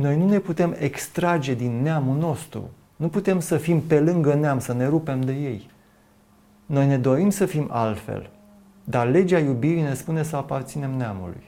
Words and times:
noi 0.00 0.16
nu 0.16 0.28
ne 0.28 0.38
putem 0.38 0.76
extrage 0.78 1.54
din 1.54 1.82
neamul 1.82 2.16
nostru. 2.16 2.70
Nu 2.96 3.08
putem 3.08 3.40
să 3.40 3.56
fim 3.56 3.80
pe 3.80 4.00
lângă 4.00 4.34
neam, 4.34 4.58
să 4.58 4.72
ne 4.72 4.86
rupem 4.86 5.20
de 5.20 5.32
ei. 5.32 5.70
Noi 6.66 6.86
ne 6.86 6.98
dorim 6.98 7.30
să 7.30 7.46
fim 7.46 7.68
altfel, 7.70 8.30
dar 8.84 9.08
legea 9.08 9.38
iubirii 9.38 9.82
ne 9.82 9.94
spune 9.94 10.22
să 10.22 10.36
aparținem 10.36 10.90
neamului. 10.90 11.42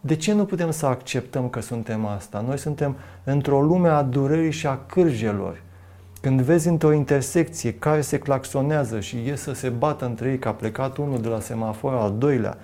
De 0.00 0.16
ce 0.16 0.32
nu 0.32 0.44
putem 0.44 0.70
să 0.70 0.86
acceptăm 0.86 1.48
că 1.48 1.60
suntem 1.60 2.06
asta? 2.06 2.44
Noi 2.46 2.58
suntem 2.58 2.96
într-o 3.24 3.62
lume 3.62 3.88
a 3.88 4.02
durerii 4.02 4.50
și 4.50 4.66
a 4.66 4.78
cârjelor. 4.86 5.62
Când 6.20 6.40
vezi 6.40 6.68
într-o 6.68 6.92
intersecție 6.92 7.74
care 7.74 8.00
se 8.00 8.18
claxonează 8.18 9.00
și 9.00 9.16
ies 9.26 9.40
să 9.40 9.52
se 9.52 9.68
bată 9.68 10.04
între 10.04 10.30
ei, 10.30 10.38
că 10.38 10.48
a 10.48 10.52
plecat 10.52 10.96
unul 10.96 11.20
de 11.20 11.28
la 11.28 11.40
semafor 11.40 11.94
al 11.94 12.14
doilea, 12.18 12.56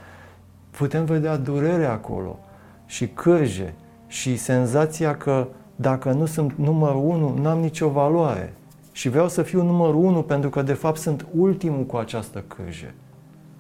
putem 0.70 1.04
vedea 1.04 1.36
durere 1.36 1.84
acolo 1.84 2.38
și 2.86 3.08
cârje 3.08 3.74
și 4.10 4.36
senzația 4.36 5.16
că 5.16 5.46
dacă 5.76 6.12
nu 6.12 6.26
sunt 6.26 6.52
numărul 6.52 7.02
unu, 7.04 7.38
n-am 7.42 7.58
nicio 7.58 7.88
valoare. 7.88 8.52
Și 8.92 9.08
vreau 9.08 9.28
să 9.28 9.42
fiu 9.42 9.62
numărul 9.62 10.04
unu 10.04 10.22
pentru 10.22 10.50
că 10.50 10.62
de 10.62 10.72
fapt 10.72 10.98
sunt 10.98 11.26
ultimul 11.36 11.84
cu 11.84 11.96
această 11.96 12.44
cârje. 12.46 12.94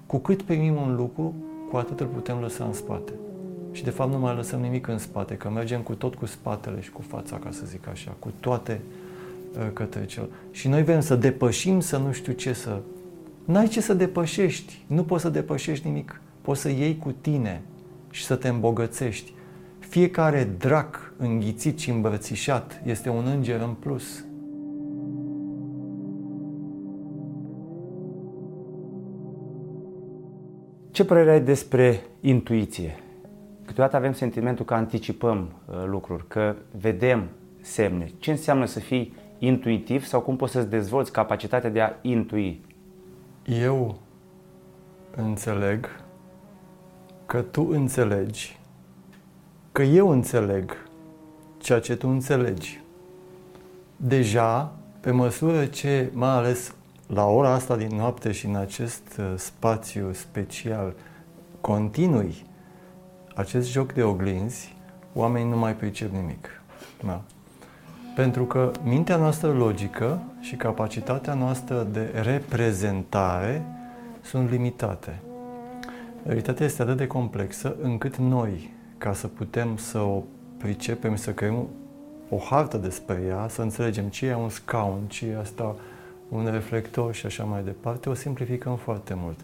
Cu 0.06 0.18
cât 0.18 0.42
primim 0.42 0.74
un 0.74 0.96
lucru, 0.96 1.34
cu 1.70 1.76
atât 1.76 2.00
îl 2.00 2.06
putem 2.06 2.38
lăsa 2.40 2.64
în 2.64 2.72
spate. 2.72 3.12
Și 3.72 3.84
de 3.84 3.90
fapt 3.90 4.10
nu 4.12 4.18
mai 4.18 4.34
lăsăm 4.34 4.60
nimic 4.60 4.86
în 4.86 4.98
spate, 4.98 5.34
că 5.34 5.50
mergem 5.50 5.80
cu 5.80 5.94
tot 5.94 6.14
cu 6.14 6.26
spatele 6.26 6.80
și 6.80 6.90
cu 6.90 7.02
fața, 7.02 7.36
ca 7.36 7.50
să 7.50 7.62
zic 7.66 7.88
așa, 7.88 8.12
cu 8.18 8.32
toate 8.40 8.80
uh, 9.52 9.66
către 9.72 10.04
cel. 10.04 10.28
Și 10.50 10.68
noi 10.68 10.84
vrem 10.84 11.00
să 11.00 11.16
depășim, 11.16 11.80
să 11.80 11.96
nu 11.96 12.12
știu 12.12 12.32
ce 12.32 12.52
să... 12.52 12.78
N-ai 13.44 13.68
ce 13.68 13.80
să 13.80 13.94
depășești, 13.94 14.84
nu 14.86 15.02
poți 15.02 15.22
să 15.22 15.28
depășești 15.28 15.86
nimic. 15.86 16.20
Poți 16.40 16.60
să 16.60 16.68
iei 16.68 16.98
cu 16.98 17.14
tine 17.20 17.62
și 18.10 18.24
să 18.24 18.34
te 18.34 18.48
îmbogățești. 18.48 19.32
Fiecare 19.90 20.44
drac 20.58 21.12
înghițit 21.16 21.78
și 21.78 21.90
îmbrățișat 21.90 22.80
este 22.84 23.08
un 23.08 23.26
înger 23.26 23.60
în 23.60 23.74
plus. 23.74 24.24
Ce 30.90 31.04
părere 31.04 31.30
ai 31.30 31.40
despre 31.40 32.00
intuiție? 32.20 32.96
Câteodată 33.64 33.96
avem 33.96 34.12
sentimentul 34.12 34.64
că 34.64 34.74
anticipăm 34.74 35.50
uh, 35.66 35.84
lucruri, 35.86 36.28
că 36.28 36.54
vedem 36.80 37.28
semne. 37.60 38.10
Ce 38.18 38.30
înseamnă 38.30 38.64
să 38.64 38.80
fii 38.80 39.14
intuitiv 39.38 40.04
sau 40.04 40.20
cum 40.20 40.36
poți 40.36 40.52
să-ți 40.52 40.70
dezvolți 40.70 41.12
capacitatea 41.12 41.70
de 41.70 41.80
a 41.80 41.92
intui? 42.02 42.60
Eu 43.62 43.98
înțeleg 45.16 45.86
că 47.26 47.42
tu 47.42 47.68
înțelegi, 47.70 48.59
că 49.72 49.82
eu 49.82 50.08
înțeleg 50.08 50.88
ceea 51.58 51.80
ce 51.80 51.96
tu 51.96 52.08
înțelegi. 52.08 52.80
Deja, 53.96 54.72
pe 55.00 55.10
măsură 55.10 55.66
ce, 55.66 56.10
mai 56.12 56.28
ales 56.28 56.74
la 57.06 57.24
ora 57.24 57.52
asta 57.52 57.76
din 57.76 57.96
noapte 57.96 58.32
și 58.32 58.46
în 58.46 58.56
acest 58.56 59.02
uh, 59.18 59.32
spațiu 59.36 60.12
special, 60.12 60.94
continui 61.60 62.48
acest 63.34 63.70
joc 63.70 63.92
de 63.92 64.02
oglinzi, 64.02 64.76
oamenii 65.12 65.50
nu 65.50 65.56
mai 65.56 65.74
pricep 65.74 66.12
nimic. 66.12 66.62
Da. 67.04 67.20
Pentru 68.14 68.44
că 68.44 68.70
mintea 68.84 69.16
noastră 69.16 69.52
logică 69.52 70.22
și 70.40 70.56
capacitatea 70.56 71.34
noastră 71.34 71.86
de 71.92 72.20
reprezentare 72.22 73.64
sunt 74.22 74.50
limitate. 74.50 75.20
Realitatea 76.24 76.66
este 76.66 76.82
atât 76.82 76.96
de 76.96 77.06
complexă 77.06 77.76
încât 77.82 78.16
noi, 78.16 78.72
ca 79.00 79.12
să 79.12 79.26
putem 79.26 79.76
să 79.76 79.98
o 79.98 80.22
pricepem, 80.56 81.16
să 81.16 81.32
creăm 81.32 81.68
o 82.28 82.36
hartă 82.36 82.76
despre 82.76 83.22
ea, 83.28 83.48
să 83.48 83.62
înțelegem 83.62 84.08
ce 84.08 84.26
e 84.26 84.34
un 84.34 84.48
scaun, 84.48 85.00
ce 85.06 85.26
e 85.26 85.38
asta 85.38 85.76
un 86.28 86.48
reflector 86.50 87.14
și 87.14 87.26
așa 87.26 87.44
mai 87.44 87.62
departe, 87.62 88.08
o 88.08 88.14
simplificăm 88.14 88.76
foarte 88.76 89.14
mult. 89.16 89.38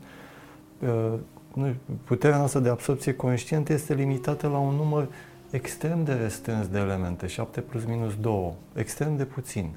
Uh, 0.79 1.71
puterea 2.05 2.37
noastră 2.37 2.61
de 2.61 2.69
absorpție 2.69 3.15
conștientă 3.15 3.73
este 3.73 3.95
limitată 3.95 4.49
la 4.49 4.59
un 4.59 4.75
număr 4.75 5.09
extrem 5.51 6.05
de 6.05 6.13
restrâns 6.13 6.69
de 6.69 6.79
elemente, 6.79 7.27
7 7.27 7.61
plus 7.61 7.85
minus 7.85 8.17
2, 8.21 8.53
extrem 8.75 9.17
de 9.17 9.25
puțin. 9.25 9.71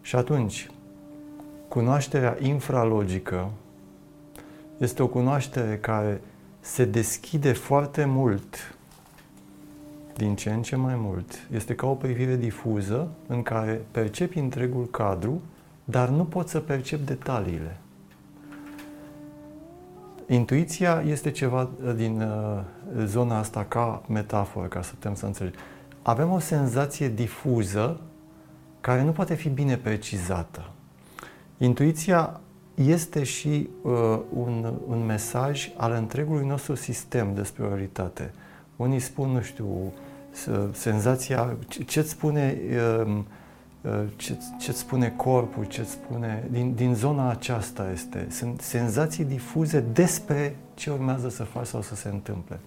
Și 0.00 0.16
atunci, 0.16 0.70
cunoașterea 1.68 2.36
infralogică 2.40 3.50
este 4.78 5.02
o 5.02 5.06
cunoaștere 5.06 5.78
care 5.78 6.20
se 6.60 6.84
deschide 6.84 7.52
foarte 7.52 8.04
mult, 8.04 8.75
din 10.16 10.36
ce 10.36 10.50
în 10.50 10.62
ce 10.62 10.76
mai 10.76 10.94
mult. 10.96 11.46
Este 11.52 11.74
ca 11.74 11.86
o 11.86 11.94
privire 11.94 12.36
difuză 12.36 13.08
în 13.26 13.42
care 13.42 13.80
percepi 13.90 14.38
întregul 14.38 14.86
cadru, 14.86 15.42
dar 15.84 16.08
nu 16.08 16.24
poți 16.24 16.50
să 16.50 16.60
percepi 16.60 17.04
detaliile. 17.04 17.76
Intuiția 20.28 21.02
este 21.06 21.30
ceva 21.30 21.62
uh, 21.62 21.94
din 21.94 22.20
uh, 22.20 22.60
zona 23.04 23.38
asta 23.38 23.64
ca 23.68 24.02
metaforă, 24.08 24.66
ca 24.66 24.82
să 24.82 24.90
putem 24.90 25.14
să 25.14 25.26
înțelegem. 25.26 25.60
Avem 26.02 26.30
o 26.30 26.38
senzație 26.38 27.08
difuză 27.08 28.00
care 28.80 29.02
nu 29.02 29.10
poate 29.10 29.34
fi 29.34 29.48
bine 29.48 29.76
precizată. 29.76 30.70
Intuiția 31.58 32.40
este 32.74 33.22
și 33.22 33.68
uh, 33.82 33.92
un, 34.32 34.72
un 34.86 35.04
mesaj 35.04 35.70
al 35.76 35.92
întregului 35.92 36.46
nostru 36.46 36.74
sistem 36.74 37.34
despre 37.34 37.66
realitate. 37.66 38.32
Unii 38.76 39.00
spun, 39.00 39.28
nu 39.28 39.40
știu, 39.40 39.92
senzația, 40.72 41.56
ce-ți 41.86 42.10
spune, 42.10 42.58
uh, 43.06 43.22
ce, 44.16 44.36
ce-ți 44.58 44.78
spune 44.78 45.12
corpul, 45.16 45.64
ce-ți 45.64 45.90
spune, 45.90 46.48
din, 46.50 46.74
din 46.74 46.94
zona 46.94 47.30
aceasta 47.30 47.90
este. 47.92 48.26
Sunt 48.30 48.60
senzații 48.60 49.24
difuze 49.24 49.80
despre 49.80 50.56
ce 50.74 50.90
urmează 50.90 51.28
să 51.28 51.42
faci 51.42 51.66
sau 51.66 51.82
să 51.82 51.94
se 51.94 52.08
întâmple. 52.08 52.60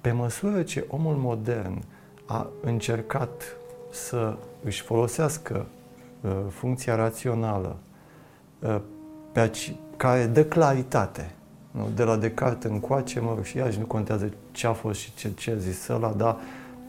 Pe 0.00 0.12
măsură 0.12 0.62
ce 0.62 0.84
omul 0.88 1.14
modern 1.14 1.82
a 2.26 2.50
încercat 2.62 3.42
să 3.90 4.36
își 4.64 4.82
folosească 4.82 5.66
uh, 6.20 6.30
funcția 6.50 6.94
rațională 6.94 7.76
uh, 8.58 8.80
pe 9.32 9.50
care 9.96 10.26
dă 10.26 10.44
claritate. 10.44 11.30
Nu? 11.70 11.88
De 11.94 12.02
la 12.02 12.16
Descartes 12.16 12.70
încoace, 12.70 13.20
mă 13.20 13.32
rog, 13.34 13.44
și 13.44 13.56
iarăși 13.56 13.78
nu 13.78 13.84
contează 13.84 14.30
ce 14.52 14.66
a 14.66 14.72
fost 14.72 15.00
și 15.00 15.14
ce, 15.14 15.30
ce 15.34 15.50
a 15.50 15.56
zis 15.56 15.88
ăla, 15.88 16.12
dar 16.12 16.36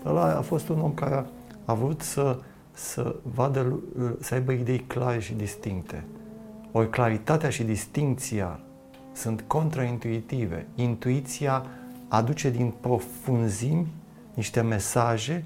ăla 0.09 0.38
a 0.38 0.41
fost 0.41 0.69
un 0.69 0.79
om 0.79 0.94
care 0.94 1.16
a, 1.16 1.25
a 1.66 1.73
vrut 1.73 2.01
să, 2.01 2.40
să 2.72 3.16
vadă, 3.34 3.79
să 4.19 4.34
aibă 4.34 4.51
idei 4.51 4.79
clare 4.79 5.19
și 5.19 5.34
distincte. 5.34 6.06
Ori 6.72 6.90
claritatea 6.90 7.50
și 7.50 7.63
distincția 7.63 8.59
sunt 9.13 9.44
contraintuitive. 9.47 10.68
Intuiția 10.75 11.66
aduce 12.07 12.50
din 12.50 12.73
profunzimi 12.79 13.88
niște 14.34 14.62
mesaje 14.62 15.45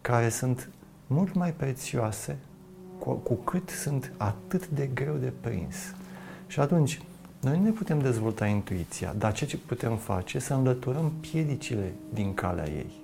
care 0.00 0.28
sunt 0.28 0.68
mult 1.06 1.34
mai 1.34 1.52
prețioase 1.52 2.38
cu, 2.98 3.10
cu 3.12 3.34
cât 3.34 3.68
sunt 3.68 4.12
atât 4.16 4.68
de 4.68 4.90
greu 4.94 5.14
de 5.14 5.32
prins. 5.40 5.76
Și 6.46 6.60
atunci, 6.60 7.00
noi 7.40 7.56
nu 7.56 7.62
ne 7.62 7.70
putem 7.70 8.00
dezvolta 8.00 8.46
intuiția, 8.46 9.14
dar 9.18 9.32
ce 9.32 9.56
putem 9.56 9.96
face? 9.96 10.38
Să 10.38 10.54
înlăturăm 10.54 11.12
piedicile 11.20 11.92
din 12.12 12.34
calea 12.34 12.68
ei. 12.68 12.99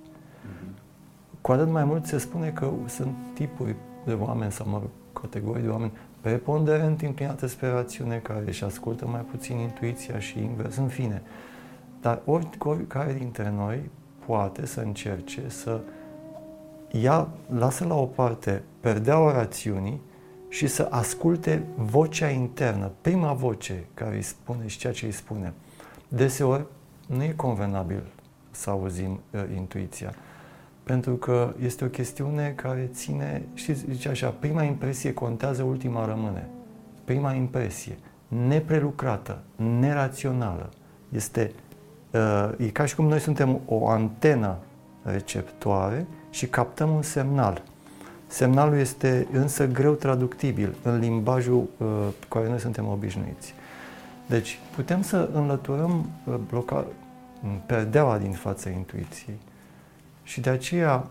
Mm-hmm. 1.46 1.52
Cu 1.52 1.52
atât 1.52 1.68
mai 1.68 1.84
mult 1.84 2.06
se 2.06 2.18
spune 2.18 2.50
că 2.50 2.70
sunt 2.86 3.14
tipuri 3.34 3.74
de 4.04 4.12
oameni 4.12 4.52
sau 4.52 4.68
mă, 4.68 4.80
categorii 5.12 5.62
de 5.62 5.68
oameni 5.68 5.92
preponderent 6.20 7.02
inclinate 7.02 7.46
spre 7.46 7.68
rațiune, 7.68 8.16
care 8.16 8.44
își 8.46 8.64
ascultă 8.64 9.06
mai 9.06 9.20
puțin 9.20 9.56
intuiția 9.56 10.18
și 10.18 10.38
invers, 10.38 10.76
în 10.76 10.88
fine. 10.88 11.22
Dar 12.00 12.22
oricare 12.60 13.12
dintre 13.12 13.50
noi 13.56 13.90
poate 14.26 14.66
să 14.66 14.80
încerce 14.80 15.42
să 15.48 15.80
ia, 16.90 17.28
lasă 17.58 17.84
la 17.84 17.94
o 17.94 18.04
parte 18.04 18.62
perdeaua 18.80 19.32
rațiunii 19.32 20.00
și 20.48 20.66
să 20.66 20.88
asculte 20.91 21.62
vocea 21.76 22.28
internă, 22.28 22.91
prima 23.00 23.32
voce 23.32 23.84
care 23.94 24.15
îi 24.15 24.22
spune 24.22 24.66
și 24.66 24.78
ceea 24.78 24.92
ce 24.92 25.06
îi 25.06 25.12
spune. 25.12 25.53
Deseori 26.09 26.66
nu 27.06 27.22
e 27.22 27.32
convenabil 27.36 28.03
să 28.50 28.71
auzim 28.71 29.21
uh, 29.30 29.41
intuiția, 29.56 30.15
pentru 30.86 31.15
că 31.15 31.54
este 31.62 31.84
o 31.84 31.88
chestiune 31.88 32.53
care 32.56 32.91
ține, 32.92 33.42
știți, 33.54 33.84
zice 33.91 34.09
așa, 34.09 34.28
prima 34.28 34.62
impresie 34.62 35.12
contează, 35.12 35.62
ultima 35.62 36.06
rămâne. 36.06 36.48
Prima 37.04 37.33
impresie, 37.33 37.98
neprelucrată, 38.28 39.42
nerațională, 39.78 40.71
este, 41.09 41.53
uh, 42.10 42.50
e 42.56 42.68
ca 42.68 42.84
și 42.84 42.94
cum 42.94 43.06
noi 43.06 43.21
suntem 43.21 43.60
o 43.65 43.88
antenă 43.88 44.56
receptoare 45.03 46.06
și 46.30 46.47
captăm 46.47 46.91
un 46.91 47.03
semnal. 47.03 47.62
Semnalul 48.27 48.78
este 48.78 49.27
însă 49.33 49.66
greu 49.66 49.92
traductibil 49.92 50.74
în 50.83 50.98
limbajul 50.98 51.56
uh, 51.56 51.86
cu 52.28 52.38
care 52.38 52.48
noi 52.48 52.59
suntem 52.59 52.88
obișnuiți. 52.88 53.54
Deci 54.27 54.59
putem 54.74 55.03
să 55.03 55.30
înlăturăm 55.33 56.10
uh, 56.24 56.34
bloca, 56.48 56.86
perdeaua 57.66 58.18
din 58.18 58.33
fața 58.33 58.71
intuiției 58.71 59.38
și 60.26 60.40
de 60.40 60.50
aceea 60.50 61.06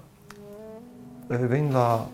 revin 1.27 1.71
la 1.71 2.07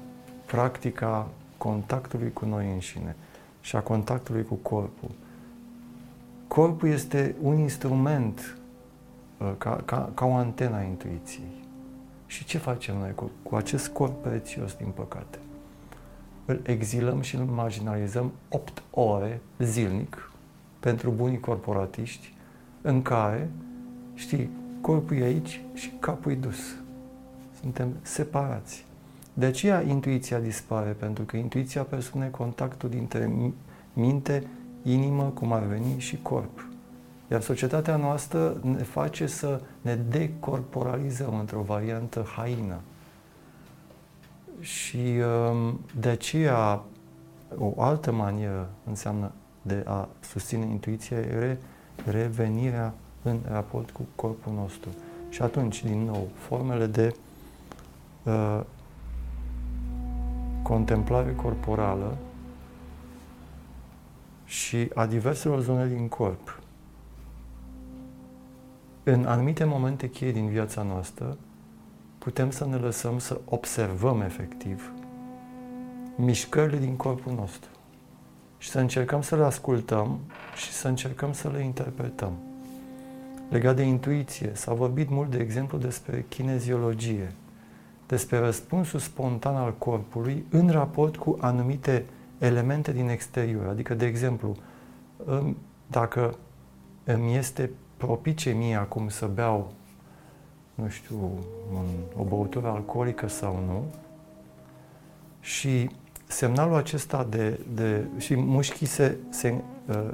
practica 0.46 1.28
contactului 1.58 2.34
cu 2.34 2.46
noi 2.46 2.72
înșine 2.72 3.16
și 3.62 3.76
a 3.76 3.80
contactului 3.80 4.46
cu 4.46 4.54
corpul. 4.54 5.10
Corpul 6.48 6.90
este 6.90 7.36
un 7.42 7.58
instrument 7.58 8.58
uh, 9.38 9.52
ca, 9.58 9.82
ca, 9.86 10.12
ca 10.14 10.26
o 10.26 10.34
antenă 10.34 10.76
a 10.76 10.82
intuiției. 10.82 11.64
Și 12.26 12.46
ce 12.46 12.58
facem 12.58 12.98
noi 12.98 13.14
cu, 13.16 13.32
cu 13.44 13.56
acest 13.56 13.88
corp 13.88 14.22
prețios, 14.22 14.74
din 14.74 14.92
păcate? 14.96 15.40
Îl 16.46 16.62
exilăm 16.64 17.22
și 17.22 17.36
îl 17.36 17.44
marginalizăm 17.44 18.32
8 18.50 18.84
ore 18.90 19.42
zilnic 19.60 20.32
pentru 20.80 21.10
bunii 21.10 21.40
corporatiști 21.40 22.34
în 22.82 23.02
care, 23.02 23.50
știi, 24.14 24.50
corpul 24.82 25.18
e 25.18 25.24
aici 25.24 25.62
și 25.74 25.94
capul 26.00 26.32
e 26.32 26.36
dus. 26.36 26.81
Suntem 27.62 27.96
separați. 28.02 28.86
De 29.34 29.46
aceea 29.46 29.82
intuiția 29.82 30.40
dispare, 30.40 30.90
pentru 30.90 31.24
că 31.24 31.38
intuiția 31.38 31.84
presupune 31.84 32.28
contactul 32.28 32.90
dintre 32.90 33.32
minte, 33.94 34.48
inimă, 34.84 35.24
cum 35.24 35.52
ar 35.52 35.64
veni, 35.64 36.00
și 36.00 36.22
corp. 36.22 36.66
Iar 37.32 37.42
societatea 37.42 37.96
noastră 37.96 38.60
ne 38.62 38.84
face 38.84 39.28
să 39.28 39.62
ne 39.82 39.96
decorporalizăm 39.96 41.40
într-o 41.40 41.62
variantă 41.62 42.26
haină. 42.36 42.80
Și 44.60 44.98
um, 44.98 45.80
de 46.00 46.10
aceea 46.10 46.84
o 47.58 47.82
altă 47.82 48.12
manieră 48.12 48.70
înseamnă 48.88 49.32
de 49.62 49.84
a 49.88 50.10
susține 50.20 50.66
intuiția 50.66 51.18
e 51.18 51.58
revenirea 52.06 52.94
în 53.22 53.40
raport 53.48 53.92
cu 53.92 54.02
corpul 54.16 54.54
nostru. 54.54 54.90
Și 55.30 55.42
atunci, 55.42 55.84
din 55.84 56.04
nou, 56.04 56.28
formele 56.34 56.86
de 56.86 57.16
uh, 58.24 58.62
contemplare 60.64 61.36
corporală 61.36 62.18
și 64.46 64.90
a 64.94 65.06
diverselor 65.06 65.62
zone 65.62 65.88
din 65.88 66.08
corp. 66.08 66.60
În 69.04 69.26
anumite 69.26 69.64
momente 69.64 70.10
cheie 70.10 70.32
din 70.32 70.48
viața 70.48 70.82
noastră, 70.82 71.38
putem 72.18 72.52
să 72.52 72.66
ne 72.66 72.76
lăsăm 72.76 73.20
să 73.20 73.40
observăm 73.46 74.22
efectiv 74.22 74.92
mișcările 76.16 76.78
din 76.78 76.96
corpul 76.96 77.34
nostru 77.34 77.70
și 78.58 78.70
să 78.70 78.80
încercăm 78.80 79.22
să 79.22 79.36
le 79.36 79.44
ascultăm 79.44 80.20
și 80.56 80.72
să 80.72 80.88
încercăm 80.88 81.34
să 81.34 81.50
le 81.50 81.64
interpretăm. 81.64 82.34
Legat 83.50 83.76
de 83.76 83.82
intuiție, 83.82 84.52
s-a 84.54 84.74
vorbit 84.74 85.10
mult, 85.10 85.30
de 85.30 85.38
exemplu, 85.38 85.78
despre 85.78 86.26
kineziologie, 86.30 87.32
despre 88.12 88.38
răspunsul 88.38 89.00
spontan 89.00 89.56
al 89.56 89.74
corpului 89.78 90.46
în 90.50 90.70
raport 90.70 91.18
cu 91.18 91.38
anumite 91.40 92.06
elemente 92.38 92.92
din 92.92 93.10
exterior. 93.10 93.68
Adică, 93.68 93.94
de 93.94 94.06
exemplu, 94.06 94.56
dacă 95.88 96.36
îmi 97.04 97.36
este 97.36 97.72
propice 97.98 98.50
mie 98.52 98.76
acum 98.76 99.10
să 99.10 99.26
beau, 99.34 99.72
nu 100.76 100.88
știu, 100.88 101.16
un, 101.74 101.86
o 102.18 102.24
băutură 102.24 102.68
alcoolică 102.68 103.28
sau 103.28 103.64
nu, 103.66 103.84
și 105.40 105.90
semnalul 106.28 106.76
acesta 106.76 107.28
de, 107.30 107.60
de 107.74 108.06
și 108.18 108.36
mușchii 108.36 108.88
se, 108.88 109.18
se 109.30 109.62
uh, 109.88 110.12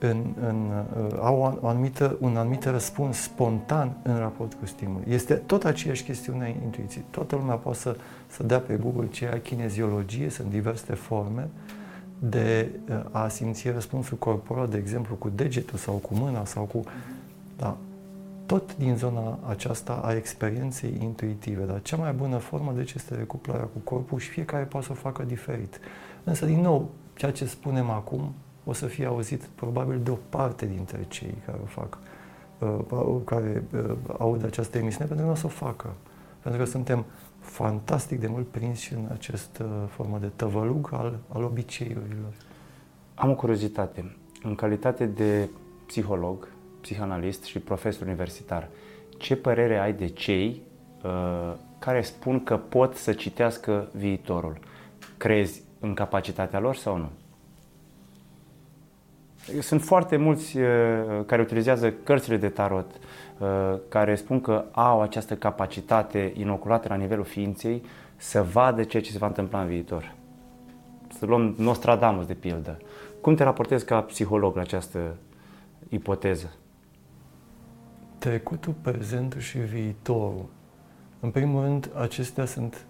în, 0.00 0.34
în, 0.40 0.70
uh, 1.08 1.18
au 1.20 1.58
o 1.60 1.66
anumită, 1.66 2.16
un 2.20 2.36
anumit 2.36 2.64
răspuns 2.64 3.16
spontan 3.16 3.96
în 4.02 4.18
raport 4.18 4.54
cu 4.54 4.66
stimul. 4.66 5.00
Este 5.08 5.34
tot 5.34 5.64
aceeași 5.64 6.02
chestiune 6.02 6.44
a 6.44 6.64
intuiției. 6.64 7.04
Toată 7.10 7.36
lumea 7.36 7.54
poate 7.54 7.78
să, 7.78 7.96
să 8.26 8.42
dea 8.42 8.58
pe 8.58 8.76
Google 8.76 9.08
ce 9.08 9.30
e 9.34 9.40
kineziologie, 9.40 10.28
sunt 10.28 10.50
diverse 10.50 10.94
forme 10.94 11.48
de 12.18 12.70
uh, 12.88 13.00
a 13.10 13.28
simți 13.28 13.70
răspunsul 13.70 14.16
corporal, 14.16 14.68
de 14.68 14.76
exemplu, 14.76 15.14
cu 15.14 15.28
degetul 15.28 15.78
sau 15.78 15.94
cu 15.94 16.14
mâna 16.14 16.44
sau 16.44 16.64
cu... 16.64 16.82
Da, 17.56 17.76
tot 18.46 18.76
din 18.76 18.96
zona 18.96 19.38
aceasta 19.48 20.00
a 20.04 20.14
experienței 20.14 20.98
intuitive. 21.00 21.64
Dar 21.64 21.82
cea 21.82 21.96
mai 21.96 22.12
bună 22.12 22.36
formă, 22.36 22.72
deci, 22.76 22.92
este 22.92 23.14
recuplarea 23.14 23.64
cu 23.64 23.78
corpul 23.78 24.18
și 24.18 24.28
fiecare 24.28 24.64
poate 24.64 24.86
să 24.86 24.92
o 24.92 24.94
facă 24.94 25.22
diferit. 25.22 25.80
Însă, 26.24 26.46
din 26.46 26.60
nou, 26.60 26.90
ceea 27.14 27.32
ce 27.32 27.44
spunem 27.44 27.90
acum 27.90 28.32
o 28.64 28.72
să 28.72 28.86
fie 28.86 29.06
auzit 29.06 29.42
probabil 29.42 30.00
de 30.02 30.10
o 30.10 30.18
parte 30.28 30.66
dintre 30.66 31.04
cei 31.08 31.34
care 31.46 31.58
o 31.62 31.66
fac, 31.66 31.98
uh, 32.58 33.20
care 33.24 33.64
uh, 33.72 33.96
aud 34.18 34.44
această 34.44 34.78
emisiune, 34.78 35.06
pentru 35.06 35.24
că 35.24 35.30
nu 35.30 35.36
o 35.36 35.40
să 35.40 35.46
o 35.46 35.66
facă. 35.66 35.94
Pentru 36.42 36.60
că 36.60 36.66
suntem 36.66 37.04
fantastic 37.40 38.20
de 38.20 38.26
mult 38.26 38.48
prinși 38.48 38.94
în 38.94 39.08
această 39.12 39.88
formă 39.90 40.18
de 40.18 40.30
tăvălug 40.36 40.88
al, 40.92 41.18
al 41.28 41.42
obiceiurilor. 41.42 42.32
Am 43.14 43.30
o 43.30 43.34
curiozitate. 43.34 44.16
În 44.42 44.54
calitate 44.54 45.06
de 45.06 45.48
psiholog, 45.86 46.48
psihanalist 46.80 47.42
și 47.44 47.58
profesor 47.58 48.06
universitar, 48.06 48.68
ce 49.18 49.36
părere 49.36 49.78
ai 49.78 49.92
de 49.92 50.06
cei 50.06 50.62
uh, 51.04 51.54
care 51.78 52.02
spun 52.02 52.44
că 52.44 52.56
pot 52.56 52.94
să 52.96 53.12
citească 53.12 53.88
viitorul? 53.92 54.58
Crezi 55.16 55.62
în 55.80 55.94
capacitatea 55.94 56.58
lor 56.58 56.74
sau 56.76 56.96
nu? 56.96 57.08
Sunt 59.60 59.82
foarte 59.82 60.16
mulți 60.16 60.58
uh, 60.58 60.64
care 61.26 61.42
utilizează 61.42 61.92
cărțile 61.92 62.36
de 62.36 62.48
tarot, 62.48 62.90
uh, 63.38 63.48
care 63.88 64.14
spun 64.14 64.40
că 64.40 64.64
au 64.70 65.00
această 65.00 65.34
capacitate 65.34 66.32
inoculată 66.36 66.88
la 66.88 66.94
nivelul 66.94 67.24
ființei 67.24 67.82
să 68.16 68.42
vadă 68.42 68.82
ceea 68.82 69.02
ce 69.02 69.10
se 69.10 69.18
va 69.18 69.26
întâmpla 69.26 69.60
în 69.60 69.66
viitor. 69.66 70.14
Să 71.18 71.26
luăm 71.26 71.54
Nostradamus 71.58 72.26
de 72.26 72.34
pildă. 72.34 72.78
Cum 73.20 73.34
te 73.34 73.42
raportezi 73.42 73.84
ca 73.84 74.00
psiholog 74.00 74.54
la 74.54 74.60
această 74.60 75.16
ipoteză? 75.88 76.52
Trecutul, 78.18 78.74
prezentul 78.82 79.40
și 79.40 79.58
viitorul. 79.58 80.46
În 81.20 81.30
primul 81.30 81.62
rând, 81.62 81.90
acestea 81.94 82.44
sunt 82.44 82.84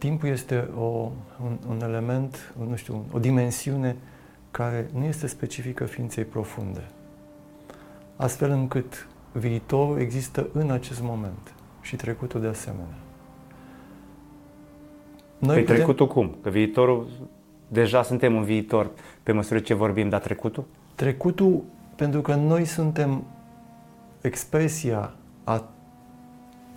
Timpul 0.00 0.28
este 0.28 0.68
o, 0.76 1.10
un, 1.42 1.58
un 1.68 1.80
element, 1.82 2.54
nu 2.68 2.76
știu, 2.76 3.04
o 3.12 3.18
dimensiune 3.18 3.96
care 4.50 4.90
nu 4.94 5.04
este 5.04 5.26
specifică 5.26 5.84
ființei 5.84 6.24
profunde. 6.24 6.84
Astfel 8.16 8.50
încât 8.50 9.08
viitorul 9.32 9.98
există 9.98 10.48
în 10.52 10.70
acest 10.70 11.02
moment 11.02 11.54
și 11.80 11.96
trecutul 11.96 12.40
de 12.40 12.46
asemenea. 12.46 12.98
Noi 15.38 15.54
păi 15.54 15.62
putem... 15.62 15.76
trecutul 15.76 16.06
cum? 16.06 16.36
Că 16.42 16.50
viitorul, 16.50 17.08
deja 17.68 18.02
suntem 18.02 18.36
în 18.36 18.44
viitor 18.44 18.90
pe 19.22 19.32
măsură 19.32 19.58
ce 19.58 19.74
vorbim, 19.74 20.08
dar 20.08 20.20
trecutul? 20.20 20.64
Trecutul, 20.94 21.62
pentru 21.96 22.20
că 22.20 22.34
noi 22.34 22.64
suntem 22.64 23.24
expresia 24.20 25.14
a 25.44 25.68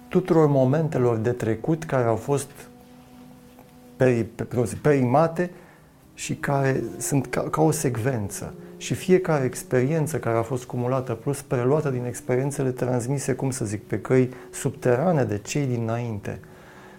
tuturor 0.08 0.48
momentelor 0.48 1.18
de 1.18 1.32
trecut 1.32 1.84
care 1.84 2.08
au 2.08 2.16
fost 2.16 2.52
perimate 4.82 5.52
și 6.14 6.36
care 6.36 6.84
sunt 6.98 7.26
ca, 7.26 7.42
ca 7.42 7.62
o 7.62 7.72
secvență. 7.72 8.54
Și 8.78 8.94
fiecare 8.94 9.46
experiență 9.46 10.18
care 10.18 10.38
a 10.38 10.42
fost 10.42 10.66
cumulată 10.66 11.14
plus 11.14 11.42
preluată 11.42 11.90
din 11.90 12.06
experiențele 12.06 12.70
transmise, 12.70 13.34
cum 13.34 13.50
să 13.50 13.66
zic, 13.66 13.84
pe 13.84 14.00
căi 14.00 14.30
subterane 14.52 15.24
de 15.24 15.38
cei 15.38 15.66
dinainte. 15.66 16.40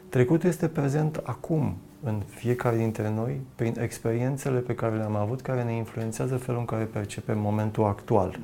Trecutul 0.08 0.48
este 0.48 0.68
prezent 0.68 1.20
acum 1.22 1.76
în 2.02 2.22
fiecare 2.26 2.76
dintre 2.76 3.12
noi 3.14 3.40
prin 3.54 3.74
experiențele 3.80 4.58
pe 4.58 4.74
care 4.74 4.96
le-am 4.96 5.16
avut, 5.16 5.40
care 5.40 5.62
ne 5.62 5.72
influențează 5.72 6.36
felul 6.36 6.60
în 6.60 6.66
care 6.66 6.84
percepem 6.84 7.38
momentul 7.38 7.84
actual. 7.84 8.38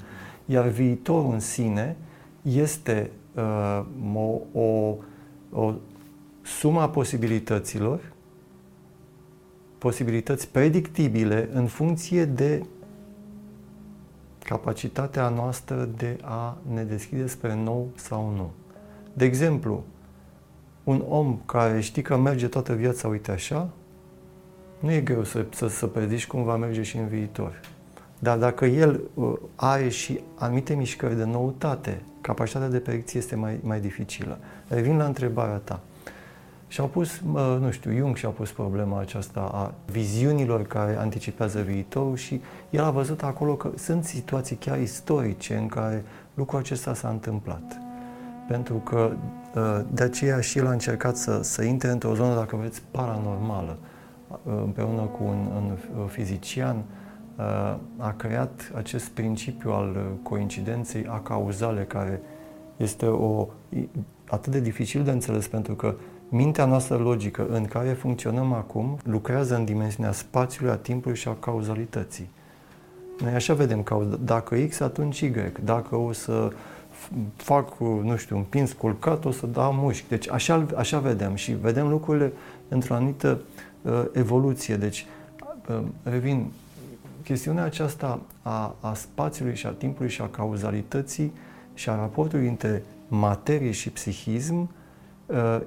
Iar 0.45 0.67
viitorul 0.67 1.33
în 1.33 1.41
sine 1.41 1.97
este 2.43 3.11
uh, 3.35 3.85
o, 4.15 4.61
o, 4.61 4.97
o 5.53 5.75
suma 6.43 6.89
posibilităților 6.89 8.01
posibilități 9.81 10.49
predictibile 10.49 11.49
în 11.53 11.67
funcție 11.67 12.25
de 12.25 12.63
capacitatea 14.45 15.29
noastră 15.29 15.89
de 15.97 16.19
a 16.23 16.59
ne 16.73 16.83
deschide 16.83 17.27
spre 17.27 17.55
nou 17.55 17.89
sau 17.95 18.33
nu. 18.37 18.51
De 19.13 19.25
exemplu, 19.25 19.85
un 20.85 21.05
om 21.09 21.39
care 21.47 21.81
știi 21.81 22.03
că 22.03 22.17
merge 22.17 22.49
toată 22.49 22.73
viața, 22.73 23.09
uite 23.09 23.31
așa, 23.31 23.69
nu 24.79 24.93
e 24.93 25.01
greu 25.01 25.25
să, 25.25 25.47
să, 25.51 25.69
să 25.69 25.87
predici 25.87 26.27
cum 26.27 26.45
va 26.45 26.57
merge 26.57 26.83
și 26.83 26.97
în 26.97 27.07
viitor. 27.07 27.61
Dar 28.19 28.39
dacă 28.39 28.65
el 28.65 29.01
uh, 29.15 29.33
are 29.55 29.89
și 29.89 30.21
anumite 30.35 30.75
mișcări 30.75 31.17
de 31.17 31.25
noutate, 31.25 32.03
capacitatea 32.21 32.69
de 32.69 32.79
predicție 32.79 33.19
este 33.19 33.37
mai, 33.37 33.59
mai 33.63 33.81
dificilă. 33.81 34.39
Revin 34.69 34.97
la 34.97 35.05
întrebarea 35.05 35.57
ta. 35.57 35.81
Și 36.71 36.81
au 36.81 36.87
pus, 36.87 37.21
nu 37.61 37.71
știu, 37.71 37.97
Jung 37.97 38.17
și-a 38.17 38.29
pus 38.29 38.51
problema 38.51 39.01
aceasta 39.01 39.51
a 39.53 39.75
viziunilor 39.93 40.63
care 40.63 40.97
anticipează 40.99 41.61
viitorul 41.61 42.17
și 42.17 42.41
el 42.71 42.83
a 42.83 42.91
văzut 42.91 43.23
acolo 43.23 43.55
că 43.55 43.71
sunt 43.77 44.05
situații 44.05 44.57
chiar 44.57 44.81
istorice 44.81 45.57
în 45.57 45.67
care 45.67 46.05
lucrul 46.35 46.59
acesta 46.59 46.95
s-a 46.95 47.09
întâmplat. 47.09 47.81
Pentru 48.49 48.75
că 48.75 49.13
uh, 49.55 49.81
de 49.93 50.03
aceea 50.03 50.41
și 50.41 50.59
el 50.59 50.67
a 50.67 50.71
încercat 50.71 51.17
să, 51.17 51.43
să 51.43 51.63
intre 51.63 51.91
într-o 51.91 52.15
zonă, 52.15 52.35
dacă 52.35 52.57
vreți, 52.57 52.83
paranormală. 52.91 53.79
Uh, 54.29 54.53
împreună 54.65 55.01
cu 55.01 55.23
un, 55.25 55.49
un 55.99 56.07
fizician, 56.07 56.85
a 57.97 58.13
creat 58.17 58.73
acest 58.75 59.09
principiu 59.09 59.71
al 59.71 60.17
coincidenței 60.23 61.07
a 61.07 61.21
cauzale, 61.21 61.83
care 61.83 62.21
este 62.77 63.07
o, 63.07 63.49
atât 64.29 64.53
de 64.53 64.61
dificil 64.61 65.05
de 65.05 65.11
înțeles, 65.11 65.49
pentru 65.49 65.75
că 65.75 65.95
mintea 66.31 66.65
noastră 66.65 66.97
logică 66.97 67.47
în 67.51 67.65
care 67.65 67.93
funcționăm 67.93 68.53
acum 68.53 68.99
lucrează 69.05 69.57
în 69.57 69.65
dimensiunea 69.65 70.13
spațiului, 70.13 70.73
a 70.73 70.77
timpului 70.77 71.17
și 71.17 71.29
a 71.29 71.37
cauzalității. 71.41 72.29
Noi 73.21 73.33
așa 73.33 73.55
vedem 73.55 73.83
că 73.83 74.19
dacă 74.25 74.57
X, 74.57 74.81
atunci 74.81 75.21
Y. 75.21 75.33
Dacă 75.65 75.97
o 75.97 76.13
să 76.13 76.53
fac, 77.37 77.79
nu 77.79 78.17
știu, 78.17 78.37
un 78.37 78.43
pin 78.43 78.67
sculcat, 78.67 79.25
o 79.25 79.31
să 79.31 79.47
dau 79.47 79.73
mușchi. 79.73 80.09
Deci 80.09 80.31
așa, 80.31 80.67
așa 80.77 80.99
vedem 80.99 81.35
și 81.35 81.53
vedem 81.53 81.89
lucrurile 81.89 82.33
într-o 82.69 82.95
anumită 82.95 83.41
uh, 83.83 84.05
evoluție. 84.13 84.77
Deci, 84.77 85.07
uh, 85.69 85.83
revin, 86.03 86.51
chestiunea 87.25 87.65
aceasta 87.65 88.21
a, 88.43 88.75
a 88.81 88.95
spațiului 88.95 89.55
și 89.55 89.67
a 89.67 89.71
timpului 89.71 90.11
și 90.11 90.21
a 90.21 90.29
cauzalității 90.29 91.33
și 91.75 91.89
a 91.89 91.95
raportului 91.95 92.49
între 92.49 92.83
materie 93.09 93.71
și 93.71 93.91
psihism 93.91 94.61
uh, 94.61 94.69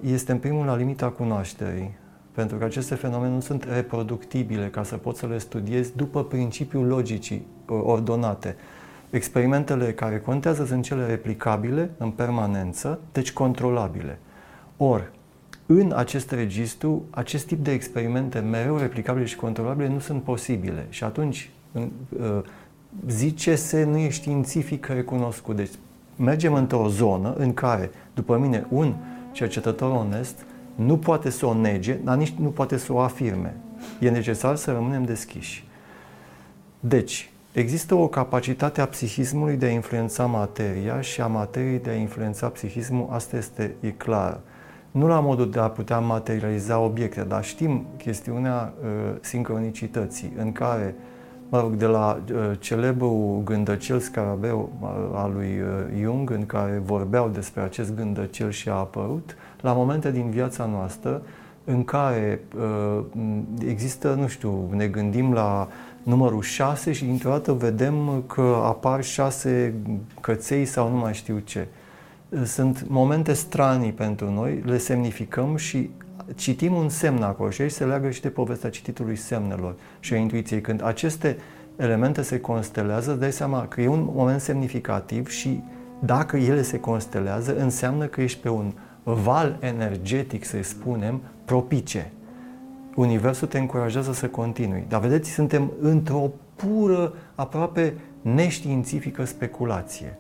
este 0.02 0.32
în 0.32 0.38
primul 0.38 0.66
la 0.66 0.76
limita 0.76 1.10
cunoașterii. 1.10 1.96
Pentru 2.32 2.58
că 2.58 2.64
aceste 2.64 2.96
fenomene 2.96 3.34
nu 3.34 3.40
sunt 3.40 3.64
reproductibile 3.64 4.68
ca 4.68 4.84
să 4.84 4.96
poți 4.96 5.20
să 5.20 5.28
le 5.28 5.38
studiezi 5.38 5.96
după 5.96 6.24
principiul 6.24 6.86
logicii 6.86 7.46
ordonate. 7.66 8.56
Experimentele 9.10 9.94
care 9.94 10.20
contează 10.20 10.66
sunt 10.66 10.84
cele 10.84 11.06
replicabile 11.06 11.90
în 11.98 12.10
permanență, 12.10 13.00
deci 13.12 13.34
controlabile. 13.34 14.20
Or, 14.78 15.12
în 15.66 15.94
acest 15.96 16.32
registru, 16.32 17.04
acest 17.10 17.46
tip 17.46 17.64
de 17.64 17.72
experimente 17.72 18.40
mereu 18.40 18.78
replicabile 18.78 19.26
și 19.26 19.36
controlabile 19.36 19.88
nu 19.88 20.00
sunt 20.00 20.24
posibile. 20.24 20.86
Și 20.90 21.04
atunci, 21.04 21.52
uh, 21.74 22.42
zice-se, 23.08 23.84
nu 23.84 23.98
e 23.98 24.10
științific 24.10 24.86
recunoscut. 24.86 25.56
Deci, 25.56 25.72
mergem 26.16 26.54
într-o 26.54 26.88
zonă 26.88 27.34
în 27.38 27.54
care, 27.54 27.92
după 28.14 28.38
mine, 28.38 28.66
un 28.70 28.94
cercetător 29.34 29.92
onest 29.92 30.46
nu 30.76 30.98
poate 30.98 31.30
să 31.30 31.46
o 31.46 31.54
nege, 31.54 31.94
dar 31.94 32.18
nici 32.18 32.34
nu 32.40 32.50
poate 32.50 32.78
să 32.78 32.94
o 32.94 33.00
afirme. 33.00 33.56
E 34.00 34.10
necesar 34.10 34.56
să 34.56 34.72
rămânem 34.72 35.04
deschiși. 35.04 35.68
Deci, 36.80 37.32
există 37.52 37.96
o 37.96 38.08
capacitate 38.08 38.82
a 38.82 38.86
psihismului 38.86 39.56
de 39.56 39.66
a 39.66 39.70
influența 39.70 40.26
materia 40.26 41.02
și 41.02 41.22
a 41.22 41.28
materiei 41.28 41.80
de 41.80 41.90
a 41.90 41.96
influența 41.96 42.48
psihismul, 42.48 43.08
asta 43.12 43.38
este 43.38 43.76
e 43.80 43.90
clar. 43.90 44.40
Nu 44.92 45.08
la 45.08 45.20
modul 45.20 45.50
de 45.50 45.60
a 45.60 45.70
putea 45.70 46.00
materializa 46.00 46.80
obiecte, 46.80 47.22
dar 47.22 47.44
știm 47.44 47.86
chestiunea 47.98 48.74
uh, 48.82 49.16
sincronicității, 49.22 50.34
în 50.38 50.52
care, 50.52 50.96
mă 51.54 51.60
rog, 51.60 51.74
de 51.74 51.86
la 51.86 52.22
uh, 52.34 52.52
celebrul 52.60 53.42
gândăcel 53.44 54.00
scarabeu 54.00 54.72
uh, 54.82 54.90
al 55.14 55.32
lui 55.34 55.60
uh, 55.60 56.02
Jung, 56.02 56.30
în 56.30 56.46
care 56.46 56.82
vorbeau 56.86 57.30
despre 57.30 57.62
acest 57.62 57.96
gândăcel 57.96 58.52
și 58.52 58.70
a 58.70 58.74
apărut, 58.74 59.36
la 59.62 59.74
momente 59.74 60.12
din 60.12 60.30
viața 60.30 60.66
noastră 60.66 61.22
în 61.64 61.84
care 61.84 62.40
uh, 62.58 63.04
există, 63.68 64.14
nu 64.14 64.28
știu, 64.28 64.70
ne 64.72 64.88
gândim 64.88 65.34
la 65.34 65.68
numărul 66.04 66.42
6 66.42 66.92
și 66.92 67.06
dintr-o 67.06 67.30
dată 67.30 67.54
vedem 67.54 68.24
că 68.28 68.62
apar 68.64 69.04
șase 69.04 69.74
căței 70.22 70.66
sau 70.66 70.90
nu 70.90 70.98
mai 70.98 71.14
știu 71.14 71.42
ce. 71.44 71.68
Sunt 72.46 72.86
momente 72.88 73.34
stranii 73.34 73.92
pentru 73.92 74.32
noi, 74.32 74.62
le 74.66 74.78
semnificăm 74.78 75.56
și 75.56 75.90
citim 76.36 76.74
un 76.74 76.90
semn 76.90 77.22
acolo 77.22 77.50
și 77.50 77.62
aici 77.62 77.72
se 77.72 77.86
leagă 77.86 78.10
și 78.10 78.22
de 78.22 78.30
povestea 78.30 78.70
cititului 78.70 79.16
semnelor 79.16 79.76
și 80.00 80.14
a 80.14 80.18
intuiției. 80.18 80.62
Când 80.62 80.84
aceste 80.84 81.38
elemente 81.76 82.22
se 82.22 82.40
constelează, 82.40 83.14
dai 83.14 83.32
seama 83.32 83.68
că 83.68 83.82
e 83.82 83.88
un 83.88 84.10
moment 84.14 84.42
semnificativ 84.42 85.30
și 85.30 85.64
dacă 86.00 86.38
ele 86.38 86.62
se 86.62 86.80
constelează, 86.80 87.58
înseamnă 87.58 88.06
că 88.06 88.22
ești 88.22 88.40
pe 88.40 88.50
un 88.50 88.74
val 89.04 89.58
energetic, 89.60 90.46
să 90.46 90.58
spunem, 90.62 91.22
propice. 91.46 92.12
Universul 92.96 93.48
te 93.48 93.60
încurajează 93.60 94.14
să 94.14 94.28
continui. 94.28 94.86
Dar 94.88 95.00
vedeți, 95.00 95.30
suntem 95.30 95.72
într-o 95.82 96.32
pură, 96.56 97.14
aproape 97.36 97.94
neștiințifică 98.22 99.24
speculație. 99.24 100.18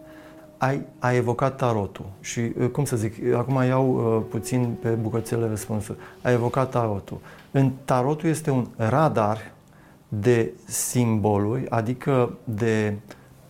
Ai, 0.63 0.81
ai 0.99 1.15
evocat 1.17 1.55
tarotul 1.55 2.05
și, 2.21 2.39
uh, 2.39 2.67
cum 2.67 2.85
să 2.85 2.95
zic, 2.95 3.33
acum 3.33 3.63
iau 3.63 4.15
uh, 4.17 4.23
puțin 4.29 4.75
pe 4.81 4.89
bucățele 4.89 5.47
răspunsuri. 5.47 5.97
Ai 6.21 6.33
evocat 6.33 6.69
tarotul. 6.69 7.19
În 7.51 7.71
tarotul 7.85 8.29
este 8.29 8.51
un 8.51 8.67
radar 8.75 9.51
de 10.07 10.51
simboluri, 10.65 11.69
adică 11.69 12.37
de 12.43 12.93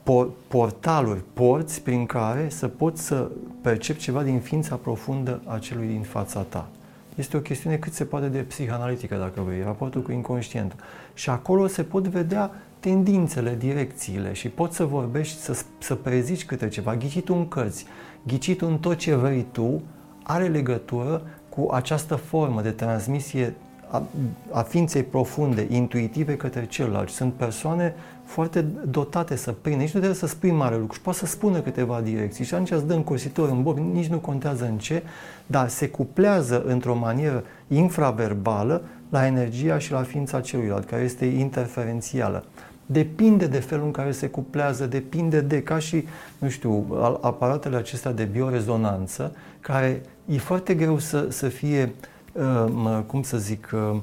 uh, 0.06 0.28
portaluri, 0.48 1.24
porți 1.34 1.82
prin 1.82 2.06
care 2.06 2.50
să 2.50 2.68
poți 2.68 3.02
să 3.02 3.32
percepi 3.62 4.00
ceva 4.00 4.24
din 4.24 4.40
ființa 4.40 4.76
profundă 4.76 5.42
a 5.46 5.58
celui 5.58 5.88
din 5.88 6.02
fața 6.02 6.42
ta. 6.42 6.68
Este 7.16 7.38
o 7.38 7.40
chestiune 7.40 7.78
cât 7.78 7.94
se 7.94 8.06
poate 8.06 8.28
de 8.28 8.40
psihanalitică, 8.40 9.16
dacă 9.16 9.42
vrei, 9.42 9.64
raportul 9.64 10.02
cu 10.02 10.12
inconștientul. 10.12 10.80
Și 11.14 11.30
acolo 11.30 11.68
se 11.68 11.84
pot 11.84 12.08
vedea 12.08 12.52
tendințele, 12.84 13.56
direcțiile 13.60 14.34
și 14.34 14.50
poți 14.50 14.76
să 14.76 14.86
vorbești, 14.86 15.40
să, 15.40 15.64
să 15.78 15.96
prezici 15.96 16.46
câte 16.46 16.68
ceva. 16.68 16.96
Ghicitul 16.96 17.36
în 17.36 17.48
cărți, 17.48 17.86
ghicitul 18.28 18.68
în 18.68 18.78
tot 18.78 18.98
ce 18.98 19.16
vrei 19.16 19.46
tu, 19.52 19.82
are 20.24 20.48
legătură 20.48 21.22
cu 21.50 21.68
această 21.72 22.16
formă 22.16 22.62
de 22.62 22.70
transmisie 22.70 23.54
a, 23.90 24.04
a 24.52 24.62
ființei 24.62 25.04
profunde, 25.04 25.68
intuitive 25.70 26.36
către 26.36 26.66
celălalt. 26.66 27.10
Sunt 27.10 27.34
persoane 27.34 27.96
foarte 28.24 28.66
dotate 28.86 29.36
să 29.36 29.52
prindă. 29.52 29.82
Nici 29.82 29.94
nu 29.94 30.00
trebuie 30.00 30.20
să 30.20 30.28
spui 30.28 30.52
mare 30.52 30.78
lucru 30.78 30.94
și 30.94 31.02
poate 31.02 31.20
să 31.20 31.26
spună 31.26 31.60
câteva 31.60 32.02
direcții 32.02 32.46
și 32.46 32.54
atunci 32.54 32.72
îți 32.72 32.88
dă 32.88 32.94
în 32.94 33.04
cositor, 33.04 33.50
în 33.50 33.64
bob, 33.64 33.78
nici 33.78 34.08
nu 34.08 34.18
contează 34.18 34.66
în 34.66 34.78
ce, 34.78 35.04
dar 35.46 35.70
se 35.70 35.88
cuplează 35.88 36.64
într-o 36.66 36.96
manieră 36.96 37.44
infraverbală 37.68 38.82
la 39.10 39.26
energia 39.26 39.78
și 39.78 39.92
la 39.92 40.02
ființa 40.02 40.42
celuilalt, 40.42 40.88
care 40.88 41.04
este 41.04 41.26
interferențială. 41.26 42.44
Depinde 42.86 43.48
de 43.48 43.60
felul 43.60 43.86
în 43.86 43.92
care 43.92 44.12
se 44.12 44.28
cuplează, 44.28 44.86
depinde 44.86 45.42
de, 45.42 45.62
ca 45.62 45.80
și, 45.80 46.08
nu 46.38 46.50
știu, 46.50 46.86
aparatele 47.22 47.76
acestea 47.76 48.12
de 48.12 48.24
biorezonanță, 48.24 49.36
care 49.60 50.02
e 50.26 50.38
foarte 50.38 50.74
greu 50.74 50.98
să, 50.98 51.28
să 51.30 51.48
fie, 51.48 51.94
uh, 52.34 53.00
cum 53.06 53.22
să 53.22 53.38
zic, 53.38 53.70
uh, 53.74 54.00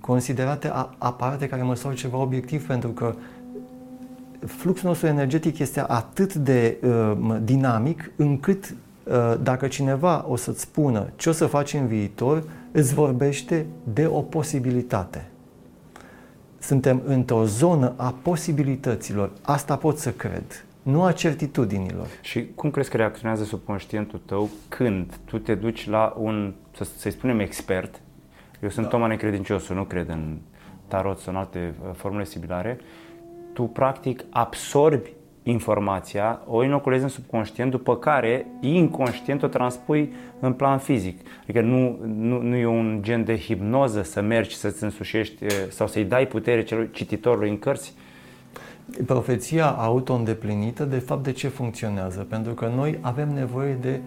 considerate 0.00 0.72
aparate 0.98 1.48
care 1.48 1.62
măsoară 1.62 1.96
ceva 1.96 2.18
obiectiv, 2.18 2.66
pentru 2.66 2.88
că 2.88 3.14
fluxul 4.46 4.88
nostru 4.88 5.06
energetic 5.06 5.58
este 5.58 5.84
atât 5.86 6.34
de 6.34 6.76
uh, 6.82 7.36
dinamic 7.42 8.10
încât 8.16 8.74
uh, 9.04 9.34
dacă 9.42 9.66
cineva 9.66 10.24
o 10.28 10.36
să-ți 10.36 10.60
spună 10.60 11.08
ce 11.16 11.28
o 11.28 11.32
să 11.32 11.46
faci 11.46 11.74
în 11.74 11.86
viitor, 11.86 12.44
îți 12.72 12.94
vorbește 12.94 13.66
de 13.92 14.06
o 14.06 14.20
posibilitate. 14.20 15.29
Suntem 16.70 17.02
într-o 17.04 17.44
zonă 17.44 17.94
a 17.96 18.14
posibilităților. 18.22 19.30
Asta 19.42 19.76
pot 19.76 19.98
să 19.98 20.12
cred, 20.12 20.64
nu 20.82 21.02
a 21.02 21.12
certitudinilor. 21.12 22.06
Și 22.20 22.46
cum 22.54 22.70
crezi 22.70 22.90
că 22.90 22.96
reacționează 22.96 23.44
subconștientul 23.44 24.20
tău 24.26 24.50
când 24.68 25.18
tu 25.24 25.38
te 25.38 25.54
duci 25.54 25.88
la 25.88 26.14
un, 26.18 26.54
să-i 26.96 27.10
spunem, 27.10 27.38
expert 27.38 28.00
eu 28.62 28.68
sunt 28.68 28.84
da. 28.84 28.90
Toma 28.90 29.06
necredinciosul, 29.06 29.76
nu 29.76 29.84
cred 29.84 30.08
în 30.08 30.38
tarot 30.88 31.18
sau 31.18 31.32
în 31.32 31.38
alte 31.38 31.74
uh, 31.82 31.90
formule 31.94 32.24
similare. 32.24 32.78
Tu, 33.52 33.62
practic, 33.62 34.24
absorbi 34.30 35.12
informația, 35.42 36.40
o 36.46 36.64
inoculezi 36.64 37.02
în 37.02 37.08
subconștient, 37.08 37.70
după 37.70 37.96
care, 37.96 38.46
inconștient, 38.60 39.42
o 39.42 39.46
transpui 39.46 40.12
în 40.40 40.52
plan 40.52 40.78
fizic. 40.78 41.20
Adică 41.42 41.60
nu, 41.60 41.98
nu, 42.04 42.42
nu 42.42 42.56
e 42.56 42.66
un 42.66 42.98
gen 43.02 43.24
de 43.24 43.38
hipnoză 43.38 44.02
să 44.02 44.20
mergi 44.20 44.56
să-ți 44.56 44.84
însușești 44.84 45.44
uh, 45.44 45.50
sau 45.68 45.86
să-i 45.86 46.04
dai 46.04 46.26
putere 46.26 46.64
celui 46.64 46.90
cititorului 46.92 47.48
în 47.48 47.58
cărți. 47.58 47.94
Profeția 49.06 49.66
auto-îndeplinită, 49.66 50.84
de 50.84 50.98
fapt, 50.98 51.22
de 51.22 51.32
ce 51.32 51.48
funcționează? 51.48 52.26
Pentru 52.28 52.52
că 52.52 52.72
noi 52.74 52.98
avem 53.00 53.28
nevoie 53.28 53.76
de 53.80 54.00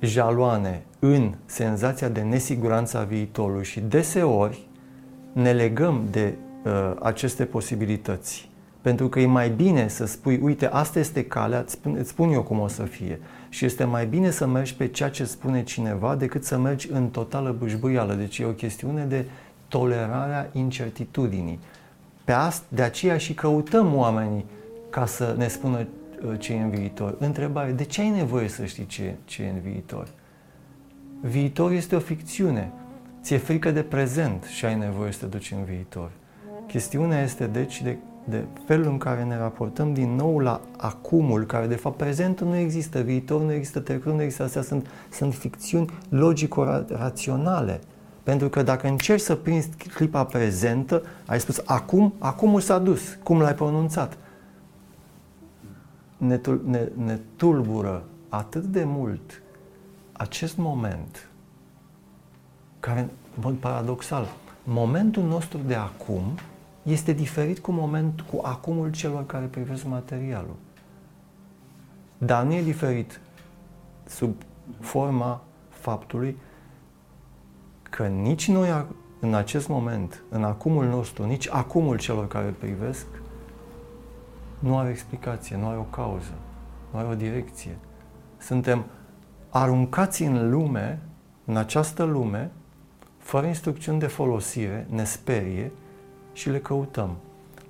jaloane 0.00 0.82
în 0.98 1.34
senzația 1.44 2.08
de 2.08 2.20
nesiguranță 2.20 2.98
a 2.98 3.02
viitorului 3.02 3.64
și 3.64 3.80
deseori 3.80 4.66
ne 5.32 5.52
legăm 5.52 6.02
de 6.10 6.34
uh, 6.64 6.92
aceste 7.00 7.44
posibilități. 7.44 8.50
Pentru 8.82 9.08
că 9.08 9.20
e 9.20 9.26
mai 9.26 9.50
bine 9.50 9.88
să 9.88 10.06
spui, 10.06 10.38
uite, 10.42 10.66
asta 10.66 10.98
este 10.98 11.24
calea, 11.24 11.58
îți 11.58 11.72
spun, 11.72 11.96
îți 11.98 12.08
spun 12.08 12.32
eu 12.32 12.42
cum 12.42 12.60
o 12.60 12.68
să 12.68 12.82
fie. 12.82 13.20
Și 13.48 13.64
este 13.64 13.84
mai 13.84 14.06
bine 14.06 14.30
să 14.30 14.46
mergi 14.46 14.74
pe 14.74 14.86
ceea 14.86 15.10
ce 15.10 15.24
spune 15.24 15.64
cineva 15.64 16.16
decât 16.16 16.44
să 16.44 16.58
mergi 16.58 16.90
în 16.90 17.08
totală 17.08 17.56
bâșbâială. 17.58 18.14
Deci 18.14 18.38
e 18.38 18.44
o 18.44 18.50
chestiune 18.50 19.04
de 19.04 19.24
tolerarea 19.68 20.50
incertitudinii. 20.52 21.58
Pe 22.24 22.32
asta, 22.32 22.64
de 22.68 22.82
aceea 22.82 23.16
și 23.16 23.34
căutăm 23.34 23.94
oamenii 23.94 24.44
ca 24.90 25.06
să 25.06 25.34
ne 25.38 25.48
spună 25.48 25.78
uh, 25.78 26.38
ce 26.38 26.52
e 26.52 26.62
în 26.62 26.70
viitor. 26.70 27.16
Întrebare, 27.18 27.70
de 27.70 27.84
ce 27.84 28.00
ai 28.00 28.10
nevoie 28.10 28.48
să 28.48 28.64
știi 28.64 28.86
ce, 28.86 29.14
ce 29.24 29.42
e 29.42 29.48
în 29.48 29.60
viitor? 29.60 30.08
Viitor 31.20 31.70
este 31.70 31.96
o 31.96 31.98
ficțiune. 31.98 32.72
Ți-e 33.22 33.36
frică 33.36 33.70
de 33.70 33.82
prezent 33.82 34.44
și 34.44 34.64
ai 34.64 34.78
nevoie 34.78 35.12
să 35.12 35.18
te 35.18 35.26
duci 35.26 35.50
în 35.50 35.64
viitor. 35.64 36.10
Chestiunea 36.66 37.22
este 37.22 37.46
deci 37.46 37.82
de, 37.82 37.96
de 38.24 38.44
felul 38.66 38.86
în 38.86 38.98
care 38.98 39.24
ne 39.24 39.36
raportăm 39.36 39.92
din 39.92 40.14
nou 40.14 40.38
la 40.38 40.60
acumul, 40.76 41.44
care 41.44 41.66
de 41.66 41.74
fapt 41.74 41.96
prezentul 41.96 42.46
nu 42.46 42.56
există, 42.56 43.00
viitor 43.00 43.40
nu 43.40 43.52
există, 43.52 43.80
trecut 43.80 44.12
nu 44.12 44.22
există, 44.22 44.42
astea 44.42 44.62
sunt, 44.62 44.86
sunt 45.10 45.34
ficțiuni 45.34 45.90
logico-raționale. 46.08 47.80
Pentru 48.22 48.48
că 48.48 48.62
dacă 48.62 48.86
încerci 48.86 49.20
să 49.20 49.34
prinzi 49.34 49.68
clipa 49.68 50.24
prezentă, 50.24 51.02
ai 51.26 51.40
spus 51.40 51.62
acum, 51.64 52.14
acumul 52.18 52.60
s-a 52.60 52.78
dus, 52.78 53.18
cum 53.22 53.40
l-ai 53.40 53.54
pronunțat. 53.54 54.16
Ne, 56.16 56.40
ne, 56.64 56.88
ne 57.04 57.18
tulbură 57.36 58.04
atât 58.28 58.64
de 58.64 58.84
mult 58.86 59.42
acest 60.12 60.56
moment, 60.56 61.28
care, 62.80 63.00
în 63.00 63.08
mod 63.40 63.54
paradoxal, 63.54 64.26
momentul 64.64 65.22
nostru 65.22 65.58
de 65.66 65.74
acum 65.74 66.22
este 66.82 67.12
diferit 67.12 67.58
cu 67.58 67.72
moment, 67.72 68.20
cu 68.20 68.40
acumul 68.42 68.90
celor 68.90 69.26
care 69.26 69.46
privesc 69.46 69.84
materialul. 69.84 70.56
Dar 72.18 72.44
nu 72.44 72.52
e 72.52 72.62
diferit 72.62 73.20
sub 74.04 74.34
forma 74.80 75.42
faptului 75.68 76.36
că 77.82 78.06
nici 78.06 78.48
noi 78.48 78.86
în 79.20 79.34
acest 79.34 79.68
moment, 79.68 80.22
în 80.28 80.44
acumul 80.44 80.86
nostru, 80.86 81.24
nici 81.24 81.48
acumul 81.48 81.98
celor 81.98 82.28
care 82.28 82.46
îl 82.46 82.52
privesc, 82.52 83.06
nu 84.58 84.78
are 84.78 84.90
explicație, 84.90 85.56
nu 85.56 85.68
are 85.68 85.78
o 85.78 85.82
cauză, 85.82 86.32
nu 86.90 86.98
are 86.98 87.08
o 87.08 87.14
direcție. 87.14 87.76
Suntem 88.38 88.84
aruncați 89.48 90.22
în 90.22 90.50
lume, 90.50 91.00
în 91.44 91.56
această 91.56 92.02
lume, 92.02 92.50
fără 93.18 93.46
instrucțiuni 93.46 93.98
de 93.98 94.06
folosire, 94.06 94.86
ne 94.90 95.04
sperie 95.04 95.72
și 96.32 96.50
le 96.50 96.60
căutăm. 96.60 97.16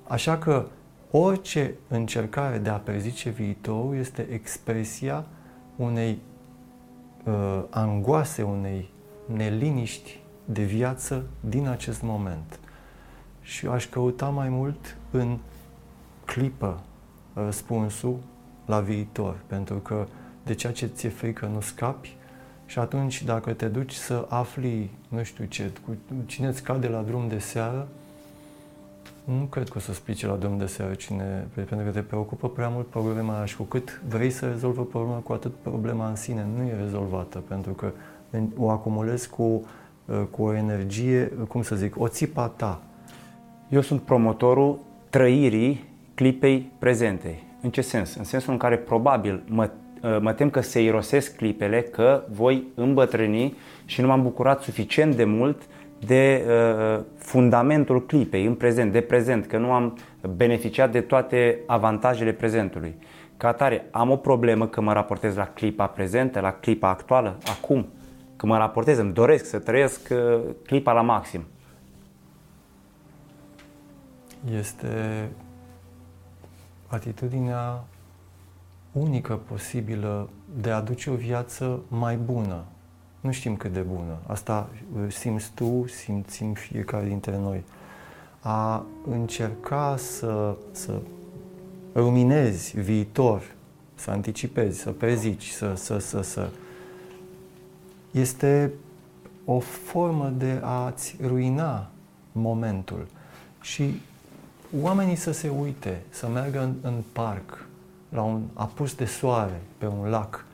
Așa 0.08 0.38
că 0.38 0.66
orice 1.10 1.74
încercare 1.88 2.58
de 2.58 2.68
a 2.68 2.76
prezice 2.76 3.30
viitorul 3.30 3.96
este 3.96 4.26
expresia 4.30 5.24
unei 5.76 6.18
uh, 7.24 7.62
angoase, 7.70 8.42
unei 8.42 8.90
neliniști 9.26 10.20
de 10.44 10.62
viață 10.62 11.24
din 11.40 11.66
acest 11.66 12.02
moment. 12.02 12.58
Și 13.40 13.66
aș 13.66 13.86
căuta 13.86 14.28
mai 14.28 14.48
mult 14.48 14.96
în 15.10 15.38
clipă 16.24 16.80
răspunsul 17.34 18.18
la 18.66 18.80
viitor, 18.80 19.36
pentru 19.46 19.74
că 19.74 20.06
de 20.44 20.54
ceea 20.54 20.72
ce 20.72 20.86
ți-e 20.86 21.08
frică 21.08 21.46
nu 21.46 21.60
scapi 21.60 22.16
și 22.66 22.78
atunci 22.78 23.22
dacă 23.22 23.52
te 23.52 23.68
duci 23.68 23.92
să 23.92 24.26
afli, 24.28 24.90
nu 25.08 25.22
știu 25.22 25.44
ce, 25.44 25.72
cu 25.86 25.96
cine 26.26 26.46
îți 26.46 26.62
cade 26.62 26.88
la 26.88 27.00
drum 27.00 27.28
de 27.28 27.38
seară, 27.38 27.88
nu 29.24 29.44
cred 29.44 29.68
că 29.68 29.74
o 29.76 29.80
să 29.80 29.90
explice 29.90 30.26
la 30.26 30.34
drum 30.34 30.58
de 30.58 30.66
seară 30.66 30.94
cine, 30.94 31.48
pentru 31.54 31.76
că 31.76 31.90
te 31.90 32.00
preocupă 32.00 32.48
prea 32.48 32.68
mult 32.68 32.86
problema 32.86 33.44
și 33.44 33.56
cu 33.56 33.62
cât 33.62 34.00
vrei 34.08 34.30
să 34.30 34.48
rezolvi 34.48 34.80
problema, 34.80 35.16
cu 35.16 35.32
atât 35.32 35.52
problema 35.62 36.08
în 36.08 36.16
sine 36.16 36.46
nu 36.56 36.62
e 36.62 36.76
rezolvată, 36.82 37.42
pentru 37.48 37.72
că 37.72 37.92
o 38.56 38.70
acumulezi 38.70 39.28
cu, 39.28 39.42
uh, 40.04 40.22
cu 40.30 40.42
o 40.42 40.54
energie, 40.54 41.32
cum 41.48 41.62
să 41.62 41.76
zic, 41.76 42.00
o 42.00 42.08
țipa 42.08 42.48
ta. 42.48 42.82
Eu 43.68 43.80
sunt 43.80 44.00
promotorul 44.00 44.78
trăirii 45.10 45.84
clipei 46.14 46.70
prezente. 46.78 47.42
În 47.60 47.70
ce 47.70 47.80
sens? 47.80 48.14
În 48.14 48.24
sensul 48.24 48.52
în 48.52 48.58
care 48.58 48.76
probabil 48.76 49.42
mă, 49.46 49.70
uh, 50.02 50.18
mă 50.20 50.32
tem 50.32 50.50
că 50.50 50.60
se 50.60 50.82
irosesc 50.82 51.36
clipele, 51.36 51.82
că 51.82 52.22
voi 52.30 52.66
îmbătrâni 52.74 53.56
și 53.84 54.00
nu 54.00 54.06
m-am 54.06 54.22
bucurat 54.22 54.62
suficient 54.62 55.14
de 55.14 55.24
mult 55.24 55.62
de 56.06 56.44
uh, 56.46 57.04
fundamentul 57.16 58.06
clipei 58.06 58.46
în 58.46 58.54
prezent, 58.54 58.92
de 58.92 59.00
prezent, 59.00 59.46
că 59.46 59.58
nu 59.58 59.72
am 59.72 59.98
beneficiat 60.36 60.92
de 60.92 61.00
toate 61.00 61.58
avantajele 61.66 62.32
prezentului. 62.32 62.94
Ca 63.36 63.48
atare, 63.48 63.86
am 63.90 64.10
o 64.10 64.16
problemă 64.16 64.66
că 64.66 64.80
mă 64.80 64.92
raportez 64.92 65.36
la 65.36 65.46
clipa 65.46 65.86
prezentă, 65.86 66.40
la 66.40 66.52
clipa 66.52 66.88
actuală, 66.88 67.38
acum 67.58 67.88
că 68.36 68.46
mă 68.46 68.56
raportez, 68.56 68.98
îmi 68.98 69.12
doresc 69.12 69.44
să 69.44 69.58
trăiesc 69.58 70.08
uh, 70.10 70.40
clipa 70.66 70.92
la 70.92 71.02
maxim. 71.02 71.44
Este 74.58 75.28
atitudinea 76.86 77.84
unică 78.92 79.36
posibilă 79.36 80.28
de 80.60 80.70
a 80.70 80.76
aduce 80.76 81.10
o 81.10 81.14
viață 81.14 81.80
mai 81.88 82.16
bună. 82.16 82.64
Nu 83.22 83.32
știm 83.32 83.56
cât 83.56 83.72
de 83.72 83.80
bună. 83.80 84.18
Asta 84.26 84.68
uh, 84.96 85.12
simți 85.12 85.50
tu, 85.54 85.86
simțim 85.86 86.52
fiecare 86.52 87.06
dintre 87.06 87.38
noi. 87.38 87.64
A 88.40 88.84
încerca 89.10 89.96
să, 89.96 90.56
să 90.70 91.00
ruminezi 91.94 92.80
viitor, 92.80 93.42
să 93.94 94.10
anticipezi, 94.10 94.80
să 94.80 94.90
prezici, 94.90 95.48
să, 95.48 95.74
să, 95.74 95.98
să, 95.98 96.20
să 96.20 96.48
este 98.10 98.72
o 99.44 99.58
formă 99.58 100.32
de 100.36 100.60
a-ți 100.62 101.16
ruina 101.26 101.90
momentul. 102.32 103.06
Și 103.60 104.00
oamenii 104.80 105.16
să 105.16 105.32
se 105.32 105.48
uite, 105.48 106.02
să 106.08 106.28
meargă 106.28 106.62
în, 106.62 106.74
în 106.80 106.94
parc, 107.12 107.66
la 108.08 108.22
un 108.22 108.42
apus 108.54 108.94
de 108.94 109.04
soare, 109.04 109.60
pe 109.78 109.86
un 109.86 110.08
lac, 110.08 110.44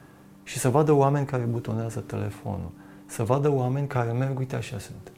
și 0.49 0.59
să 0.59 0.69
vadă 0.69 0.93
oameni 0.93 1.27
care 1.27 1.43
butonează 1.43 2.01
telefonul, 2.01 2.71
să 3.07 3.23
vadă 3.23 3.51
oameni 3.53 3.87
care 3.87 4.13
merg, 4.13 4.39
uite 4.39 4.57
așa 4.57 4.79
sunt, 4.79 5.13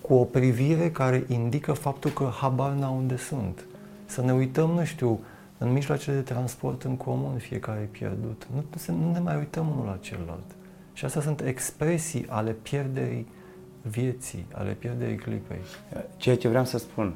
cu 0.00 0.14
o 0.14 0.24
privire 0.24 0.90
care 0.90 1.24
indică 1.28 1.72
faptul 1.72 2.10
că 2.10 2.30
habar 2.40 2.72
n-au 2.72 2.96
unde 2.96 3.16
sunt. 3.16 3.64
Să 4.04 4.22
ne 4.22 4.32
uităm, 4.32 4.70
nu 4.70 4.84
știu, 4.84 5.20
în 5.58 5.72
mijloacele 5.72 6.16
de 6.16 6.22
transport 6.22 6.82
în 6.82 6.96
comun, 6.96 7.36
fiecare 7.36 7.80
e 7.80 7.84
pierdut. 7.84 8.46
Nu, 8.54 8.94
nu 8.94 9.12
ne 9.12 9.18
mai 9.18 9.36
uităm 9.36 9.68
unul 9.68 9.84
la 9.84 9.98
celălalt. 10.00 10.50
Și 10.92 11.04
astea 11.04 11.20
sunt 11.20 11.40
expresii 11.40 12.26
ale 12.28 12.56
pierderii 12.62 13.26
vieții, 13.82 14.46
ale 14.52 14.72
pierderii 14.72 15.16
clipei. 15.16 15.60
Ceea 16.16 16.36
ce 16.36 16.48
vreau 16.48 16.64
să 16.64 16.78
spun, 16.78 17.14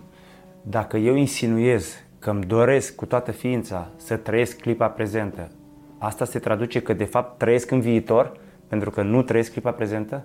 dacă 0.63 0.97
eu 0.97 1.15
insinuez 1.15 1.87
că 2.19 2.31
îmi 2.31 2.45
doresc 2.45 2.95
cu 2.95 3.07
toată 3.07 3.31
ființa 3.31 3.89
să 3.97 4.17
trăiesc 4.17 4.57
clipa 4.57 4.87
prezentă, 4.87 5.51
asta 5.99 6.25
se 6.25 6.39
traduce 6.39 6.83
că 6.83 6.93
de 6.93 7.05
fapt 7.05 7.39
trăiesc 7.39 7.71
în 7.71 7.81
viitor 7.81 8.37
pentru 8.67 8.91
că 8.91 9.03
nu 9.03 9.23
trăiesc 9.23 9.53
clipa 9.53 9.71
prezentă? 9.71 10.25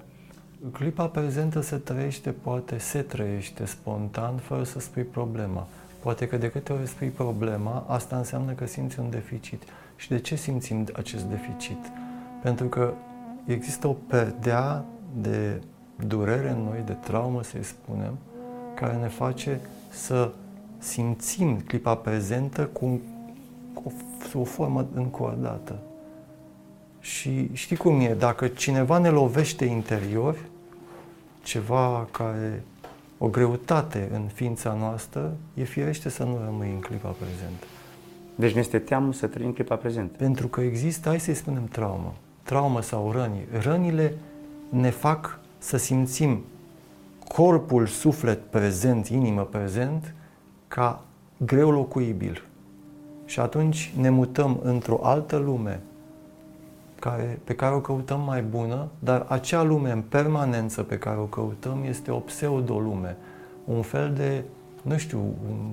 Clipa 0.72 1.06
prezentă 1.06 1.62
se 1.62 1.76
trăiește, 1.76 2.32
poate 2.32 2.78
se 2.78 3.02
trăiește 3.02 3.66
spontan, 3.66 4.36
fără 4.36 4.64
să 4.64 4.80
spui 4.80 5.04
problema. 5.04 5.68
Poate 6.02 6.28
că 6.28 6.38
de 6.38 6.50
câte 6.50 6.74
ori 6.74 6.88
spui 6.88 7.08
problema, 7.08 7.86
asta 7.88 8.16
înseamnă 8.16 8.52
că 8.52 8.66
simți 8.66 9.00
un 9.00 9.10
deficit. 9.10 9.64
Și 9.96 10.10
de 10.10 10.20
ce 10.20 10.36
simțim 10.36 10.88
acest 10.94 11.24
deficit? 11.24 11.78
Pentru 12.42 12.68
că 12.68 12.94
există 13.46 13.88
o 13.88 13.96
perdea 14.08 14.86
de 15.22 15.62
durere 16.08 16.50
în 16.50 16.64
noi, 16.64 16.82
de 16.86 16.94
traumă, 16.94 17.44
să-i 17.44 17.64
spunem, 17.64 18.18
care 18.76 18.96
ne 18.96 19.08
face 19.08 19.60
să 19.90 20.32
simțim 20.78 21.60
clipa 21.60 21.96
prezentă 21.96 22.66
cu, 22.66 22.86
cu 22.86 23.00
o, 23.84 23.92
o 24.40 24.44
formă 24.44 24.88
încordată. 24.94 25.80
Și 27.00 27.50
știi 27.54 27.76
cum 27.76 28.00
e, 28.00 28.14
dacă 28.14 28.48
cineva 28.48 28.98
ne 28.98 29.10
lovește 29.10 29.66
interior, 29.66 30.38
ceva 31.44 32.08
care, 32.12 32.64
o 33.18 33.28
greutate 33.28 34.10
în 34.14 34.22
ființa 34.34 34.74
noastră, 34.80 35.38
e 35.54 35.64
firește 35.64 36.10
să 36.10 36.24
nu 36.24 36.40
rămâi 36.46 36.70
în 36.70 36.80
clipa 36.80 37.10
prezentă. 37.10 37.66
Deci 38.36 38.54
ne 38.54 38.60
este 38.60 38.80
teamă 38.80 39.14
să 39.14 39.28
trăim 39.28 39.52
clipa 39.52 39.76
prezentă. 39.76 40.18
Pentru 40.18 40.48
că 40.48 40.62
există, 40.62 41.08
hai 41.08 41.20
să-i 41.20 41.34
spunem, 41.34 41.66
traumă 41.66 42.14
traumă 42.44 42.82
sau 42.82 43.12
răni. 43.12 43.48
Rănile 43.62 44.14
ne 44.70 44.90
fac 44.90 45.40
să 45.58 45.78
simțim 45.78 46.44
corpul, 47.28 47.86
suflet 47.88 48.50
prezent, 48.50 49.08
inimă 49.08 49.42
prezent, 49.42 50.14
ca 50.68 51.04
greu 51.38 51.72
locuibil. 51.72 52.46
Și 53.32 53.40
atunci 53.40 53.94
ne 53.98 54.10
mutăm 54.10 54.60
într-o 54.64 55.00
altă 55.04 55.38
lume 55.38 55.80
care, 57.00 57.40
pe 57.44 57.56
care 57.56 57.76
o 57.76 57.82
căutăm 57.82 58.22
mai 58.22 58.42
bună, 58.42 58.88
dar 59.00 59.26
acea 59.28 59.64
lume 59.64 59.92
în 59.92 60.02
permanență 60.02 60.84
pe 60.84 60.98
care 60.98 61.18
o 61.18 61.24
căutăm 61.24 61.84
este 61.88 62.12
o 62.12 62.18
pseudo-lume, 62.18 63.18
un 63.66 63.82
fel 63.82 64.14
de, 64.14 64.44
nu 64.82 64.98
știu, 64.98 65.20
un, 65.20 65.72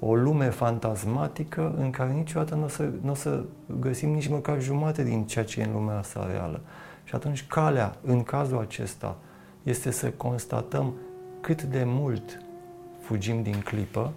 o 0.00 0.14
lume 0.14 0.48
fantasmatică 0.48 1.74
în 1.78 1.90
care 1.90 2.12
niciodată 2.12 2.54
nu 2.54 2.64
o 2.64 2.68
să, 2.68 2.90
n-o 3.00 3.14
să 3.14 3.44
găsim 3.80 4.10
nici 4.10 4.28
măcar 4.28 4.60
jumate 4.60 5.04
din 5.04 5.24
ceea 5.26 5.44
ce 5.44 5.60
e 5.60 5.64
în 5.64 5.72
lumea 5.72 5.98
asta 5.98 6.26
reală. 6.30 6.60
Și 7.04 7.14
atunci 7.14 7.46
calea, 7.46 7.96
în 8.02 8.22
cazul 8.22 8.58
acesta, 8.58 9.16
este 9.62 9.90
să 9.90 10.10
constatăm 10.10 10.92
cât 11.40 11.62
de 11.62 11.82
mult 11.86 12.40
fugim 13.00 13.42
din 13.42 13.60
clipă 13.64 14.12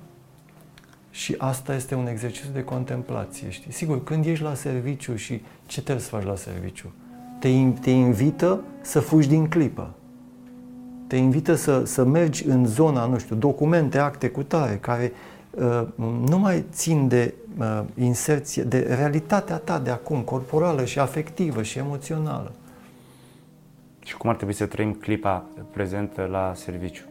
Și 1.12 1.36
asta 1.38 1.76
este 1.76 1.96
un 1.96 2.08
exercițiu 2.08 2.50
de 2.54 2.64
contemplație, 2.64 3.50
știi? 3.50 3.72
Sigur, 3.72 4.04
când 4.04 4.26
ești 4.26 4.44
la 4.44 4.54
serviciu 4.54 5.16
și 5.16 5.42
ce 5.66 5.82
trebuie 5.82 6.04
să 6.04 6.10
faci 6.10 6.26
la 6.26 6.36
serviciu? 6.36 6.92
Te, 7.40 7.50
te 7.82 7.90
invită 7.90 8.64
să 8.82 9.00
fugi 9.00 9.28
din 9.28 9.48
clipă. 9.48 9.94
Te 11.08 11.16
invită 11.16 11.56
să, 11.56 11.84
să 11.86 12.04
mergi 12.04 12.48
în 12.48 12.66
zona, 12.66 13.06
nu 13.06 13.18
știu, 13.18 13.36
documente, 13.36 13.98
acte 13.98 14.30
cu 14.30 14.44
tare, 14.44 14.78
care 14.78 15.12
uh, 15.52 15.84
nu 16.28 16.40
mai 16.40 16.64
țin 16.72 17.08
de 17.08 17.34
uh, 17.58 17.82
inserție, 17.96 18.64
de 18.64 18.80
realitatea 18.80 19.58
ta 19.58 19.80
de 19.80 19.90
acum, 19.90 20.22
corporală 20.22 20.86
și 20.86 21.00
afectivă 21.00 21.64
și 21.64 21.78
emoțională. 21.78 22.52
Și 24.06 24.18
cum 24.18 24.30
ar 24.30 24.36
trebui 24.36 24.54
să 24.54 24.66
trăim 24.66 24.94
clipa 24.94 25.46
prezentă 25.72 26.28
la 26.32 26.52
serviciu? 26.56 27.04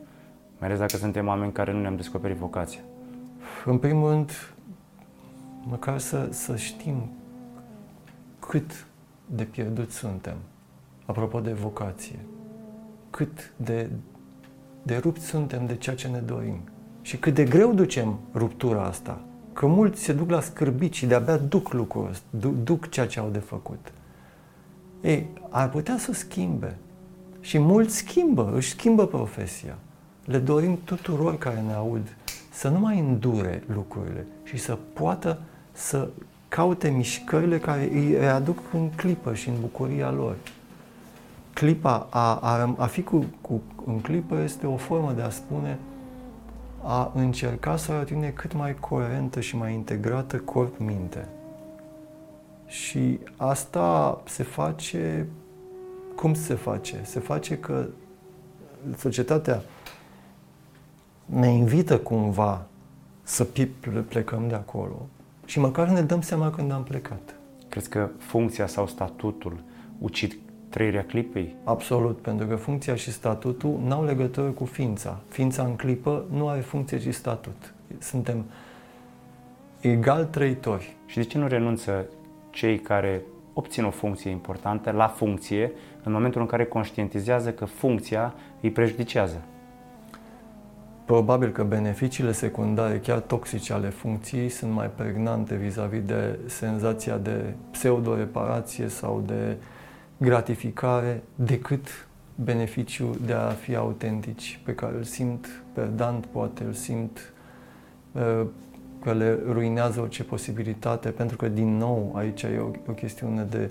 Mai 0.58 0.68
ales 0.68 0.80
dacă 0.80 0.96
suntem 0.96 1.26
oameni 1.26 1.52
care 1.52 1.72
nu 1.72 1.80
ne-am 1.80 1.96
descoperit 1.96 2.36
vocația. 2.36 2.80
În 3.64 3.78
primul 3.78 4.10
rând, 4.10 4.30
măcar 5.62 5.98
să, 5.98 6.28
să 6.30 6.56
știm 6.56 7.10
cât 8.38 8.86
de 9.26 9.44
pierdut 9.44 9.90
suntem. 9.90 10.36
Apropo 11.06 11.40
de 11.40 11.52
vocație. 11.52 12.18
Cât 13.10 13.52
de, 13.56 13.90
de 14.82 14.96
rupt 14.96 15.20
suntem 15.20 15.66
de 15.66 15.76
ceea 15.76 15.96
ce 15.96 16.08
ne 16.08 16.18
dorim. 16.18 16.60
Și 17.02 17.16
cât 17.16 17.34
de 17.34 17.44
greu 17.44 17.72
ducem 17.72 18.18
ruptura 18.34 18.82
asta. 18.84 19.20
Că 19.52 19.66
mulți 19.66 20.02
se 20.02 20.12
duc 20.12 20.30
la 20.30 20.40
scârbit 20.40 20.92
și 20.92 21.06
de-abia 21.06 21.36
duc 21.36 21.72
lucrul 21.72 22.08
ăsta, 22.08 22.26
duc, 22.30 22.54
duc 22.62 22.88
ceea 22.88 23.06
ce 23.06 23.20
au 23.20 23.28
de 23.28 23.38
făcut. 23.38 23.92
Ei, 25.00 25.26
ar 25.48 25.70
putea 25.70 25.98
să 25.98 26.12
schimbe. 26.12 26.76
Și 27.40 27.58
mulți 27.58 27.96
schimbă, 27.96 28.52
își 28.54 28.70
schimbă 28.70 29.06
profesia. 29.06 29.78
Le 30.24 30.38
dorim 30.38 30.78
tuturor 30.84 31.38
care 31.38 31.60
ne 31.60 31.72
aud 31.72 32.16
să 32.58 32.68
nu 32.68 32.78
mai 32.78 32.98
îndure 32.98 33.62
lucrurile 33.74 34.26
și 34.42 34.56
să 34.56 34.78
poată 34.92 35.38
să 35.72 36.08
caute 36.48 36.88
mișcările 36.88 37.58
care 37.58 37.88
îi 37.92 38.14
readuc 38.14 38.58
în 38.72 38.90
clipă 38.90 39.34
și 39.34 39.48
în 39.48 39.54
bucuria 39.60 40.10
lor. 40.10 40.36
Clipa, 41.52 42.06
a, 42.10 42.34
a, 42.34 42.74
a 42.78 42.86
fi 42.86 43.02
cu, 43.02 43.24
cu, 43.40 43.62
în 43.86 44.00
clipă 44.00 44.40
este 44.42 44.66
o 44.66 44.76
formă 44.76 45.12
de 45.12 45.22
a 45.22 45.30
spune 45.30 45.78
a 46.82 47.12
încerca 47.14 47.76
să 47.76 47.90
ai 47.90 47.96
o 47.96 48.00
atitudine 48.00 48.30
cât 48.30 48.54
mai 48.54 48.74
coerentă 48.74 49.40
și 49.40 49.56
mai 49.56 49.72
integrată 49.72 50.36
corp-minte. 50.36 51.28
Și 52.66 53.18
asta 53.36 54.20
se 54.26 54.42
face, 54.42 55.26
cum 56.16 56.34
se 56.34 56.54
face? 56.54 57.00
Se 57.04 57.20
face 57.20 57.58
că 57.58 57.86
societatea 58.96 59.62
ne 61.28 61.48
invită 61.48 61.98
cumva 61.98 62.66
să 63.22 63.44
plecăm 64.08 64.48
de 64.48 64.54
acolo 64.54 65.06
și 65.44 65.58
măcar 65.58 65.88
ne 65.88 66.02
dăm 66.02 66.20
seama 66.20 66.50
când 66.50 66.72
am 66.72 66.82
plecat. 66.82 67.34
Crezi 67.68 67.88
că 67.88 68.08
funcția 68.18 68.66
sau 68.66 68.86
statutul 68.86 69.60
ucid 69.98 70.38
trăirea 70.68 71.04
clipei? 71.04 71.54
Absolut, 71.64 72.18
pentru 72.18 72.46
că 72.46 72.56
funcția 72.56 72.94
și 72.94 73.12
statutul 73.12 73.80
n-au 73.86 74.04
legătură 74.04 74.48
cu 74.48 74.64
ființa. 74.64 75.18
Ființa 75.28 75.62
în 75.62 75.76
clipă 75.76 76.24
nu 76.30 76.48
are 76.48 76.60
funcție 76.60 76.98
și 76.98 77.12
statut. 77.12 77.74
Suntem 77.98 78.44
egal 79.80 80.24
trăitori. 80.24 80.96
Și 81.06 81.16
de 81.16 81.22
ce 81.22 81.38
nu 81.38 81.46
renunță 81.46 82.04
cei 82.50 82.78
care 82.78 83.22
obțin 83.52 83.84
o 83.84 83.90
funcție 83.90 84.30
importantă 84.30 84.90
la 84.90 85.08
funcție 85.08 85.72
în 86.02 86.12
momentul 86.12 86.40
în 86.40 86.46
care 86.46 86.64
conștientizează 86.64 87.52
că 87.52 87.64
funcția 87.64 88.34
îi 88.60 88.70
prejudicează? 88.70 89.42
Probabil 91.08 91.50
că 91.50 91.64
beneficiile 91.64 92.32
secundare, 92.32 92.98
chiar 92.98 93.18
toxice 93.18 93.72
ale 93.72 93.88
funcției, 93.88 94.48
sunt 94.48 94.72
mai 94.72 94.90
pregnante 94.94 95.54
vis-a-vis 95.54 96.02
de 96.02 96.38
senzația 96.46 97.16
de 97.16 97.54
pseudo-reparație 97.70 98.88
sau 98.88 99.22
de 99.26 99.56
gratificare 100.16 101.22
decât 101.34 102.08
beneficiul 102.34 103.18
de 103.26 103.32
a 103.32 103.48
fi 103.48 103.74
autentici, 103.74 104.60
pe 104.64 104.74
care 104.74 104.96
îl 104.96 105.02
simt 105.02 105.62
perdant, 105.72 106.26
poate 106.26 106.64
îl 106.64 106.72
simt 106.72 107.32
uh, 108.12 108.46
că 109.02 109.12
le 109.12 109.38
ruinează 109.50 110.00
orice 110.00 110.24
posibilitate, 110.24 111.08
pentru 111.08 111.36
că, 111.36 111.48
din 111.48 111.76
nou, 111.76 112.12
aici 112.14 112.42
e 112.42 112.58
o, 112.58 112.90
o 112.90 112.92
chestiune 112.92 113.42
de 113.42 113.70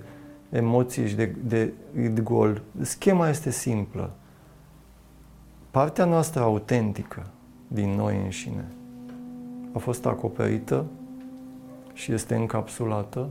emoții 0.50 1.08
și 1.08 1.16
de, 1.16 1.36
de, 1.44 1.74
de 1.94 2.22
gol. 2.22 2.62
Schema 2.82 3.30
este 3.30 3.50
simplă 3.50 4.12
partea 5.72 6.06
noastră 6.06 6.42
autentică 6.42 7.28
din 7.68 7.90
noi 7.90 8.22
înșine 8.24 8.66
a 9.74 9.78
fost 9.80 10.06
acoperită 10.06 10.86
și 11.94 12.12
este 12.12 12.36
încapsulată 12.36 13.30